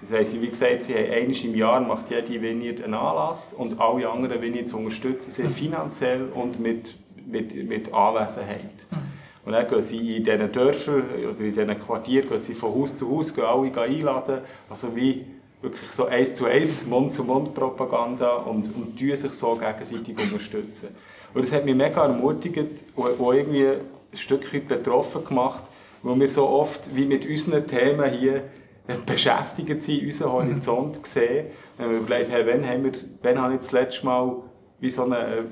Das 0.00 0.10
heisst, 0.18 0.42
wie 0.42 0.48
gesagt, 0.48 0.82
sie 0.82 0.94
haben 0.94 1.12
einmal 1.12 1.44
im 1.44 1.54
Jahr 1.54 1.80
macht 1.80 2.10
jede 2.10 2.42
Vineyard 2.42 2.82
einen 2.82 2.94
Anlass 2.94 3.52
und 3.52 3.78
alle 3.78 4.10
anderen 4.10 4.42
Vineyards 4.42 4.72
unterstützen 4.72 5.30
sie 5.30 5.48
finanziell 5.48 6.24
und 6.24 6.58
mit, 6.58 6.96
mit, 7.24 7.54
mit 7.68 7.94
Anwesenheit. 7.94 8.88
Mhm. 9.42 9.46
Und 9.46 9.52
dann 9.52 9.68
gehen 9.68 9.82
sie 9.82 10.16
in 10.16 10.24
diesen 10.24 10.52
Dörfern 10.52 11.02
oder 11.18 11.40
in 11.40 11.54
diesen 11.54 11.78
Quartieren 11.78 12.28
gehen 12.28 12.38
sie 12.38 12.54
von 12.54 12.74
Haus 12.74 12.96
zu 12.96 13.10
Haus 13.10 13.34
gehen 13.34 13.44
alle 13.44 13.80
einladen. 13.80 14.38
Also 14.68 14.94
wie 14.94 15.24
wirklich 15.62 15.90
so 15.90 16.06
eins 16.06 16.36
zu 16.36 16.46
eins, 16.46 16.86
Mund-zu-Mund-Propaganda 16.86 18.36
und, 18.36 18.74
und 18.74 18.98
sich 18.98 19.32
so 19.32 19.54
gegenseitig 19.56 20.18
unterstützen. 20.18 20.88
Und 21.34 21.44
das 21.44 21.52
hat 21.52 21.64
mich 21.64 21.74
mega 21.74 22.04
ermutigt 22.04 22.84
und 22.96 23.20
irgendwie 23.20 23.66
ein 23.66 23.80
Stück 24.14 24.52
weit 24.52 24.68
betroffen 24.68 25.24
gemacht, 25.24 25.64
weil 26.02 26.18
wir 26.18 26.28
so 26.28 26.48
oft 26.48 26.94
wie 26.96 27.04
mit 27.04 27.26
unseren 27.26 27.66
Themen 27.66 28.10
hier 28.10 28.44
beschäftigt 29.06 29.82
sind, 29.82 30.04
unseren 30.04 30.32
Horizont 30.32 30.98
mhm. 30.98 31.04
sehen. 31.04 31.46
Wenn 31.76 31.90
wir 31.90 31.98
überlegt 31.98 32.32
haben, 32.32 32.46
wann, 32.46 32.66
haben 32.66 32.84
wir, 32.84 32.92
wann 33.22 33.40
habe 33.40 33.54
ich 33.54 33.60
das 33.60 33.72
letzte 33.72 34.06
Mal 34.06 34.36
wie 34.80 34.90
so 34.90 35.04
eine, 35.04 35.44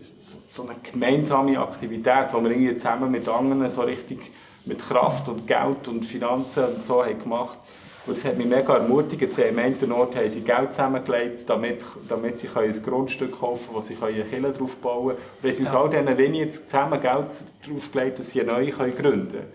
so 0.00 0.62
eine 0.62 0.76
gemeinsame 0.82 1.58
Aktivität, 1.58 2.28
wo 2.32 2.42
wir 2.42 2.50
irgendwie 2.50 2.74
zusammen 2.74 3.10
mit 3.10 3.28
anderen 3.28 3.68
so 3.68 3.82
richtig 3.82 4.32
mit 4.64 4.80
Kraft 4.80 5.28
und 5.28 5.46
Geld 5.46 5.88
und 5.88 6.04
Finanzen 6.04 6.64
und 6.64 6.84
so 6.84 7.04
haben 7.04 7.18
gemacht 7.18 7.58
und 8.06 8.16
das 8.16 8.24
hat 8.24 8.36
mich 8.38 8.46
mega 8.46 8.76
ermutigt. 8.76 9.34
Sie 9.34 9.44
haben 9.44 9.58
einen 9.58 9.92
Ort 9.92 10.14
haben 10.14 10.28
sie 10.28 10.40
Geld 10.40 10.72
zusammengelegt, 10.72 11.48
damit, 11.50 11.84
damit 12.08 12.38
sie 12.38 12.48
ein 12.54 12.82
Grundstück 12.82 13.32
kaufen 13.40 13.66
können, 13.66 13.76
wo 13.76 13.80
sie 13.80 13.96
eine 14.00 14.22
Kille 14.22 14.52
drauf 14.52 14.76
bauen 14.76 15.16
können. 15.16 15.18
Und 15.42 15.52
sie 15.52 15.64
ja. 15.64 15.68
aus 15.70 15.74
all 15.74 15.90
diesen 15.90 16.16
Wenigen 16.16 16.50
zusammen 16.50 17.00
Geld 17.00 17.42
draufgelegt, 17.66 18.20
dass 18.20 18.30
sie 18.30 18.42
eine 18.42 18.52
neue 18.52 18.70
gründen 18.70 18.94
können. 18.96 19.46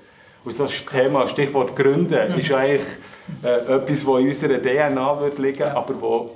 Und 0.44 0.54
so 0.54 0.66
das 0.66 0.86
Thema, 0.86 1.28
Stichwort 1.28 1.76
Gründen, 1.76 2.34
mhm. 2.34 2.40
ist 2.40 2.52
eigentlich 2.52 2.82
äh, 3.44 3.74
etwas, 3.74 4.00
das 4.00 4.20
in 4.20 4.28
unserer 4.28 4.62
DNA 4.62 5.22
wird 5.22 5.40
liegen 5.40 5.60
ja. 5.60 5.76
aber 5.76 6.02
wo, 6.02 6.32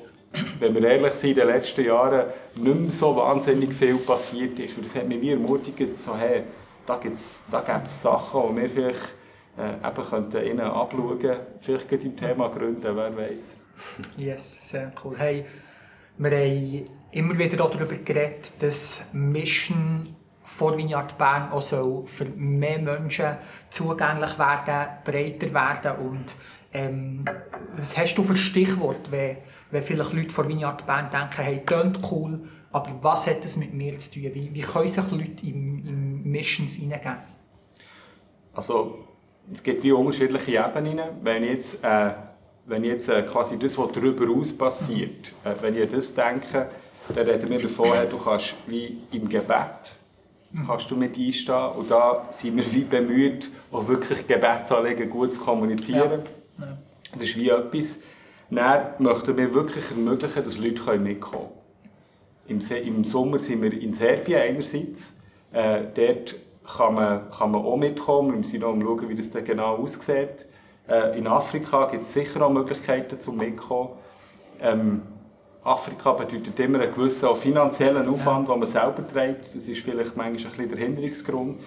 wenn 0.59 0.73
wir 0.75 0.83
ehrlich 0.83 1.13
sind, 1.13 1.31
in 1.31 1.35
den 1.35 1.47
letzten 1.47 1.85
Jahren 1.85 2.25
nicht 2.55 2.79
mehr 2.79 2.89
so 2.89 3.15
wahnsinnig 3.15 3.73
viel 3.73 3.97
passiert 3.97 4.57
ist. 4.59 4.77
Und 4.77 4.85
das 4.85 4.95
hat 4.95 5.07
mich 5.07 5.21
wie 5.21 5.31
ermutigt, 5.31 5.97
so, 5.97 6.15
hey, 6.15 6.43
da 6.85 6.97
gibt 6.97 7.15
es 7.15 7.43
da 7.49 7.85
Sachen, 7.85 8.55
die 8.55 8.61
wir 8.61 8.69
vielleicht 8.69 9.15
äh, 9.57 9.87
eben 9.87 10.09
könnten 10.09 10.45
ihnen 10.45 10.61
abschauen, 10.61 11.37
vielleicht 11.59 11.89
gerade 11.89 12.05
im 12.05 12.15
Thema 12.15 12.49
Gründen, 12.49 12.95
wer 12.95 13.15
weiß. 13.15 13.55
Yes, 14.17 14.69
sehr 14.69 14.91
cool. 15.03 15.15
Hey, 15.17 15.45
wir 16.17 16.31
haben 16.31 16.85
immer 17.11 17.37
wieder 17.37 17.57
darüber 17.57 17.85
geredet, 17.85 18.61
dass 18.61 19.03
Mission 19.11 20.03
vor 20.43 20.77
Vineyard 20.77 21.17
Bern 21.17 21.51
auch 21.51 21.61
soll 21.61 22.05
für 22.05 22.25
mehr 22.25 22.79
Menschen 22.79 23.37
zugänglich 23.69 24.37
werden, 24.39 24.87
breiter 25.03 25.53
werden 25.53 26.05
und 26.05 26.35
ähm, 26.71 27.25
was 27.77 27.97
hast 27.97 28.15
du 28.15 28.23
für 28.23 28.35
Stichwort, 28.35 29.09
wenn, 29.09 29.37
wenn 29.71 29.84
vielleicht 29.84 30.13
Leute 30.13 30.34
vor 30.34 30.47
Vineyard 30.47 30.86
Bern 30.86 31.10
denken, 31.12 31.41
hey, 31.41 31.62
klingt 31.65 31.99
cool, 32.12 32.39
aber 32.71 32.91
was 33.01 33.28
hat 33.28 33.43
das 33.43 33.58
mit 33.58 33.73
mir 33.73 33.97
zu 33.99 34.13
tun? 34.13 34.32
Wie, 34.34 34.54
wie 34.54 34.62
können 34.62 34.89
sich 34.89 35.12
Leute 35.12 35.45
in, 35.45 35.86
in 35.86 36.23
Missions 36.32 36.76
hineingeben? 36.76 37.18
Also 38.53 38.99
es 39.51 39.61
gibt 39.61 39.84
wie 39.84 39.91
unterschiedliche 39.91 40.63
Ebenen. 40.66 40.99
Wenn 41.22 41.43
jetzt, 41.43 41.84
äh, 41.84 42.11
wenn 42.66 42.84
jetzt 42.84 43.09
äh, 43.09 43.24
quasi 43.24 43.57
das, 43.57 43.78
was 43.78 43.91
darüber 43.91 44.30
aus 44.32 44.53
passiert, 44.57 45.34
äh, 45.43 45.53
wenn 45.61 45.76
ihr 45.76 45.88
das 45.88 46.13
denke, 46.13 46.70
dann 47.13 47.26
reden 47.26 47.49
wir 47.49 47.61
davon, 47.61 47.88
du 48.09 48.18
kannst 48.18 48.55
wie 48.68 48.97
im 49.11 49.30
Gebet 49.30 49.95
kannst 50.66 50.89
du 50.89 50.95
mit 50.95 51.18
einstehen 51.18 51.72
und 51.78 51.91
da 51.91 52.28
sind 52.30 52.55
wir 52.55 52.74
wie 52.74 52.84
bemüht, 52.84 53.51
auch 53.72 53.88
wirklich 53.88 54.26
Gebetsanliegen 54.26 55.09
gut 55.09 55.34
zu 55.34 55.41
kommunizieren. 55.41 56.24
Ja. 56.57 56.66
Ja. 56.66 56.78
Das 57.13 57.22
ist 57.22 57.36
wie 57.36 57.49
etwas. 57.49 57.99
Dann 58.49 58.87
möchten 58.99 59.37
wir 59.37 59.53
wirklich 59.53 59.91
ermöglichen, 59.91 60.43
dass 60.43 60.57
Leute 60.57 60.97
mitkommen 60.99 61.19
können. 62.47 62.61
Im, 62.85 63.03
Sommer 63.03 63.39
sind 63.39 63.61
wir 63.61 63.73
in 63.73 63.91
Serbien 63.91 64.41
einerseits. 64.41 65.15
Äh, 65.51 65.83
dort 65.95 66.35
kann 66.77 66.93
man, 66.93 67.29
kann 67.31 67.51
man 67.51 67.63
auch 67.63 67.77
mitkommen. 67.77 68.31
Wir 68.31 68.37
müssen 68.37 68.59
noch 68.59 68.75
schauen, 68.75 69.09
wie 69.09 69.15
das 69.15 69.31
dann 69.31 69.43
genau 69.43 69.77
aussieht. 69.77 70.45
Äh, 70.87 71.17
in 71.17 71.27
Afrika 71.27 71.87
gibt 71.87 72.03
es 72.03 72.13
sicher 72.13 72.41
auch 72.45 72.51
Möglichkeiten 72.51 73.19
zum 73.19 73.37
Mitkommen. 73.37 73.89
Ähm, 74.61 75.01
Afrika 75.63 76.13
bedeutet 76.13 76.59
immer 76.59 76.79
einen 76.79 76.93
gewissen 76.93 77.35
finanziellen 77.35 78.07
Aufwand, 78.07 78.47
ja. 78.47 78.53
den 78.53 78.59
man 78.59 78.67
selber 78.67 79.07
trägt. 79.07 79.55
Das 79.55 79.67
ist 79.67 79.81
vielleicht 79.81 80.15
manchmal 80.15 80.29
ein 80.29 80.57
bisschen 80.57 80.69
der 80.69 80.77
Hinderungsgrund. 80.77 81.59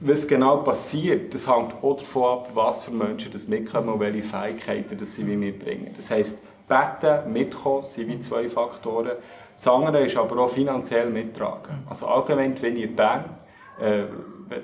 Was 0.00 0.28
genau 0.28 0.58
passiert, 0.58 1.34
das 1.34 1.48
hängt 1.48 1.74
auch 1.82 1.96
davon 1.96 2.38
ab, 2.38 2.50
was 2.54 2.84
für 2.84 2.92
Menschen 2.92 3.32
das 3.32 3.48
mitkommen 3.48 3.88
und 3.88 4.00
welche 4.00 4.22
Fähigkeiten 4.22 4.96
das 4.96 5.14
sie 5.14 5.24
mitbringen. 5.24 5.92
Das 5.96 6.10
heisst, 6.10 6.38
beten, 6.68 7.32
mitkommen, 7.32 7.84
sind 7.84 8.08
wie 8.08 8.18
zwei 8.20 8.48
Faktoren. 8.48 9.12
Das 9.54 9.66
andere 9.66 10.04
ist 10.04 10.16
aber 10.16 10.38
auch 10.38 10.50
finanziell 10.50 11.10
mittragen. 11.10 11.78
Also 11.90 12.06
allgemein, 12.06 12.54
wenn 12.62 12.76
ihr 12.76 12.94
Bern, 12.94 13.24
äh, 13.80 14.04
wenn 14.48 14.62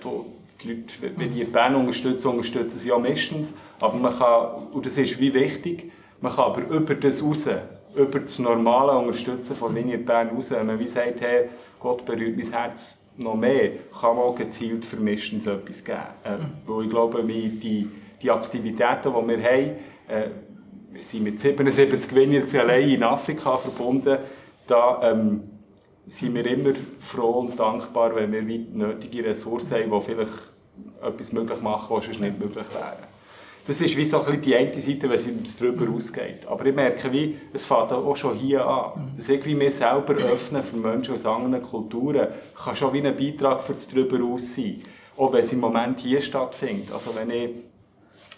die 0.63 0.69
Leute, 0.69 1.17
wenn 1.17 1.37
ihr 1.37 1.51
Bern 1.51 1.75
unterstützt, 1.75 2.25
unterstützen 2.25 2.79
sie 2.79 2.93
auch 2.93 3.01
meistens. 3.01 3.55
Aber 3.81 3.97
man 3.97 4.17
kann, 4.17 4.69
und 4.73 4.87
das 4.87 4.97
ist 4.97 5.19
wie 5.19 5.35
wichtig, 5.35 5.91
man 6.21 6.33
kann 6.33 6.45
aber 6.45 6.61
über 6.69 6.95
das 6.95 7.23
raus, 7.25 7.49
über 7.97 8.21
das 8.21 8.39
normale 8.39 8.97
Unterstützen 8.97 9.57
von 9.57 9.75
Linie 9.75 9.99
Bern 9.99 10.29
raus, 10.29 10.53
wenn 10.53 10.67
man 10.67 10.79
wie 10.79 10.87
sagt, 10.87 11.21
hey, 11.21 11.49
Gott 11.81 12.05
berührt 12.05 12.37
mein 12.37 12.51
Herz 12.53 13.01
noch 13.17 13.37
mehr, 13.37 13.71
kann 14.01 14.17
man 14.17 14.35
gezielt 14.35 14.85
für 14.85 14.97
meistens 14.97 15.47
etwas 15.47 15.85
geben. 15.85 15.99
Äh, 16.25 16.37
mhm. 16.37 16.47
Weil 16.67 16.85
ich 16.85 16.91
glaube, 16.91 17.23
die, 17.25 17.91
die 18.21 18.31
Aktivitäten, 18.31 19.13
die 19.13 19.29
wir 19.29 19.43
haben, 19.43 19.71
äh, 20.09 20.29
wir 20.91 21.03
sind 21.03 21.25
mit 21.25 21.39
77 21.39 22.15
Vineyards 22.15 22.55
allein 22.55 22.89
in 22.89 23.03
Afrika 23.03 23.57
verbunden, 23.57 24.19
da 24.67 25.01
ähm, 25.03 25.43
sind 26.07 26.35
wir 26.35 26.47
immer 26.47 26.73
froh 27.01 27.41
und 27.41 27.59
dankbar, 27.59 28.15
wenn 28.15 28.33
wir 28.33 28.43
nötige 28.43 29.25
Ressourcen 29.25 29.75
haben, 29.75 29.91
die 29.91 30.01
vielleicht 30.01 30.53
etwas 31.03 31.33
möglich 31.33 31.61
machen, 31.61 31.97
was 31.97 32.05
sonst 32.05 32.21
nicht 32.21 32.39
möglich 32.39 32.67
wäre. 32.73 32.97
Das 33.67 33.81
ist 33.81 33.97
wie 33.97 34.05
so 34.05 34.19
ein 34.19 34.25
bisschen 34.27 34.43
die 34.43 34.57
eine 34.57 34.81
Seite, 34.81 35.09
wenn 35.09 35.43
es 35.43 35.57
darüber 35.57 35.91
ausgeht. 35.91 36.47
Aber 36.47 36.67
ich 36.67 36.75
merke, 36.75 37.11
wie, 37.11 37.39
es 37.53 37.65
fängt 37.65 37.93
auch 37.93 38.15
schon 38.15 38.37
hier 38.37 38.67
an. 38.67 39.13
Dass 39.17 39.31
irgendwie 39.31 39.59
wir 39.59 39.73
selber 39.73 40.15
öffnen 40.15 40.63
für 40.63 40.77
Menschen 40.77 41.15
aus 41.15 41.25
anderen 41.25 41.63
Kulturen, 41.63 42.29
kann 42.63 42.77
schon 42.77 42.93
wie 42.93 43.01
ein 43.01 43.17
Beitrag 43.17 43.63
für 43.63 43.73
das 43.73 43.89
darüber 43.89 44.23
aus 44.23 44.55
sein. 44.55 44.83
Auch 45.17 45.33
wenn 45.33 45.41
es 45.41 45.53
im 45.53 45.61
Moment 45.61 46.01
hier 46.01 46.21
stattfindet. 46.21 46.93
Also 46.93 47.15
wenn 47.15 47.31
ich 47.31 47.51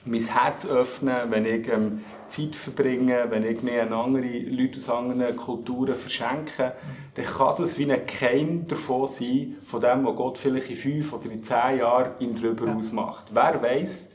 mein 0.04 0.24
Herz 0.24 0.64
öffne, 0.64 1.26
wenn 1.28 1.44
ich 1.44 1.66
ähm, 1.68 2.04
Zeit 2.26 2.54
verbringe, 2.54 3.26
wenn 3.28 3.44
ich 3.44 3.62
mir 3.62 3.90
andere 3.90 4.38
Leute 4.48 4.78
aus 4.78 4.88
anderen 4.88 5.34
Kulturen 5.34 5.94
verschenke, 5.96 6.74
dann 7.14 7.24
kann 7.24 7.54
das 7.58 7.76
wie 7.78 7.90
ein 7.90 8.06
Keim 8.06 8.68
davon 8.68 9.08
sein, 9.08 9.56
von 9.66 9.80
dem, 9.80 10.06
was 10.06 10.14
Gott 10.14 10.38
vielleicht 10.38 10.70
in 10.70 10.76
fünf 10.76 11.12
oder 11.12 11.30
in 11.30 11.42
zehn 11.42 11.78
Jahren 11.78 12.12
ihn 12.20 12.40
darüber 12.40 12.66
ja. 12.66 12.74
ausmacht. 12.76 13.24
Wer 13.32 13.60
weiß, 13.60 14.10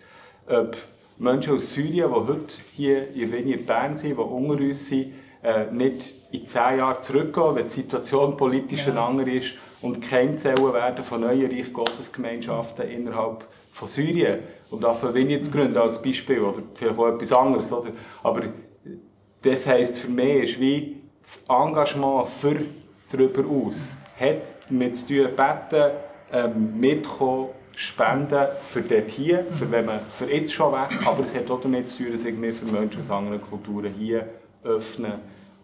ob 0.48 0.78
Menschen 1.22 1.56
aus 1.56 1.72
Syrien, 1.74 2.10
die 2.10 2.16
heute 2.16 2.56
hier 2.76 3.14
in 3.14 3.32
Wenier 3.32 3.64
Bern 3.64 3.96
sind, 3.96 4.18
die 4.18 4.22
unter 4.22 4.56
uns 4.56 4.88
sind, 4.88 5.14
äh, 5.44 5.72
nicht 5.72 6.14
in 6.32 6.44
zehn 6.48 6.80
Jahren 6.80 7.00
zurückgehen, 7.00 7.56
wenn 7.56 7.64
die 7.64 7.70
Situation 7.70 8.36
politisch 8.36 8.88
ja. 8.88 8.92
eine 8.92 9.02
andere 9.02 9.30
ist 9.30 9.54
und 9.84 10.02
Keimzellen 10.02 10.74
werden 10.74 11.04
von 11.04 11.22
neuen 11.22 11.52
Reich 11.52 11.72
Gottesgemeinschaften 11.72 12.90
innerhalb 12.90 13.46
von 13.72 13.88
Syrien 13.88 14.40
und 14.72 14.84
auch 14.84 14.96
von 14.96 15.14
Vineyard 15.14 15.44
zu 15.44 15.52
gründen 15.52 15.78
als 15.78 16.02
Beispiel 16.02 16.40
oder 16.40 16.64
vielleicht 16.74 16.98
auch 16.98 17.08
etwas 17.10 17.32
anderes. 17.32 17.72
Oder? 17.72 17.92
Aber 18.24 18.42
das 19.44 19.68
heisst 19.68 20.00
für 20.00 20.10
mich 20.10 20.44
ist 20.44 20.60
wie 20.60 21.04
das 21.22 21.44
Engagement 21.48 22.30
für 22.30 22.62
darüber 23.12 23.44
aus 23.48 23.96
hat 24.20 24.58
mit 24.70 24.96
zu 24.96 25.08
tun, 25.08 25.36
beten, 25.36 25.92
ähm, 26.32 26.80
mitkommen, 26.80 27.50
spenden 27.76 28.48
für 28.62 28.82
dort 28.82 29.10
hier, 29.12 29.46
für, 29.52 29.72
wenn 29.72 29.86
man, 29.86 30.00
für 30.02 30.32
jetzt 30.32 30.54
schon 30.54 30.74
weg, 30.74 31.06
aber 31.06 31.24
es 31.24 31.34
hat 31.34 31.50
auch 31.50 31.62
damit 31.62 31.88
zu 31.88 32.04
tun, 32.04 32.12
dass 32.12 32.26
ich 32.26 32.36
mir 32.36 32.54
für 32.54 32.66
Menschen 32.66 33.02
aus 33.02 33.10
anderen 33.10 33.42
Kulturen 33.42 33.94
hier 33.94 34.30
öffne 34.64 35.20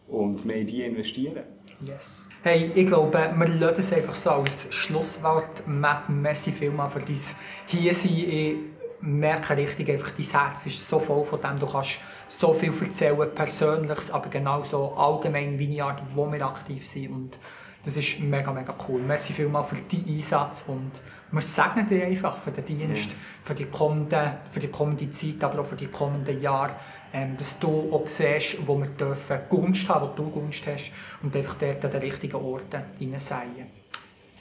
und 0.07 0.45
mehr 0.45 0.57
in 0.57 0.67
die 0.67 0.83
investieren. 0.83 1.43
Yes. 1.85 2.25
Hey, 2.43 2.71
ich 2.75 2.85
glaube, 2.85 3.33
wir 3.35 3.47
lassen 3.47 3.79
es 3.79 3.91
einfach 3.91 4.15
so 4.15 4.29
als 4.29 4.73
Schlusswort. 4.73 5.67
Matt, 5.67 6.07
merci 6.07 6.51
vielmals 6.51 6.93
für 6.93 6.99
dein 6.99 7.17
Hiersein. 7.65 8.09
Ich 8.09 8.55
merke 9.01 9.57
richtig, 9.57 9.89
einfach, 9.89 10.11
dein 10.11 10.25
Herz 10.25 10.65
ist 10.65 10.87
so 10.87 10.99
voll 10.99 11.23
von 11.23 11.41
dem, 11.41 11.59
du 11.59 11.67
kannst 11.67 11.99
so 12.27 12.53
viel 12.53 12.73
erzählen, 12.81 13.29
Persönliches, 13.33 14.11
aber 14.11 14.29
genauso 14.29 14.93
allgemein 14.93 15.59
Vineyard, 15.59 16.01
wo 16.13 16.31
wir 16.31 16.41
aktiv 16.45 16.87
sind. 16.87 17.11
Und 17.11 17.39
das 17.85 17.97
ist 17.97 18.19
mega, 18.19 18.51
mega 18.51 18.75
cool. 18.87 19.01
Merci 19.01 19.33
vielmals 19.33 19.69
für 19.69 19.75
deinen 19.75 20.15
Einsatz 20.15 20.65
und 20.67 21.01
wir 21.31 21.41
segnen 21.41 21.87
dich 21.87 22.03
einfach 22.03 22.37
für 22.37 22.51
den 22.51 22.65
Dienst, 22.65 23.09
für 23.43 23.53
die 23.53 23.65
kommende, 23.65 24.37
für 24.51 24.59
die 24.59 24.69
kommende 24.69 25.09
Zeit, 25.09 25.43
aber 25.43 25.61
auch 25.61 25.65
für 25.65 25.75
die 25.75 25.87
kommenden 25.87 26.41
Jahre, 26.41 26.75
ähm, 27.13 27.35
dass 27.37 27.59
du 27.59 27.89
auch 27.93 28.07
siehst, 28.07 28.65
wo 28.65 28.77
wir 28.77 28.87
dürfen 28.87 29.39
Gunst 29.49 29.89
haben, 29.89 30.09
wo 30.09 30.13
du 30.13 30.29
Gunst 30.29 30.65
hast 30.67 30.91
und 31.21 31.35
einfach 31.35 31.55
dort 31.55 31.83
an 31.83 31.91
den 31.91 32.01
richtigen 32.01 32.35
Orten 32.35 32.83
hineinsäen. 32.97 33.67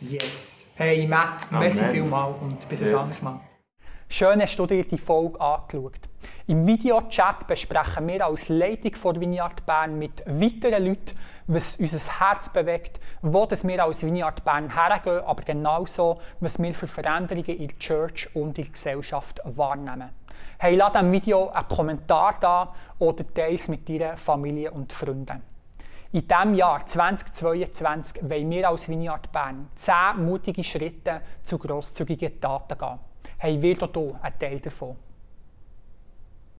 Yes. 0.00 0.66
Hey 0.74 1.06
Matt, 1.06 1.46
Amen. 1.50 1.60
merci 1.60 1.84
vielmals 1.86 2.36
und 2.40 2.68
bis 2.68 2.80
yes. 2.80 2.90
ein 2.92 2.98
anderes 2.98 3.22
Mal. 3.22 3.40
Schön 4.08 4.40
hast 4.40 4.56
du 4.56 4.66
dir 4.66 4.84
die 4.84 4.98
Folge 4.98 5.40
angeschaut. 5.40 5.98
Im 6.46 6.64
Videochat 6.64 7.46
besprechen 7.48 8.06
wir 8.06 8.24
als 8.24 8.48
Leitung 8.48 8.94
von 8.94 9.20
Vineyard 9.20 9.66
Bern 9.66 9.98
mit 9.98 10.22
weiteren 10.26 10.86
Leuten, 10.86 11.16
was 11.46 11.76
unser 11.76 11.98
Herz 12.20 12.48
bewegt, 12.48 13.00
wo 13.22 13.46
das 13.46 13.66
wir 13.66 13.82
als 13.82 14.02
Vineyard 14.02 14.44
Bern 14.44 14.74
hergehen, 14.74 15.24
aber 15.24 15.42
genauso, 15.42 16.20
was 16.40 16.58
wir 16.58 16.74
für 16.74 16.88
Veränderungen 16.88 17.44
in 17.44 17.68
der 17.68 17.78
Church 17.78 18.28
und 18.34 18.58
in 18.58 18.64
der 18.64 18.72
Gesellschaft 18.72 19.40
wahrnehmen. 19.44 20.10
Hey, 20.58 20.76
lass 20.76 20.92
diesem 20.92 21.12
Video 21.12 21.48
einen 21.50 21.68
Kommentar 21.68 22.36
da 22.40 22.74
oder 22.98 23.24
teile 23.32 23.54
es 23.54 23.68
mit 23.68 23.88
deiner 23.88 24.16
Familie 24.16 24.70
und 24.70 24.92
Freunden. 24.92 25.42
In 26.12 26.26
diesem 26.26 26.54
Jahr 26.54 26.86
2022 26.86 28.22
wollen 28.22 28.50
wir 28.50 28.68
als 28.68 28.88
Vineyard 28.88 29.30
Bern 29.32 29.68
10 29.76 30.24
mutige 30.24 30.64
Schritte 30.64 31.20
zu 31.42 31.58
grosszügigen 31.58 32.40
Taten 32.40 32.78
gehen. 32.78 32.98
Hey, 33.38 33.60
wird 33.60 33.94
hier 33.94 34.18
ein 34.22 34.38
Teil 34.38 34.60
davon. 34.60 34.96